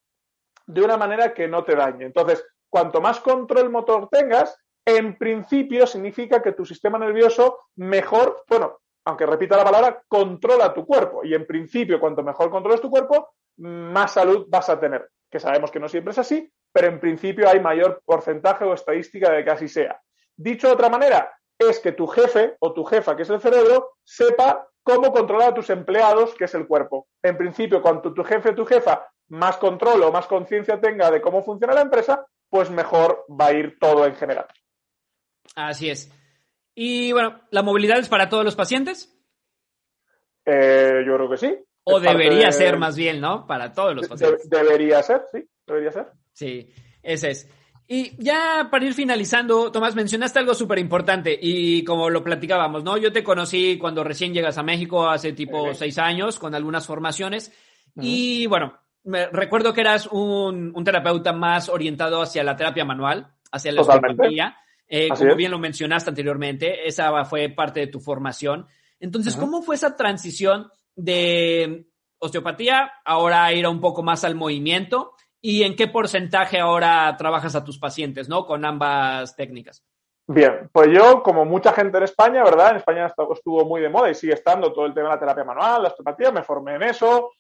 de 0.68 0.82
una 0.84 0.98
manera 0.98 1.34
que 1.34 1.48
no 1.48 1.64
te 1.64 1.76
dañe. 1.76 2.06
Entonces, 2.06 2.46
cuanto 2.70 3.02
más 3.02 3.20
control 3.20 3.70
motor 3.70 4.08
tengas, 4.10 4.58
en 4.86 5.18
principio 5.18 5.88
significa 5.88 6.42
que 6.42 6.52
tu 6.52 6.66
sistema 6.66 7.00
nervioso 7.00 7.60
mejor, 7.78 8.44
bueno, 8.48 8.80
aunque 9.06 9.26
repita 9.26 9.58
la 9.58 9.64
palabra, 9.64 10.04
controla 10.08 10.74
tu 10.74 10.86
cuerpo. 10.86 11.24
Y 11.24 11.34
en 11.34 11.48
principio, 11.48 12.00
cuanto 12.00 12.24
mejor 12.24 12.50
controles 12.50 12.82
tu 12.82 12.90
cuerpo, 12.90 13.30
más 13.58 14.14
salud 14.14 14.46
vas 14.50 14.70
a 14.70 14.80
tener 14.80 15.10
que 15.30 15.40
sabemos 15.40 15.72
que 15.72 15.80
no 15.80 15.90
siempre 15.90 16.12
es 16.12 16.20
así, 16.20 16.52
pero 16.72 16.88
en 16.88 17.00
principio 17.00 17.50
hay 17.50 17.60
mayor 17.60 18.02
porcentaje 18.06 18.64
o 18.64 18.74
estadística 18.74 19.32
de 19.32 19.44
que 19.44 19.52
así 19.52 19.68
sea. 19.68 20.02
Dicho 20.36 20.68
de 20.68 20.74
otra 20.74 20.90
manera, 20.90 21.34
es 21.58 21.80
que 21.80 21.92
tu 21.92 22.08
jefe 22.08 22.56
o 22.60 22.74
tu 22.74 22.84
jefa, 22.86 23.16
que 23.16 23.24
es 23.24 23.30
el 23.30 23.42
cerebro, 23.42 23.98
sepa 24.04 24.68
cómo 24.84 25.12
controlar 25.12 25.50
a 25.50 25.54
tus 25.54 25.70
empleados, 25.70 26.36
que 26.36 26.46
es 26.46 26.54
el 26.56 26.68
cuerpo. 26.68 27.08
En 27.22 27.38
principio, 27.38 27.82
cuanto 27.82 28.14
tu 28.14 28.24
jefe 28.24 28.50
o 28.50 28.56
tu 28.56 28.66
jefa 28.66 29.10
más 29.30 29.58
control 29.58 30.04
o 30.04 30.12
más 30.12 30.28
conciencia 30.28 30.80
tenga 30.80 31.12
de 31.12 31.22
cómo 31.22 31.44
funciona 31.44 31.74
la 31.74 31.82
empresa, 31.82 32.26
pues 32.50 32.70
mejor 32.70 33.26
va 33.30 33.48
a 33.48 33.54
ir 33.54 33.78
todo 33.80 34.06
en 34.06 34.16
general. 34.16 34.48
Así 35.56 35.90
es. 35.90 36.12
Y 36.76 37.12
bueno, 37.12 37.42
¿la 37.52 37.64
movilidad 37.64 37.98
es 38.00 38.10
para 38.10 38.30
todos 38.30 38.46
los 38.46 38.56
pacientes? 38.56 39.14
Eh, 40.46 41.04
yo 41.06 41.16
creo 41.16 41.30
que 41.30 41.38
sí. 41.38 41.58
O 41.84 42.00
debería 42.00 42.52
ser 42.52 42.78
más 42.78 42.96
bien, 42.96 43.20
¿no? 43.22 43.48
Para 43.48 43.72
todos 43.72 43.96
los 43.96 44.08
pacientes. 44.08 44.50
debería 44.50 45.02
ser, 45.02 45.24
sí, 45.32 45.44
debería 45.66 45.92
ser. 45.92 46.08
Sí, 46.34 46.70
ese 47.02 47.32
es. 47.32 47.50
Y 47.88 48.22
ya 48.22 48.68
para 48.70 48.86
ir 48.86 48.94
finalizando, 48.94 49.72
Tomás, 49.72 49.96
mencionaste 49.96 50.40
algo 50.40 50.54
súper 50.54 50.78
importante 50.80 51.38
y 51.42 51.86
como 51.86 52.10
lo 52.10 52.22
platicábamos, 52.22 52.84
¿no? 52.84 52.98
Yo 52.98 53.14
te 53.14 53.24
conocí 53.24 53.78
cuando 53.78 54.04
recién 54.04 54.34
llegas 54.34 54.58
a 54.58 54.64
México 54.64 55.08
hace 55.10 55.32
tipo 55.32 55.74
seis 55.74 55.98
años 55.98 56.38
con 56.38 56.54
algunas 56.54 56.86
formaciones 56.86 57.54
y 57.96 58.46
bueno, 58.48 58.78
me, 59.08 59.28
recuerdo 59.28 59.74
que 59.74 59.82
eras 59.82 60.08
un, 60.08 60.74
terapeuta 60.84 61.34
más 61.34 61.70
orientado 61.70 62.22
hacia 62.22 62.44
la 62.44 62.56
terapia 62.56 62.86
manual, 62.86 63.28
hacia 63.52 63.72
la 63.72 63.82
osteopatía. 63.82 64.58
Eh, 64.90 65.10
como 65.10 65.36
bien 65.36 65.52
lo 65.52 65.60
mencionaste 65.60 66.12
anteriormente, 66.12 66.88
esa 66.88 67.26
fue 67.26 67.50
parte 67.50 67.82
de 67.82 67.88
tu 67.88 68.00
formación. 68.00 68.68
Entonces, 69.00 69.36
¿cómo 69.36 69.62
fue 69.62 69.76
esa 69.76 69.96
transición 69.98 70.72
de 70.96 71.88
osteopatía, 72.20 72.92
ahora 73.06 73.52
ir 73.54 73.68
un 73.68 73.80
poco 73.80 74.04
más 74.04 74.24
al 74.24 74.36
movimiento 74.36 75.14
y 75.40 75.64
en 75.64 75.76
qué 75.76 75.88
porcentaje 75.88 76.60
ahora 76.60 77.16
trabajas 77.18 77.56
a 77.56 77.64
tus 77.64 77.78
pacientes, 77.78 78.28
¿no? 78.28 78.46
Con 78.46 78.66
ambas 78.66 79.36
técnicas. 79.36 79.84
Bien, 80.26 80.70
pues 80.74 80.90
yo, 80.92 81.24
como 81.24 81.46
mucha 81.46 81.72
gente 81.72 81.98
en 81.98 82.04
España, 82.04 82.44
¿verdad? 82.44 82.72
En 82.72 82.78
España 82.78 83.14
estuvo 83.34 83.64
muy 83.64 83.80
de 83.80 83.90
moda 83.90 84.10
y 84.10 84.16
sigue 84.16 84.34
estando 84.34 84.74
todo 84.74 84.86
el 84.86 84.94
tema 84.94 85.10
de 85.10 85.16
la 85.16 85.20
terapia 85.20 85.44
manual, 85.46 85.84
la 85.84 85.90
osteopatía, 85.90 86.32
me 86.32 86.44
formé 86.44 86.76
en 86.76 86.84
eso, 86.84 87.32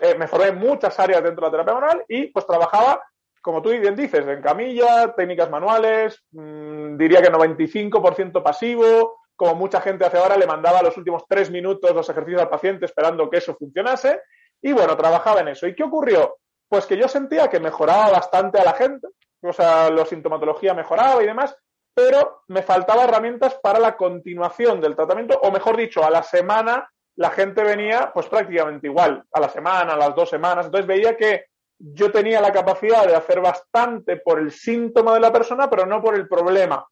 eh, 0.00 0.14
me 0.18 0.28
formé 0.28 0.48
en 0.48 0.58
muchas 0.58 0.98
áreas 0.98 1.22
dentro 1.22 1.44
de 1.44 1.48
la 1.48 1.64
terapia 1.64 1.74
manual 1.74 2.04
y 2.08 2.26
pues 2.26 2.46
trabajaba, 2.46 3.02
como 3.40 3.62
tú 3.62 3.70
bien 3.70 3.96
dices, 3.96 4.26
en 4.26 4.42
camilla, 4.42 5.14
técnicas 5.14 5.50
manuales, 5.50 6.22
mmm, 6.32 6.96
diría 6.96 7.22
que 7.22 7.32
95% 7.32 8.42
pasivo, 8.42 9.22
como 9.34 9.54
mucha 9.54 9.80
gente 9.80 10.04
hace 10.04 10.18
ahora, 10.18 10.36
le 10.36 10.46
mandaba 10.46 10.82
los 10.82 10.96
últimos 10.96 11.24
tres 11.28 11.50
minutos 11.50 11.94
los 11.94 12.08
ejercicios 12.08 12.42
al 12.42 12.48
paciente 12.48 12.84
esperando 12.84 13.28
que 13.30 13.38
eso 13.38 13.56
funcionase. 13.56 14.20
Y 14.60 14.72
bueno, 14.72 14.96
trabajaba 14.96 15.40
en 15.40 15.48
eso. 15.48 15.66
¿Y 15.66 15.74
qué 15.74 15.82
ocurrió? 15.82 16.36
Pues 16.68 16.86
que 16.86 16.96
yo 16.96 17.08
sentía 17.08 17.48
que 17.48 17.58
mejoraba 17.58 18.10
bastante 18.10 18.60
a 18.60 18.64
la 18.64 18.74
gente, 18.74 19.08
o 19.42 19.52
sea, 19.52 19.90
la 19.90 20.06
sintomatología 20.06 20.74
mejoraba 20.74 21.22
y 21.22 21.26
demás, 21.26 21.56
pero 21.94 22.42
me 22.48 22.62
faltaba 22.62 23.04
herramientas 23.04 23.58
para 23.62 23.78
la 23.78 23.96
continuación 23.96 24.80
del 24.80 24.94
tratamiento, 24.94 25.38
o 25.42 25.50
mejor 25.50 25.76
dicho, 25.76 26.04
a 26.04 26.10
la 26.10 26.22
semana 26.22 26.88
la 27.16 27.30
gente 27.30 27.62
venía 27.62 28.10
pues 28.12 28.26
prácticamente 28.26 28.86
igual, 28.86 29.22
a 29.32 29.40
la 29.40 29.48
semana, 29.48 29.94
a 29.94 29.96
las 29.96 30.14
dos 30.14 30.30
semanas, 30.30 30.66
entonces 30.66 30.86
veía 30.86 31.16
que 31.16 31.46
yo 31.78 32.12
tenía 32.12 32.40
la 32.40 32.52
capacidad 32.52 33.06
de 33.06 33.16
hacer 33.16 33.40
bastante 33.40 34.16
por 34.16 34.38
el 34.38 34.52
síntoma 34.52 35.14
de 35.14 35.20
la 35.20 35.32
persona, 35.32 35.68
pero 35.68 35.84
no 35.84 36.00
por 36.00 36.14
el 36.14 36.28
problema, 36.28 36.86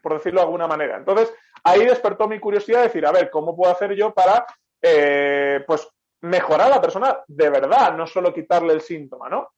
por 0.00 0.14
decirlo 0.14 0.40
de 0.40 0.46
alguna 0.46 0.68
manera. 0.68 0.96
Entonces, 0.96 1.34
ahí 1.64 1.84
despertó 1.84 2.28
mi 2.28 2.38
curiosidad 2.38 2.78
de 2.78 2.86
decir, 2.86 3.04
a 3.06 3.12
ver, 3.12 3.28
¿cómo 3.28 3.56
puedo 3.56 3.72
hacer 3.72 3.94
yo 3.94 4.14
para, 4.14 4.46
eh, 4.80 5.64
pues, 5.66 5.88
mejorar 6.20 6.68
a 6.68 6.76
la 6.76 6.80
persona 6.80 7.18
de 7.26 7.50
verdad, 7.50 7.92
no 7.94 8.06
solo 8.06 8.32
quitarle 8.32 8.72
el 8.72 8.80
síntoma, 8.80 9.28
¿no? 9.28 9.50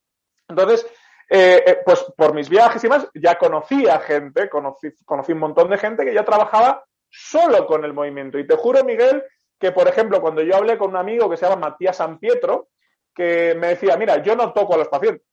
Entonces, 0.48 0.86
eh, 1.30 1.62
eh, 1.66 1.78
pues 1.84 2.06
por 2.16 2.32
mis 2.32 2.48
viajes 2.48 2.82
y 2.82 2.88
más, 2.88 3.06
ya 3.14 3.36
conocía 3.36 4.00
gente, 4.00 4.48
conocí, 4.48 4.88
conocí 5.04 5.32
un 5.32 5.40
montón 5.40 5.68
de 5.68 5.76
gente 5.76 6.04
que 6.04 6.14
ya 6.14 6.24
trabajaba 6.24 6.82
solo 7.10 7.66
con 7.66 7.84
el 7.84 7.92
movimiento. 7.92 8.38
Y 8.38 8.46
te 8.46 8.56
juro, 8.56 8.82
Miguel, 8.84 9.22
que 9.58 9.72
por 9.72 9.88
ejemplo, 9.88 10.20
cuando 10.20 10.42
yo 10.42 10.56
hablé 10.56 10.78
con 10.78 10.90
un 10.90 10.96
amigo 10.96 11.28
que 11.28 11.36
se 11.36 11.46
llama 11.46 11.70
Matías 11.70 11.96
San 11.96 12.18
Pietro, 12.18 12.68
que 13.14 13.54
me 13.58 13.68
decía, 13.68 13.96
mira, 13.96 14.22
yo 14.22 14.36
no 14.36 14.52
toco 14.52 14.74
a 14.74 14.78
los 14.78 14.88
pacientes. 14.88 15.26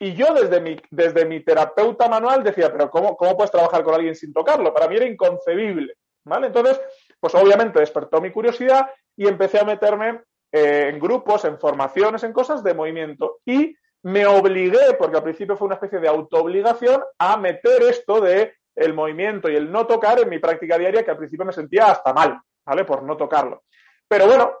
Y 0.00 0.14
yo 0.14 0.32
desde 0.32 0.60
mi, 0.60 0.76
desde 0.90 1.24
mi 1.24 1.40
terapeuta 1.40 2.08
manual 2.08 2.44
decía, 2.44 2.70
pero 2.70 2.88
¿cómo, 2.88 3.16
¿cómo 3.16 3.36
puedes 3.36 3.50
trabajar 3.50 3.82
con 3.82 3.94
alguien 3.94 4.14
sin 4.14 4.32
tocarlo? 4.32 4.72
Para 4.72 4.86
mí 4.86 4.96
era 4.96 5.06
inconcebible. 5.06 5.94
¿Vale? 6.24 6.48
Entonces, 6.48 6.80
pues 7.18 7.34
obviamente 7.34 7.80
despertó 7.80 8.20
mi 8.20 8.30
curiosidad 8.30 8.90
y 9.16 9.26
empecé 9.26 9.58
a 9.58 9.64
meterme 9.64 10.20
eh, 10.52 10.90
en 10.92 11.00
grupos, 11.00 11.44
en 11.44 11.58
formaciones, 11.58 12.22
en 12.22 12.32
cosas 12.32 12.62
de 12.62 12.74
movimiento. 12.74 13.38
Y 13.44 13.74
me 14.02 14.26
obligué, 14.26 14.94
porque 14.98 15.16
al 15.16 15.22
principio 15.22 15.56
fue 15.56 15.66
una 15.66 15.74
especie 15.74 15.98
de 15.98 16.08
autoobligación, 16.08 17.02
a 17.18 17.36
meter 17.36 17.82
esto 17.82 18.20
de 18.20 18.54
el 18.76 18.94
movimiento 18.94 19.50
y 19.50 19.56
el 19.56 19.72
no 19.72 19.86
tocar 19.86 20.20
en 20.20 20.28
mi 20.28 20.38
práctica 20.38 20.78
diaria, 20.78 21.02
que 21.02 21.10
al 21.10 21.16
principio 21.16 21.44
me 21.44 21.52
sentía 21.52 21.86
hasta 21.86 22.12
mal, 22.12 22.40
¿vale? 22.68 22.84
Por 22.84 23.02
no 23.02 23.16
tocarlo. 23.16 23.64
Pero 24.06 24.26
bueno, 24.26 24.58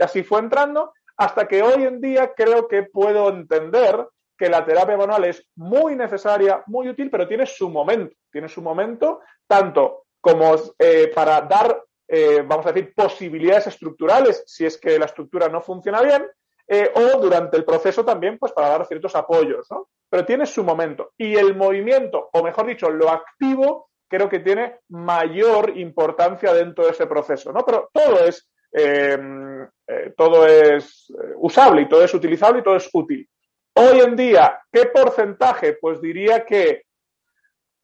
así 0.00 0.22
fue 0.22 0.40
entrando, 0.40 0.92
hasta 1.16 1.46
que 1.46 1.62
hoy 1.62 1.84
en 1.84 2.00
día 2.00 2.32
creo 2.34 2.66
que 2.66 2.84
puedo 2.84 3.28
entender 3.28 4.08
que 4.36 4.48
la 4.48 4.64
terapia 4.64 4.96
manual 4.96 5.24
es 5.24 5.46
muy 5.56 5.94
necesaria, 5.94 6.62
muy 6.66 6.88
útil, 6.88 7.10
pero 7.10 7.28
tiene 7.28 7.44
su 7.44 7.68
momento. 7.68 8.16
Tiene 8.32 8.48
su 8.48 8.62
momento 8.62 9.20
tanto 9.46 10.04
como 10.20 10.54
eh, 10.78 11.12
para 11.14 11.42
dar, 11.42 11.82
eh, 12.08 12.42
vamos 12.46 12.64
a 12.66 12.72
decir, 12.72 12.94
posibilidades 12.94 13.66
estructurales 13.66 14.42
si 14.46 14.64
es 14.64 14.78
que 14.78 14.98
la 14.98 15.06
estructura 15.06 15.48
no 15.48 15.60
funciona 15.60 16.00
bien, 16.00 16.26
eh, 16.66 16.90
o 16.94 17.20
durante 17.20 17.56
el 17.56 17.64
proceso 17.64 18.04
también, 18.04 18.38
pues 18.38 18.52
para 18.52 18.68
dar 18.68 18.86
ciertos 18.86 19.14
apoyos, 19.16 19.66
¿no? 19.70 19.88
Pero 20.08 20.24
tiene 20.24 20.46
su 20.46 20.64
momento. 20.64 21.12
Y 21.18 21.34
el 21.36 21.54
movimiento, 21.56 22.30
o 22.32 22.42
mejor 22.42 22.66
dicho, 22.66 22.88
lo 22.90 23.10
activo, 23.10 23.89
creo 24.10 24.28
que 24.28 24.40
tiene 24.40 24.80
mayor 24.88 25.78
importancia 25.78 26.52
dentro 26.52 26.84
de 26.84 26.90
ese 26.90 27.06
proceso, 27.06 27.52
¿no? 27.52 27.64
Pero 27.64 27.88
todo 27.92 28.24
es, 28.24 28.50
em, 28.72 29.62
eh, 29.86 30.12
todo 30.16 30.46
es 30.46 31.10
eh, 31.10 31.34
usable 31.36 31.82
y 31.82 31.88
todo 31.88 32.02
es 32.02 32.12
utilizable 32.12 32.60
y 32.60 32.64
todo 32.64 32.76
es 32.76 32.90
útil. 32.92 33.28
Hoy 33.74 34.00
en 34.00 34.16
día, 34.16 34.60
¿qué 34.72 34.86
porcentaje? 34.86 35.74
Pues 35.80 36.00
diría 36.00 36.44
que 36.44 36.82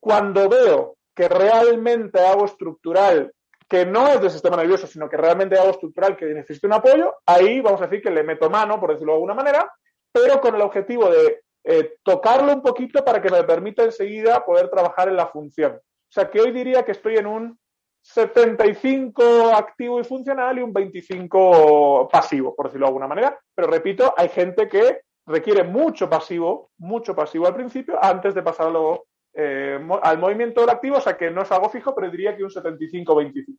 cuando 0.00 0.48
veo 0.48 0.96
que 1.14 1.28
realmente 1.28 2.20
hago 2.20 2.44
estructural 2.44 3.32
que 3.68 3.86
no 3.86 4.08
es 4.08 4.20
del 4.20 4.30
sistema 4.30 4.56
nervioso, 4.56 4.86
sino 4.86 5.08
que 5.08 5.16
realmente 5.16 5.56
algo 5.56 5.70
estructural 5.70 6.16
que 6.16 6.26
necesita 6.26 6.66
un 6.66 6.74
apoyo, 6.74 7.14
ahí 7.24 7.60
vamos 7.60 7.80
a 7.80 7.86
decir 7.86 8.02
que 8.02 8.10
le 8.10 8.22
meto 8.22 8.50
mano, 8.50 8.78
por 8.80 8.90
decirlo 8.90 9.12
de 9.12 9.16
alguna 9.16 9.34
manera, 9.34 9.72
pero 10.12 10.40
con 10.40 10.54
el 10.54 10.60
objetivo 10.60 11.08
de 11.08 11.42
eh, 11.64 11.96
tocarlo 12.02 12.52
un 12.52 12.62
poquito 12.62 13.04
para 13.04 13.20
que 13.20 13.30
me 13.30 13.42
permita 13.42 13.82
enseguida 13.82 14.44
poder 14.44 14.68
trabajar 14.70 15.08
en 15.08 15.16
la 15.16 15.26
función. 15.26 15.80
Sea 16.16 16.30
que 16.30 16.40
hoy 16.40 16.50
diría 16.50 16.82
que 16.82 16.92
estoy 16.92 17.18
en 17.18 17.26
un 17.26 17.58
75 18.00 19.54
activo 19.54 20.00
y 20.00 20.04
funcional 20.04 20.56
y 20.56 20.62
un 20.62 20.72
25 20.72 22.08
pasivo, 22.10 22.54
por 22.56 22.68
decirlo 22.68 22.86
de 22.86 22.88
alguna 22.88 23.06
manera. 23.06 23.38
Pero 23.54 23.68
repito, 23.68 24.14
hay 24.16 24.30
gente 24.30 24.66
que 24.66 25.02
requiere 25.26 25.62
mucho 25.62 26.08
pasivo, 26.08 26.70
mucho 26.78 27.14
pasivo 27.14 27.46
al 27.46 27.54
principio, 27.54 28.02
antes 28.02 28.34
de 28.34 28.42
pasarlo 28.42 29.04
eh, 29.34 29.78
al 30.00 30.18
movimiento 30.18 30.62
del 30.62 30.70
activo, 30.70 30.96
o 30.96 31.00
sea 31.02 31.18
que 31.18 31.30
no 31.30 31.42
es 31.42 31.52
algo 31.52 31.68
fijo, 31.68 31.94
pero 31.94 32.10
diría 32.10 32.34
que 32.34 32.44
un 32.44 32.48
75-25. 32.48 33.58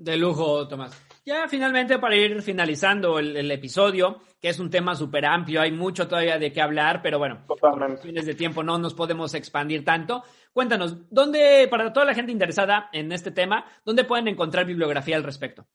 De 0.00 0.16
lujo, 0.16 0.66
Tomás. 0.66 0.98
Ya 1.26 1.46
finalmente 1.46 1.98
para 1.98 2.16
ir 2.16 2.40
finalizando 2.40 3.18
el, 3.18 3.50
episodio, 3.50 4.22
que 4.40 4.48
es 4.48 4.58
un 4.58 4.70
tema 4.70 4.94
súper 4.94 5.26
amplio, 5.26 5.60
hay 5.60 5.72
mucho 5.72 6.08
todavía 6.08 6.38
de 6.38 6.50
qué 6.54 6.62
hablar, 6.62 7.02
pero 7.02 7.18
bueno, 7.18 7.44
Totalmente. 7.46 8.00
fines 8.00 8.24
de 8.24 8.34
tiempo 8.34 8.62
no 8.62 8.78
nos 8.78 8.94
podemos 8.94 9.34
expandir 9.34 9.84
tanto. 9.84 10.22
Cuéntanos, 10.54 11.10
¿dónde, 11.10 11.68
para 11.70 11.92
toda 11.92 12.06
la 12.06 12.14
gente 12.14 12.32
interesada 12.32 12.88
en 12.94 13.12
este 13.12 13.30
tema, 13.30 13.66
dónde 13.84 14.04
pueden 14.04 14.28
encontrar 14.28 14.64
bibliografía 14.64 15.16
al 15.16 15.22
respecto? 15.22 15.66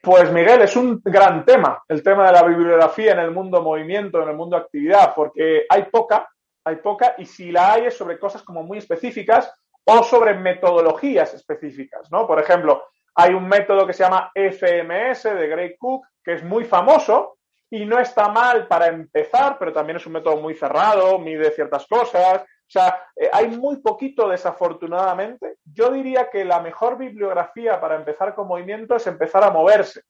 Pues 0.00 0.32
Miguel, 0.32 0.62
es 0.62 0.76
un 0.76 1.02
gran 1.04 1.44
tema, 1.44 1.82
el 1.88 2.04
tema 2.04 2.26
de 2.26 2.32
la 2.32 2.44
bibliografía 2.44 3.10
en 3.10 3.18
el 3.18 3.32
mundo 3.32 3.60
movimiento, 3.60 4.22
en 4.22 4.28
el 4.28 4.36
mundo 4.36 4.56
actividad, 4.56 5.16
porque 5.16 5.66
hay 5.68 5.82
poca, 5.90 6.28
hay 6.64 6.76
poca, 6.76 7.16
y 7.18 7.26
si 7.26 7.50
la 7.50 7.72
hay 7.72 7.86
es 7.86 7.96
sobre 7.96 8.20
cosas 8.20 8.44
como 8.44 8.62
muy 8.62 8.78
específicas 8.78 9.52
o 9.82 10.04
sobre 10.04 10.34
metodologías 10.34 11.34
específicas, 11.34 12.08
¿no? 12.12 12.24
Por 12.28 12.38
ejemplo, 12.38 12.84
hay 13.16 13.32
un 13.32 13.48
método 13.48 13.86
que 13.86 13.94
se 13.94 14.02
llama 14.02 14.30
FMS 14.34 15.24
de 15.24 15.48
Greg 15.48 15.78
Cook, 15.78 16.06
que 16.22 16.34
es 16.34 16.44
muy 16.44 16.64
famoso 16.64 17.38
y 17.70 17.86
no 17.86 17.98
está 17.98 18.28
mal 18.28 18.68
para 18.68 18.88
empezar, 18.88 19.56
pero 19.58 19.72
también 19.72 19.96
es 19.96 20.06
un 20.06 20.12
método 20.12 20.36
muy 20.36 20.54
cerrado, 20.54 21.18
mide 21.18 21.50
ciertas 21.50 21.86
cosas. 21.86 22.42
O 22.42 22.68
sea, 22.70 23.02
eh, 23.16 23.30
hay 23.32 23.48
muy 23.48 23.76
poquito 23.76 24.28
desafortunadamente. 24.28 25.56
Yo 25.64 25.90
diría 25.90 26.28
que 26.28 26.44
la 26.44 26.60
mejor 26.60 26.98
bibliografía 26.98 27.80
para 27.80 27.96
empezar 27.96 28.34
con 28.34 28.48
movimiento 28.48 28.96
es 28.96 29.06
empezar 29.06 29.42
a 29.44 29.50
moverse. 29.50 30.02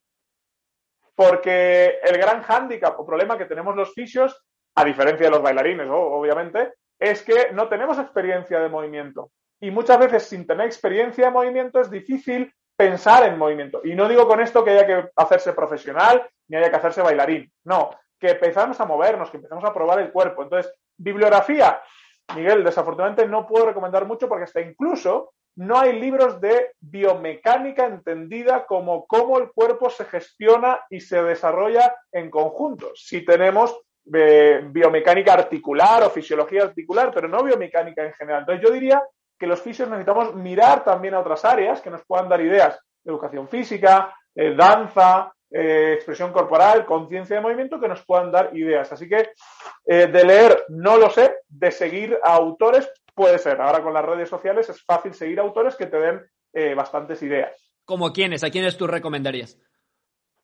Porque 1.15 2.01
el 2.03 2.19
gran 2.19 2.43
hándicap 2.43 2.99
o 2.99 3.07
problema 3.07 3.39
que 3.39 3.47
tenemos 3.47 3.77
los 3.77 3.95
fisios 3.95 4.45
a 4.75 4.85
diferencia 4.85 5.27
de 5.27 5.31
los 5.31 5.43
bailarines, 5.43 5.87
obviamente, 5.89 6.75
es 6.99 7.23
que 7.23 7.53
no 7.53 7.69
tenemos 7.69 7.99
experiencia 7.99 8.59
de 8.59 8.69
movimiento. 8.69 9.31
Y 9.61 9.71
muchas 9.71 9.99
veces 9.99 10.25
sin 10.25 10.47
tener 10.47 10.67
experiencia 10.67 11.27
de 11.27 11.31
movimiento 11.31 11.81
es 11.81 11.89
difícil 11.89 12.53
pensar 12.77 13.27
en 13.27 13.39
movimiento. 13.39 13.81
Y 13.85 13.95
no 13.95 14.09
digo 14.09 14.29
con 14.29 14.41
esto 14.41 14.65
que 14.65 14.71
haya 14.71 14.87
que 14.87 15.11
hacerse 15.17 15.53
profesional 15.53 16.29
ni 16.49 16.57
haya 16.57 16.71
que 16.71 16.77
hacerse 16.77 17.03
bailarín. 17.03 17.51
No, 17.65 17.91
que 18.19 18.31
empezamos 18.31 18.81
a 18.81 18.85
movernos, 18.85 19.31
que 19.31 19.39
empezamos 19.39 19.65
a 19.65 19.73
probar 19.73 20.01
el 20.01 20.13
cuerpo. 20.13 20.43
Entonces, 20.43 20.73
bibliografía, 20.97 21.81
Miguel, 22.35 22.65
desafortunadamente 22.65 23.27
no 23.27 23.47
puedo 23.47 23.67
recomendar 23.67 24.07
mucho 24.07 24.29
porque 24.29 24.45
hasta 24.45 24.61
incluso 24.61 25.33
no 25.57 25.79
hay 25.79 25.99
libros 25.99 26.41
de 26.41 26.73
biomecánica 26.81 27.87
entendida 27.87 28.67
como 28.67 29.07
cómo 29.07 29.39
el 29.39 29.51
cuerpo 29.53 29.89
se 29.89 30.05
gestiona 30.05 30.81
y 30.91 31.01
se 31.01 31.23
desarrolla 31.23 31.97
en 32.13 32.31
conjunto. 32.31 32.91
Si 32.95 33.25
tenemos 33.25 33.81
biomecánica 34.05 35.33
articular 35.33 36.05
o 36.05 36.11
fisiología 36.11 36.63
articular, 36.63 37.11
pero 37.13 37.27
no 37.27 37.43
biomecánica 37.43 38.05
en 38.05 38.13
general. 38.13 38.41
Entonces 38.41 38.65
yo 38.65 38.73
diría 38.73 39.03
que 39.39 39.47
los 39.47 39.61
fisios 39.61 39.89
necesitamos 39.89 40.35
mirar 40.35 40.85
también 40.85 41.15
a 41.15 41.21
otras 41.21 41.45
áreas 41.45 41.81
que 41.81 41.91
nos 41.91 42.05
puedan 42.05 42.29
dar 42.29 42.41
ideas. 42.41 42.79
Educación 43.05 43.49
física, 43.49 44.15
eh, 44.35 44.55
danza, 44.55 45.33
eh, 45.51 45.93
expresión 45.95 46.33
corporal, 46.33 46.85
conciencia 46.85 47.37
de 47.37 47.43
movimiento, 47.43 47.81
que 47.81 47.89
nos 47.89 48.05
puedan 48.05 48.33
dar 48.33 48.57
ideas. 48.57 48.93
Así 48.93 49.09
que 49.09 49.31
eh, 49.85 50.07
de 50.07 50.25
leer 50.25 50.65
no 50.69 50.97
lo 50.97 51.11
sé, 51.11 51.37
de 51.49 51.71
seguir 51.71 52.19
a 52.23 52.35
autores 52.35 52.91
puede 53.15 53.39
ser. 53.39 53.61
Ahora 53.61 53.83
con 53.83 53.95
las 53.95 54.05
redes 54.05 54.29
sociales 54.29 54.69
es 54.69 54.83
fácil 54.85 55.15
seguir 55.15 55.41
autores 55.41 55.77
que 55.77 55.87
te 55.87 55.99
den 55.99 56.23
bastantes 56.75 57.23
ideas. 57.23 57.53
¿Como 57.85 58.15
quiénes? 58.15 58.43
¿A 58.43 58.49
quiénes 58.49 58.79
tú 58.79 58.87
recomendarías? 58.87 59.59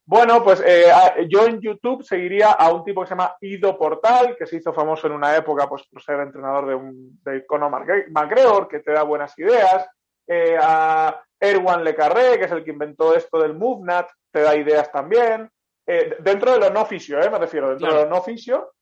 Bueno, 0.04 0.42
pues 0.42 0.62
eh, 0.66 0.90
yo 1.28 1.46
en 1.46 1.60
YouTube 1.60 2.02
seguiría 2.02 2.52
a 2.52 2.72
un 2.72 2.84
tipo 2.84 3.02
que 3.02 3.06
se 3.06 3.14
llama 3.14 3.36
Ido 3.40 3.78
Portal, 3.78 4.36
que 4.36 4.46
se 4.46 4.56
hizo 4.56 4.72
famoso 4.72 5.06
en 5.06 5.12
una 5.12 5.36
época 5.36 5.68
pues, 5.68 5.84
por 5.86 6.02
ser 6.02 6.20
entrenador 6.20 6.66
de, 6.66 6.74
un, 6.74 7.20
de 7.24 7.46
Conor 7.46 7.70
McGregor, 8.10 8.66
que 8.66 8.80
te 8.80 8.92
da 8.92 9.04
buenas 9.04 9.38
ideas. 9.38 9.88
Eh, 10.26 10.56
a 10.60 11.22
Erwan 11.38 11.84
Le 11.84 11.94
Carré, 11.94 12.38
que 12.38 12.44
es 12.46 12.52
el 12.52 12.64
que 12.64 12.72
inventó 12.72 13.14
esto 13.14 13.40
del 13.40 13.54
MoveNat, 13.54 14.08
te 14.30 14.40
da 14.40 14.56
ideas 14.56 14.90
también. 14.90 15.48
Eh, 15.86 16.16
dentro 16.20 16.52
de 16.52 16.58
lo 16.58 16.70
no 16.70 16.84
fisio, 16.84 17.18
me 17.18 17.38
refiero, 17.38 17.70
dentro 17.70 17.94
de 17.94 18.04
lo 18.04 18.10
no 18.10 18.22
fisio. 18.22 18.72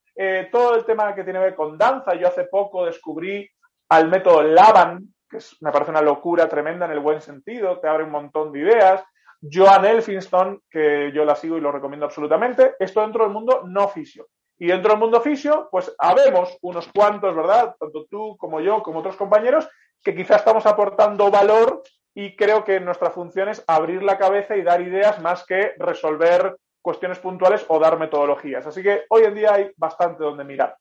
todo 0.50 0.74
el 0.74 0.84
tema 0.84 1.14
que 1.14 1.24
tiene 1.24 1.38
que 1.38 1.46
ver 1.46 1.54
con 1.54 1.76
danza, 1.76 2.14
yo 2.14 2.28
hace 2.28 2.44
poco 2.44 2.86
descubrí 2.86 3.48
al 3.90 4.08
método 4.08 4.42
Laban, 4.42 5.14
que 5.28 5.38
me 5.60 5.72
parece 5.72 5.90
una 5.90 6.02
locura 6.02 6.48
tremenda 6.48 6.86
en 6.86 6.92
el 6.92 7.00
buen 7.00 7.20
sentido, 7.20 7.78
te 7.78 7.88
abre 7.88 8.04
un 8.04 8.10
montón 8.10 8.52
de 8.52 8.60
ideas. 8.60 9.04
Joan 9.40 9.84
Elphinstone, 9.84 10.60
que 10.70 11.10
yo 11.14 11.24
la 11.24 11.34
sigo 11.34 11.56
y 11.56 11.60
lo 11.60 11.72
recomiendo 11.72 12.06
absolutamente, 12.06 12.74
esto 12.78 13.00
dentro 13.00 13.24
del 13.24 13.32
mundo 13.32 13.62
no 13.66 13.88
fisio. 13.88 14.28
Y 14.58 14.66
dentro 14.66 14.90
del 14.90 15.00
mundo 15.00 15.20
fisio, 15.22 15.68
pues 15.70 15.94
habemos 15.98 16.58
unos 16.60 16.88
cuantos, 16.88 17.34
¿verdad? 17.34 17.74
Tanto 17.80 18.04
tú 18.10 18.36
como 18.36 18.60
yo, 18.60 18.82
como 18.82 19.00
otros 19.00 19.16
compañeros, 19.16 19.66
que 20.02 20.14
quizás 20.14 20.38
estamos 20.38 20.66
aportando 20.66 21.30
valor 21.30 21.82
y 22.14 22.36
creo 22.36 22.64
que 22.64 22.80
nuestra 22.80 23.10
función 23.10 23.48
es 23.48 23.64
abrir 23.66 24.02
la 24.02 24.18
cabeza 24.18 24.56
y 24.56 24.62
dar 24.62 24.82
ideas 24.82 25.20
más 25.20 25.44
que 25.46 25.72
resolver 25.78 26.56
cuestiones 26.82 27.18
puntuales 27.18 27.64
o 27.68 27.78
dar 27.78 27.98
metodologías. 27.98 28.66
Así 28.66 28.82
que 28.82 29.04
hoy 29.08 29.24
en 29.24 29.34
día 29.34 29.54
hay 29.54 29.70
bastante 29.76 30.24
donde 30.24 30.44
mirar. 30.44 30.76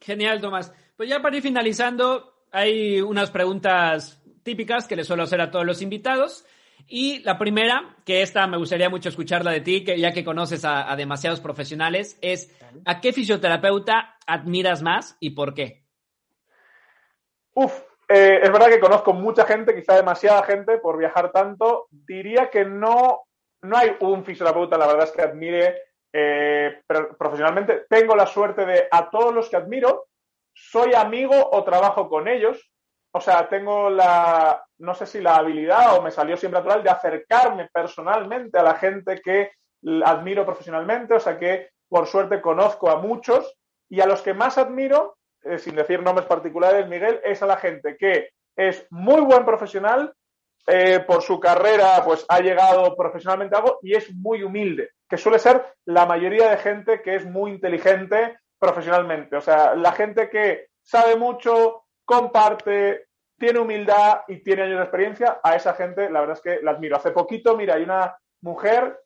Genial, 0.00 0.40
Tomás. 0.40 0.72
Pues 0.96 1.08
ya 1.08 1.20
para 1.20 1.36
ir 1.36 1.42
finalizando, 1.42 2.44
hay 2.52 3.00
unas 3.00 3.30
preguntas 3.30 4.22
típicas 4.42 4.86
que 4.86 4.96
le 4.96 5.04
suelo 5.04 5.24
hacer 5.24 5.40
a 5.40 5.50
todos 5.50 5.66
los 5.66 5.82
invitados. 5.82 6.44
Y 6.86 7.22
la 7.22 7.38
primera, 7.38 7.96
que 8.04 8.22
esta 8.22 8.46
me 8.46 8.56
gustaría 8.56 8.88
mucho 8.88 9.08
escucharla 9.08 9.50
de 9.50 9.60
ti, 9.60 9.84
que 9.84 9.98
ya 9.98 10.12
que 10.12 10.24
conoces 10.24 10.64
a, 10.64 10.94
demasiados 10.96 11.40
profesionales, 11.40 12.18
es 12.22 12.54
¿a 12.84 13.00
qué 13.00 13.12
fisioterapeuta 13.12 14.16
admiras 14.26 14.82
más 14.82 15.16
y 15.20 15.30
por 15.30 15.54
qué? 15.54 15.84
Uf, 17.54 17.82
eh, 18.08 18.40
es 18.42 18.52
verdad 18.52 18.68
que 18.68 18.80
conozco 18.80 19.12
mucha 19.12 19.44
gente, 19.44 19.74
quizá 19.74 19.96
demasiada 19.96 20.42
gente, 20.44 20.78
por 20.78 20.96
viajar 20.98 21.32
tanto. 21.32 21.88
Diría 21.90 22.48
que 22.50 22.64
no, 22.64 23.22
no 23.62 23.76
hay 23.76 23.96
un 24.00 24.24
fisioterapeuta, 24.24 24.78
la 24.78 24.86
verdad 24.86 25.04
es 25.04 25.12
que 25.12 25.22
admire 25.22 25.82
eh, 26.12 26.82
profesionalmente. 27.18 27.84
Tengo 27.88 28.16
la 28.16 28.26
suerte 28.26 28.64
de 28.64 28.88
a 28.90 29.10
todos 29.10 29.34
los 29.34 29.48
que 29.48 29.56
admiro, 29.56 30.06
soy 30.54 30.94
amigo 30.94 31.34
o 31.52 31.64
trabajo 31.64 32.08
con 32.08 32.28
ellos. 32.28 32.70
O 33.18 33.20
sea, 33.20 33.48
tengo 33.48 33.90
la, 33.90 34.64
no 34.78 34.94
sé 34.94 35.04
si 35.04 35.20
la 35.20 35.34
habilidad 35.34 35.98
o 35.98 36.02
me 36.02 36.12
salió 36.12 36.36
siempre 36.36 36.60
natural 36.60 36.84
de 36.84 36.90
acercarme 36.90 37.68
personalmente 37.72 38.56
a 38.56 38.62
la 38.62 38.76
gente 38.76 39.20
que 39.20 39.50
admiro 40.04 40.44
profesionalmente. 40.44 41.14
O 41.14 41.20
sea 41.20 41.36
que, 41.36 41.70
por 41.88 42.06
suerte, 42.06 42.40
conozco 42.40 42.88
a 42.88 43.00
muchos 43.00 43.56
y 43.90 44.00
a 44.00 44.06
los 44.06 44.22
que 44.22 44.34
más 44.34 44.56
admiro, 44.56 45.16
eh, 45.42 45.58
sin 45.58 45.74
decir 45.74 46.00
nombres 46.00 46.28
particulares, 46.28 46.86
Miguel, 46.86 47.20
es 47.24 47.42
a 47.42 47.46
la 47.46 47.56
gente 47.56 47.96
que 47.96 48.30
es 48.56 48.86
muy 48.90 49.20
buen 49.22 49.44
profesional, 49.44 50.14
eh, 50.68 51.00
por 51.00 51.22
su 51.22 51.40
carrera, 51.40 52.00
pues 52.04 52.24
ha 52.28 52.38
llegado 52.38 52.94
profesionalmente 52.94 53.56
a 53.56 53.58
algo 53.58 53.78
y 53.82 53.96
es 53.96 54.14
muy 54.14 54.44
humilde, 54.44 54.90
que 55.08 55.16
suele 55.16 55.40
ser 55.40 55.64
la 55.86 56.06
mayoría 56.06 56.50
de 56.50 56.58
gente 56.58 57.02
que 57.02 57.16
es 57.16 57.24
muy 57.24 57.50
inteligente 57.50 58.38
profesionalmente. 58.60 59.34
O 59.36 59.40
sea, 59.40 59.74
la 59.74 59.90
gente 59.90 60.30
que 60.30 60.68
sabe 60.82 61.16
mucho, 61.16 61.84
comparte, 62.04 63.07
tiene 63.38 63.60
humildad 63.60 64.22
y 64.28 64.42
tiene 64.42 64.62
años 64.62 64.78
de 64.78 64.84
experiencia, 64.84 65.40
a 65.42 65.54
esa 65.54 65.74
gente 65.74 66.10
la 66.10 66.20
verdad 66.20 66.36
es 66.36 66.42
que 66.42 66.62
la 66.62 66.72
admiro. 66.72 66.96
Hace 66.96 67.12
poquito, 67.12 67.56
mira, 67.56 67.74
hay 67.74 67.84
una 67.84 68.16
mujer, 68.42 69.00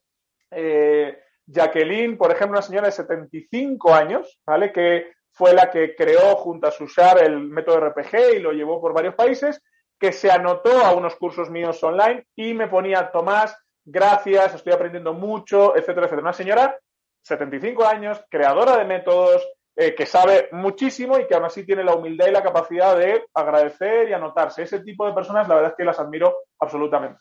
eh, 0.50 1.18
Jacqueline, 1.46 2.16
por 2.16 2.30
ejemplo, 2.30 2.58
una 2.58 2.66
señora 2.66 2.86
de 2.86 2.92
75 2.92 3.94
años, 3.94 4.40
¿vale? 4.46 4.72
Que 4.72 5.12
fue 5.32 5.52
la 5.52 5.70
que 5.70 5.94
creó 5.94 6.36
junto 6.36 6.66
a 6.66 6.70
Susar 6.70 7.22
el 7.22 7.38
método 7.38 7.80
RPG 7.80 8.36
y 8.36 8.38
lo 8.38 8.52
llevó 8.52 8.80
por 8.80 8.92
varios 8.92 9.14
países 9.14 9.62
que 9.98 10.12
se 10.12 10.30
anotó 10.30 10.84
a 10.84 10.94
unos 10.94 11.14
cursos 11.16 11.48
míos 11.48 11.82
online 11.84 12.26
y 12.34 12.54
me 12.54 12.68
ponía, 12.68 13.10
Tomás, 13.12 13.56
gracias, 13.84 14.54
estoy 14.54 14.72
aprendiendo 14.72 15.14
mucho, 15.14 15.76
etcétera, 15.76 16.06
etcétera. 16.06 16.22
Una 16.22 16.32
señora, 16.32 16.78
75 17.22 17.86
años, 17.86 18.20
creadora 18.28 18.76
de 18.76 18.84
métodos, 18.84 19.46
eh, 19.74 19.94
que 19.94 20.04
sabe 20.04 20.48
muchísimo 20.52 21.18
y 21.18 21.26
que 21.26 21.34
aún 21.34 21.44
así 21.44 21.64
tiene 21.64 21.82
la 21.82 21.94
humildad 21.94 22.26
y 22.26 22.32
la 22.32 22.42
capacidad 22.42 22.96
de 22.96 23.24
agradecer 23.32 24.08
y 24.08 24.12
anotarse. 24.12 24.64
Ese 24.64 24.80
tipo 24.80 25.06
de 25.06 25.14
personas, 25.14 25.48
la 25.48 25.54
verdad 25.54 25.70
es 25.70 25.76
que 25.76 25.84
las 25.84 25.98
admiro 25.98 26.36
absolutamente. 26.58 27.20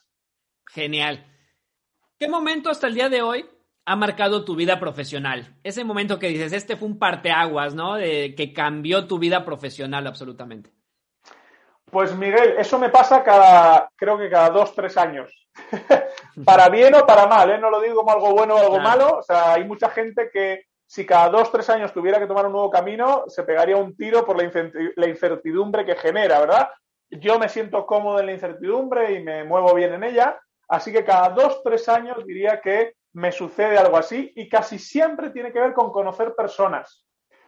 Genial. 0.67 1.25
¿Qué 2.19 2.27
momento 2.27 2.69
hasta 2.69 2.87
el 2.87 2.93
día 2.93 3.07
de 3.07 3.21
hoy 3.21 3.49
ha 3.85 3.95
marcado 3.95 4.43
tu 4.43 4.55
vida 4.55 4.79
profesional? 4.79 5.55
Ese 5.63 5.85
momento 5.85 6.19
que 6.19 6.27
dices, 6.27 6.51
este 6.51 6.75
fue 6.75 6.89
un 6.89 6.99
parteaguas, 6.99 7.73
¿no? 7.73 7.95
De 7.95 8.35
que 8.35 8.51
cambió 8.51 9.07
tu 9.07 9.17
vida 9.17 9.45
profesional 9.45 10.05
absolutamente. 10.05 10.71
Pues 11.89 12.15
Miguel, 12.15 12.55
eso 12.57 12.77
me 12.79 12.89
pasa 12.89 13.23
cada, 13.23 13.89
creo 13.95 14.17
que 14.17 14.29
cada 14.29 14.49
dos, 14.49 14.75
tres 14.75 14.97
años. 14.97 15.31
para 16.45 16.69
bien 16.69 16.95
o 16.95 17.05
para 17.05 17.27
mal, 17.27 17.49
¿eh? 17.49 17.57
No 17.57 17.69
lo 17.69 17.81
digo 17.81 17.95
como 17.95 18.11
algo 18.11 18.31
bueno 18.33 18.55
o 18.55 18.59
algo 18.59 18.79
malo. 18.79 19.19
O 19.19 19.23
sea, 19.23 19.53
hay 19.53 19.63
mucha 19.63 19.89
gente 19.89 20.29
que 20.31 20.65
si 20.91 21.05
cada 21.05 21.29
dos, 21.29 21.49
tres 21.53 21.69
años 21.69 21.93
tuviera 21.93 22.19
que 22.19 22.27
tomar 22.27 22.47
un 22.47 22.51
nuevo 22.51 22.69
camino, 22.69 23.23
se 23.27 23.43
pegaría 23.43 23.77
un 23.77 23.95
tiro 23.95 24.25
por 24.25 24.35
la 24.35 25.07
incertidumbre 25.07 25.85
que 25.85 25.95
genera, 25.95 26.41
¿verdad? 26.41 26.69
Yo 27.09 27.39
me 27.39 27.47
siento 27.47 27.85
cómodo 27.85 28.19
en 28.19 28.25
la 28.25 28.33
incertidumbre 28.33 29.13
y 29.13 29.23
me 29.23 29.45
muevo 29.45 29.73
bien 29.73 29.93
en 29.93 30.03
ella. 30.03 30.37
Así 30.67 30.91
que 30.91 31.05
cada 31.05 31.29
dos, 31.29 31.63
tres 31.63 31.87
años 31.87 32.25
diría 32.25 32.59
que 32.59 32.95
me 33.13 33.31
sucede 33.31 33.77
algo 33.77 33.95
así 33.95 34.33
y 34.35 34.49
casi 34.49 34.77
siempre 34.77 35.29
tiene 35.29 35.53
que 35.53 35.61
ver 35.61 35.71
con 35.71 35.93
conocer 35.93 36.35
personas. 36.35 37.05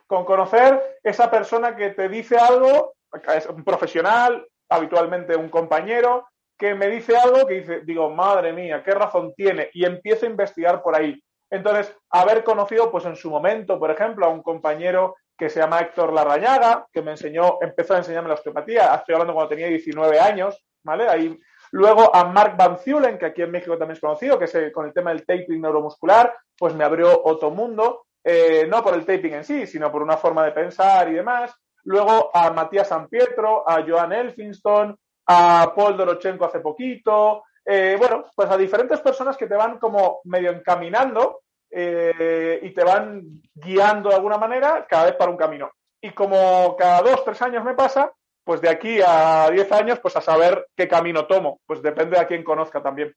Con 0.08 0.24
conocer 0.24 1.00
esa 1.04 1.30
persona 1.30 1.76
que 1.76 1.90
te 1.90 2.08
dice 2.08 2.38
algo 2.38 2.94
es 3.36 3.46
un 3.48 3.66
profesional, 3.66 4.48
habitualmente 4.70 5.36
un 5.36 5.50
compañero, 5.50 6.30
que 6.58 6.76
me 6.76 6.88
dice 6.88 7.18
algo 7.18 7.46
que 7.46 7.56
dice, 7.56 7.82
digo, 7.82 8.10
madre 8.10 8.54
mía, 8.54 8.82
¿qué 8.86 8.92
razón 8.92 9.34
tiene? 9.36 9.70
Y 9.74 9.84
empiezo 9.84 10.26
a 10.28 10.30
investigar 10.30 10.82
por 10.82 10.96
ahí. 10.96 11.22
Entonces, 11.50 11.96
haber 12.10 12.44
conocido, 12.44 12.92
pues 12.92 13.06
en 13.06 13.16
su 13.16 13.30
momento, 13.30 13.80
por 13.80 13.92
ejemplo, 13.92 14.26
a 14.26 14.30
un 14.30 14.42
compañero 14.42 15.16
que 15.38 15.50
se 15.50 15.60
llama 15.60 15.80
Héctor 15.80 16.14
Larrañaga, 16.14 16.88
que 16.92 17.02
me 17.02 17.12
enseñó, 17.12 17.58
empezó 17.62 17.94
a 17.94 17.98
enseñarme 17.98 18.30
la 18.30 18.36
osteopatía, 18.36 18.94
estoy 18.96 19.14
hablando 19.14 19.34
cuando 19.34 19.50
tenía 19.50 19.68
19 19.68 20.20
años, 20.20 20.64
¿vale? 20.84 21.08
Ahí, 21.08 21.40
luego 21.72 22.16
a 22.16 22.26
Mark 22.26 22.56
Van 22.58 22.80
Zulen, 22.80 23.18
que 23.18 23.28
aquí 23.28 23.42
en 23.42 23.52
México 23.52 23.78
también 23.78 23.96
es 23.96 24.02
conocido, 24.02 24.38
que 24.40 24.46
es 24.46 24.72
con 24.74 24.86
el 24.86 24.94
tema 24.94 25.12
del 25.12 25.26
taping 25.26 25.62
neuromuscular, 25.62 26.36
pues 26.58 26.74
me 26.76 26.84
abrió 26.84 27.22
otro 27.24 27.50
mundo, 27.52 28.06
eh, 28.24 28.66
no 28.70 28.84
por 28.84 28.94
el 28.94 29.06
taping 29.06 29.34
en 29.34 29.44
sí, 29.44 29.68
sino 29.68 29.92
por 29.92 30.02
una 30.02 30.18
forma 30.18 30.46
de 30.46 30.52
pensar 30.52 31.10
y 31.10 31.14
demás 31.14 31.54
luego 31.84 32.32
a 32.34 32.52
Matías 32.52 32.88
San 32.88 33.08
Pietro, 33.08 33.68
a 33.68 33.84
Joan 33.88 34.14
Elphinston, 34.14 34.98
a 35.28 35.74
Paul 35.76 35.98
Dorochenko 35.98 36.46
hace 36.46 36.60
poquito, 36.60 37.44
eh, 37.66 37.96
bueno, 37.98 38.26
pues 38.36 38.50
a 38.50 38.58
diferentes 38.58 39.00
personas 39.00 39.38
que 39.38 39.48
te 39.48 39.56
van 39.56 39.80
como 39.80 40.22
medio 40.26 40.52
encaminando 40.52 41.42
eh, 41.70 42.60
y 42.62 42.74
te 42.74 42.84
van 42.84 43.42
guiando 43.54 44.10
de 44.10 44.16
alguna 44.16 44.38
manera 44.38 44.86
cada 44.88 45.06
vez 45.06 45.16
para 45.16 45.32
un 45.32 45.38
camino. 45.38 45.72
Y 46.02 46.12
como 46.12 46.76
cada 46.78 47.02
dos, 47.02 47.24
tres 47.24 47.42
años 47.42 47.64
me 47.64 47.74
pasa, 47.74 48.12
pues 48.44 48.62
de 48.62 48.70
aquí 48.70 49.00
a 49.06 49.50
diez 49.52 49.72
años, 49.72 50.00
pues 50.00 50.16
a 50.18 50.22
saber 50.22 50.68
qué 50.76 50.88
camino 50.88 51.26
tomo. 51.26 51.62
Pues 51.66 51.82
depende 51.82 52.18
de 52.18 52.22
a 52.22 52.28
quién 52.28 52.44
conozca 52.44 52.84
también. 52.84 53.16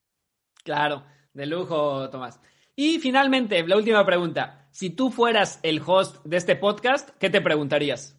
Claro, 0.62 1.04
de 1.32 1.46
lujo, 1.46 2.08
Tomás. 2.10 2.40
Y 2.76 2.98
finalmente, 2.98 3.66
la 3.66 3.76
última 3.76 4.04
pregunta. 4.06 4.68
Si 4.70 4.90
tú 4.90 5.10
fueras 5.10 5.58
el 5.62 5.82
host 5.84 6.24
de 6.24 6.36
este 6.36 6.56
podcast, 6.56 7.10
¿qué 7.18 7.30
te 7.30 7.40
preguntarías? 7.40 8.16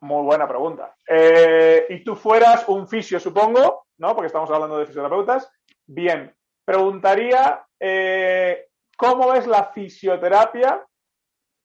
Muy 0.00 0.24
buena 0.24 0.48
pregunta. 0.48 0.96
Eh, 1.08 1.86
y 1.88 2.02
tú 2.02 2.16
fueras 2.16 2.68
un 2.68 2.88
fisio, 2.88 3.20
supongo, 3.20 3.86
¿no? 4.02 4.16
Porque 4.16 4.26
estamos 4.26 4.50
hablando 4.50 4.76
de 4.78 4.86
fisioterapeutas. 4.86 5.48
Bien, 5.86 6.34
preguntaría 6.64 7.64
eh, 7.78 8.66
cómo 8.96 9.30
ves 9.30 9.46
la 9.46 9.66
fisioterapia 9.66 10.84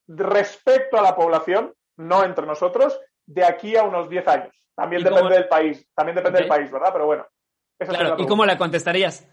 respecto 0.08 1.00
a 1.00 1.02
la 1.02 1.16
población, 1.16 1.74
no 1.98 2.24
entre 2.24 2.46
nosotros, 2.46 2.98
de 3.26 3.44
aquí 3.44 3.76
a 3.76 3.84
unos 3.84 4.08
10 4.08 4.28
años. 4.28 4.56
También 4.76 5.04
depende 5.04 5.34
del 5.34 5.48
país, 5.48 5.90
también 5.96 6.16
depende 6.16 6.40
del 6.40 6.48
país, 6.48 6.72
¿verdad? 6.72 6.90
Pero 6.94 7.08
bueno. 7.08 7.28
claro, 7.80 8.16
¿y 8.20 8.28
cómo 8.28 8.46
la 8.46 8.56
contestarías? 8.56 9.28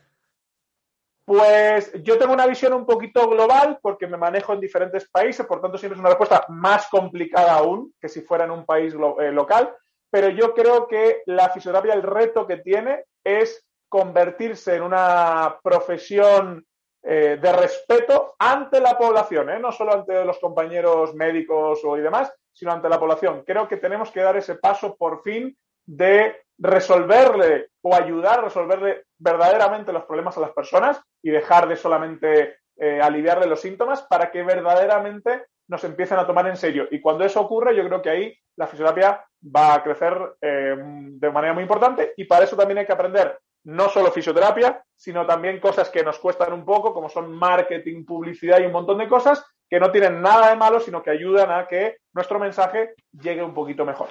Pues 1.26 1.92
yo 2.02 2.18
tengo 2.18 2.32
una 2.32 2.46
visión 2.46 2.72
un 2.72 2.86
poquito 2.86 3.28
global 3.28 3.78
porque 3.82 4.06
me 4.06 4.16
manejo 4.16 4.54
en 4.54 4.60
diferentes 4.60 5.08
países, 5.10 5.44
por 5.44 5.60
tanto 5.60 5.76
siempre 5.76 5.96
es 5.96 6.00
una 6.00 6.10
respuesta 6.10 6.46
más 6.48 6.88
complicada 6.88 7.52
aún 7.52 7.94
que 8.00 8.08
si 8.08 8.22
fuera 8.22 8.44
en 8.44 8.50
un 8.50 8.64
país 8.64 8.94
eh, 8.94 9.30
local, 9.30 9.74
pero 10.14 10.28
yo 10.28 10.54
creo 10.54 10.86
que 10.86 11.24
la 11.26 11.50
fisioterapia, 11.50 11.92
el 11.92 12.04
reto 12.04 12.46
que 12.46 12.58
tiene 12.58 13.06
es 13.24 13.66
convertirse 13.88 14.76
en 14.76 14.82
una 14.82 15.58
profesión 15.60 16.64
eh, 17.02 17.36
de 17.42 17.52
respeto 17.52 18.36
ante 18.38 18.80
la 18.80 18.96
población, 18.96 19.50
¿eh? 19.50 19.58
no 19.58 19.72
solo 19.72 19.92
ante 19.92 20.24
los 20.24 20.38
compañeros 20.38 21.16
médicos 21.16 21.80
y 21.82 22.00
demás, 22.00 22.32
sino 22.52 22.70
ante 22.70 22.88
la 22.88 23.00
población. 23.00 23.42
Creo 23.44 23.66
que 23.66 23.78
tenemos 23.78 24.12
que 24.12 24.20
dar 24.20 24.36
ese 24.36 24.54
paso 24.54 24.94
por 24.94 25.20
fin 25.20 25.58
de 25.84 26.42
resolverle 26.58 27.70
o 27.82 27.92
ayudar 27.92 28.38
a 28.38 28.42
resolverle 28.42 29.06
verdaderamente 29.18 29.92
los 29.92 30.04
problemas 30.04 30.38
a 30.38 30.42
las 30.42 30.52
personas 30.52 31.02
y 31.24 31.30
dejar 31.30 31.66
de 31.66 31.74
solamente 31.74 32.58
eh, 32.76 33.00
aliviarle 33.02 33.46
los 33.46 33.60
síntomas 33.60 34.02
para 34.02 34.30
que 34.30 34.44
verdaderamente 34.44 35.46
nos 35.66 35.82
empiecen 35.82 36.18
a 36.18 36.26
tomar 36.26 36.46
en 36.46 36.56
serio. 36.56 36.86
Y 36.92 37.00
cuando 37.00 37.24
eso 37.24 37.40
ocurre, 37.40 37.74
yo 37.74 37.84
creo 37.84 38.00
que 38.00 38.10
ahí 38.10 38.38
la 38.54 38.68
fisioterapia 38.68 39.24
va 39.44 39.74
a 39.74 39.82
crecer 39.82 40.14
eh, 40.40 40.74
de 40.76 41.30
manera 41.30 41.52
muy 41.52 41.62
importante 41.62 42.12
y 42.16 42.24
para 42.24 42.44
eso 42.44 42.56
también 42.56 42.78
hay 42.78 42.86
que 42.86 42.92
aprender 42.92 43.38
no 43.64 43.88
solo 43.88 44.12
fisioterapia, 44.12 44.84
sino 44.94 45.26
también 45.26 45.58
cosas 45.58 45.88
que 45.88 46.02
nos 46.02 46.18
cuestan 46.18 46.52
un 46.52 46.64
poco, 46.64 46.92
como 46.92 47.08
son 47.08 47.32
marketing, 47.32 48.04
publicidad 48.04 48.60
y 48.60 48.66
un 48.66 48.72
montón 48.72 48.98
de 48.98 49.08
cosas 49.08 49.44
que 49.68 49.80
no 49.80 49.90
tienen 49.90 50.20
nada 50.20 50.50
de 50.50 50.56
malo, 50.56 50.80
sino 50.80 51.02
que 51.02 51.10
ayudan 51.10 51.50
a 51.50 51.66
que 51.66 51.96
nuestro 52.12 52.38
mensaje 52.38 52.94
llegue 53.12 53.42
un 53.42 53.54
poquito 53.54 53.84
mejor. 53.84 54.10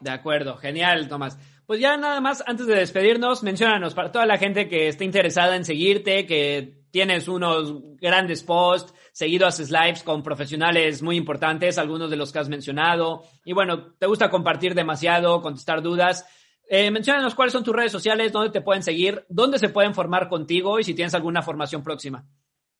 De 0.00 0.10
acuerdo, 0.10 0.56
genial, 0.56 1.08
Tomás. 1.08 1.38
Pues 1.66 1.80
ya 1.80 1.96
nada 1.96 2.20
más, 2.20 2.42
antes 2.46 2.66
de 2.66 2.74
despedirnos, 2.74 3.42
menciónanos 3.42 3.94
para 3.94 4.10
toda 4.10 4.26
la 4.26 4.38
gente 4.38 4.68
que 4.68 4.88
esté 4.88 5.04
interesada 5.04 5.54
en 5.56 5.64
seguirte, 5.64 6.26
que 6.26 6.83
tienes 6.94 7.26
unos 7.26 7.74
grandes 7.96 8.44
posts, 8.44 8.94
seguido 9.10 9.48
haces 9.48 9.72
lives 9.72 10.04
con 10.04 10.22
profesionales 10.22 11.02
muy 11.02 11.16
importantes, 11.16 11.76
algunos 11.76 12.08
de 12.08 12.16
los 12.16 12.32
que 12.32 12.38
has 12.38 12.48
mencionado, 12.48 13.24
y 13.44 13.52
bueno, 13.52 13.94
te 13.98 14.06
gusta 14.06 14.30
compartir 14.30 14.76
demasiado, 14.76 15.42
contestar 15.42 15.82
dudas. 15.82 16.24
Eh, 16.68 16.92
menciónanos 16.92 17.34
cuáles 17.34 17.52
son 17.52 17.64
tus 17.64 17.74
redes 17.74 17.90
sociales, 17.90 18.30
dónde 18.30 18.52
te 18.52 18.60
pueden 18.60 18.84
seguir, 18.84 19.26
dónde 19.28 19.58
se 19.58 19.70
pueden 19.70 19.92
formar 19.92 20.28
contigo 20.28 20.78
y 20.78 20.84
si 20.84 20.94
tienes 20.94 21.16
alguna 21.16 21.42
formación 21.42 21.82
próxima. 21.82 22.24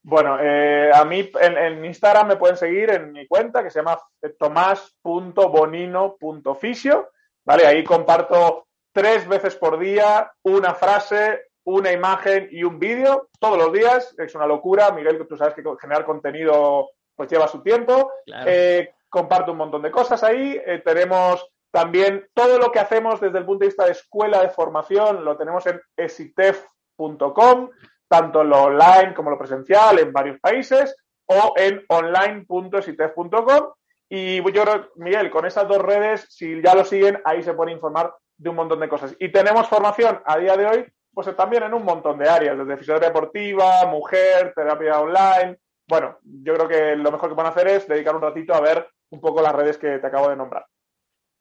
Bueno, 0.05 0.39
eh, 0.41 0.93
a 0.95 1.05
mí 1.05 1.29
en, 1.41 1.59
en, 1.59 1.85
Instagram 1.85 2.29
me 2.29 2.37
pueden 2.37 2.57
seguir 2.57 2.91
en 2.91 3.11
mi 3.11 3.27
cuenta 3.27 3.65
que 3.65 3.71
se 3.71 3.81
llama 3.81 3.99
tomás.bonino.fisio 4.39 7.09
¿vale? 7.45 7.67
Ahí 7.67 7.83
comparto 7.83 8.69
tres 8.93 9.27
veces 9.27 9.57
por 9.57 9.81
día 9.81 10.31
una 10.45 10.73
frase, 10.73 11.49
una 11.65 11.93
imagen 11.93 12.49
y 12.51 12.63
un 12.63 12.79
vídeo 12.79 13.29
todos 13.41 13.59
los 13.59 13.73
días. 13.73 14.15
Es 14.19 14.35
una 14.35 14.47
locura, 14.47 14.91
Miguel, 14.93 15.19
que 15.19 15.25
tú 15.25 15.37
sabes 15.37 15.55
que 15.55 15.63
generar 15.81 16.05
contenido 16.05 16.91
pues 17.15 17.31
lleva 17.31 17.49
su 17.49 17.63
tiempo. 17.63 18.13
Eh, 18.47 18.95
comparto 19.09 19.53
un 19.53 19.59
montón 19.59 19.83
de 19.83 19.91
cosas 19.91 20.23
ahí. 20.25 20.61
Eh, 20.67 20.83
tenemos 20.85 21.49
también 21.75 22.29
todo 22.35 22.59
lo 22.59 22.71
que 22.71 22.79
hacemos 22.79 23.21
desde 23.21 23.39
el 23.39 23.45
punto 23.45 23.65
de 23.65 23.69
vista 23.69 23.85
de 23.85 23.91
escuela 23.93 24.41
de 24.41 24.49
formación, 24.49 25.25
lo 25.25 25.37
tenemos 25.37 25.67
en 25.67 25.81
esitef.com, 25.97 27.71
tanto 28.07 28.45
lo 28.45 28.63
online 28.63 29.13
como 29.13 29.31
lo 29.31 29.37
presencial 29.37 29.99
en 29.99 30.13
varios 30.13 30.39
países, 30.39 30.97
o 31.27 31.53
en 31.57 31.85
online.esitef.com. 31.89 33.73
Y 34.09 34.37
yo 34.53 34.63
creo, 34.63 34.91
Miguel, 34.95 35.31
con 35.31 35.47
esas 35.47 35.67
dos 35.67 35.79
redes, 35.79 36.27
si 36.29 36.63
ya 36.63 36.77
lo 36.77 36.85
siguen, 36.85 37.21
ahí 37.25 37.43
se 37.43 37.55
puede 37.55 37.73
informar 37.73 38.15
de 38.37 38.51
un 38.51 38.57
montón 38.57 38.79
de 38.79 38.89
cosas. 38.89 39.17
Y 39.19 39.33
tenemos 39.33 39.67
formación 39.67 40.21
a 40.25 40.39
día 40.39 40.57
de 40.57 40.67
hoy, 40.67 40.87
pues 41.15 41.35
también 41.37 41.63
en 41.63 41.75
un 41.75 41.85
montón 41.85 42.19
de 42.19 42.29
áreas, 42.29 42.59
desde 42.59 42.77
fisioterapia 42.77 43.09
deportiva, 43.09 43.87
mujer, 43.87 44.53
terapia 44.55 45.01
online. 45.01 45.59
Bueno, 45.87 46.19
yo 46.23 46.55
creo 46.55 46.69
que 46.69 46.97
lo 46.97 47.13
mejor 47.13 47.29
que 47.29 47.35
van 47.35 47.47
a 47.47 47.51
hacer 47.51 47.69
es 47.69 47.87
dedicar 47.87 48.17
un 48.17 48.23
ratito 48.23 48.55
a 48.55 48.61
ver 48.61 48.87
un 49.11 49.21
poco 49.21 49.41
las 49.41 49.55
redes 49.55 49.79
que 49.79 49.99
te 49.99 50.07
acabo 50.07 50.29
de 50.29 50.37
nombrar. 50.37 50.67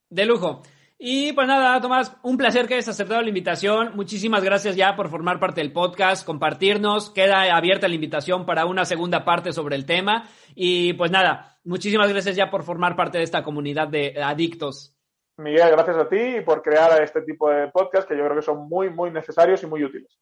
De 0.09 0.25
lujo. 0.25 0.61
Y 1.05 1.33
pues 1.33 1.47
nada, 1.47 1.81
Tomás, 1.81 2.15
un 2.23 2.37
placer 2.37 2.67
que 2.67 2.75
hayas 2.75 2.87
aceptado 2.87 3.21
la 3.21 3.27
invitación. 3.27 3.91
Muchísimas 3.95 4.43
gracias 4.43 4.75
ya 4.75 4.95
por 4.95 5.09
formar 5.09 5.39
parte 5.39 5.59
del 5.59 5.73
podcast, 5.73 6.25
compartirnos. 6.25 7.09
Queda 7.09 7.53
abierta 7.55 7.87
la 7.87 7.95
invitación 7.95 8.45
para 8.45 8.65
una 8.65 8.85
segunda 8.85 9.25
parte 9.25 9.51
sobre 9.51 9.75
el 9.75 9.85
tema. 9.85 10.29
Y 10.55 10.93
pues 10.93 11.11
nada, 11.11 11.57
muchísimas 11.65 12.09
gracias 12.09 12.35
ya 12.35 12.49
por 12.49 12.63
formar 12.63 12.95
parte 12.95 13.17
de 13.17 13.25
esta 13.25 13.43
comunidad 13.43 13.89
de 13.89 14.21
adictos. 14.23 14.95
Miguel, 15.37 15.71
gracias 15.71 15.97
a 15.97 16.07
ti 16.07 16.19
y 16.37 16.41
por 16.41 16.61
crear 16.61 17.01
este 17.01 17.21
tipo 17.21 17.49
de 17.49 17.67
podcast 17.69 18.07
que 18.07 18.15
yo 18.15 18.23
creo 18.23 18.35
que 18.35 18.43
son 18.43 18.67
muy, 18.69 18.89
muy 18.89 19.09
necesarios 19.11 19.63
y 19.63 19.67
muy 19.67 19.83
útiles. 19.83 20.19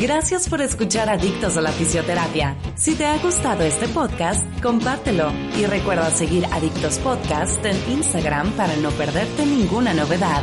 Gracias 0.00 0.48
por 0.50 0.60
escuchar 0.60 1.08
Adictos 1.08 1.56
a 1.56 1.62
la 1.62 1.70
Fisioterapia. 1.70 2.54
Si 2.76 2.96
te 2.96 3.06
ha 3.06 3.16
gustado 3.16 3.64
este 3.64 3.88
podcast, 3.88 4.44
compártelo 4.62 5.32
y 5.56 5.64
recuerda 5.64 6.10
seguir 6.10 6.44
Adictos 6.52 6.98
Podcast 6.98 7.64
en 7.64 7.76
Instagram 7.90 8.52
para 8.52 8.76
no 8.76 8.90
perderte 8.90 9.46
ninguna 9.46 9.94
novedad. 9.94 10.42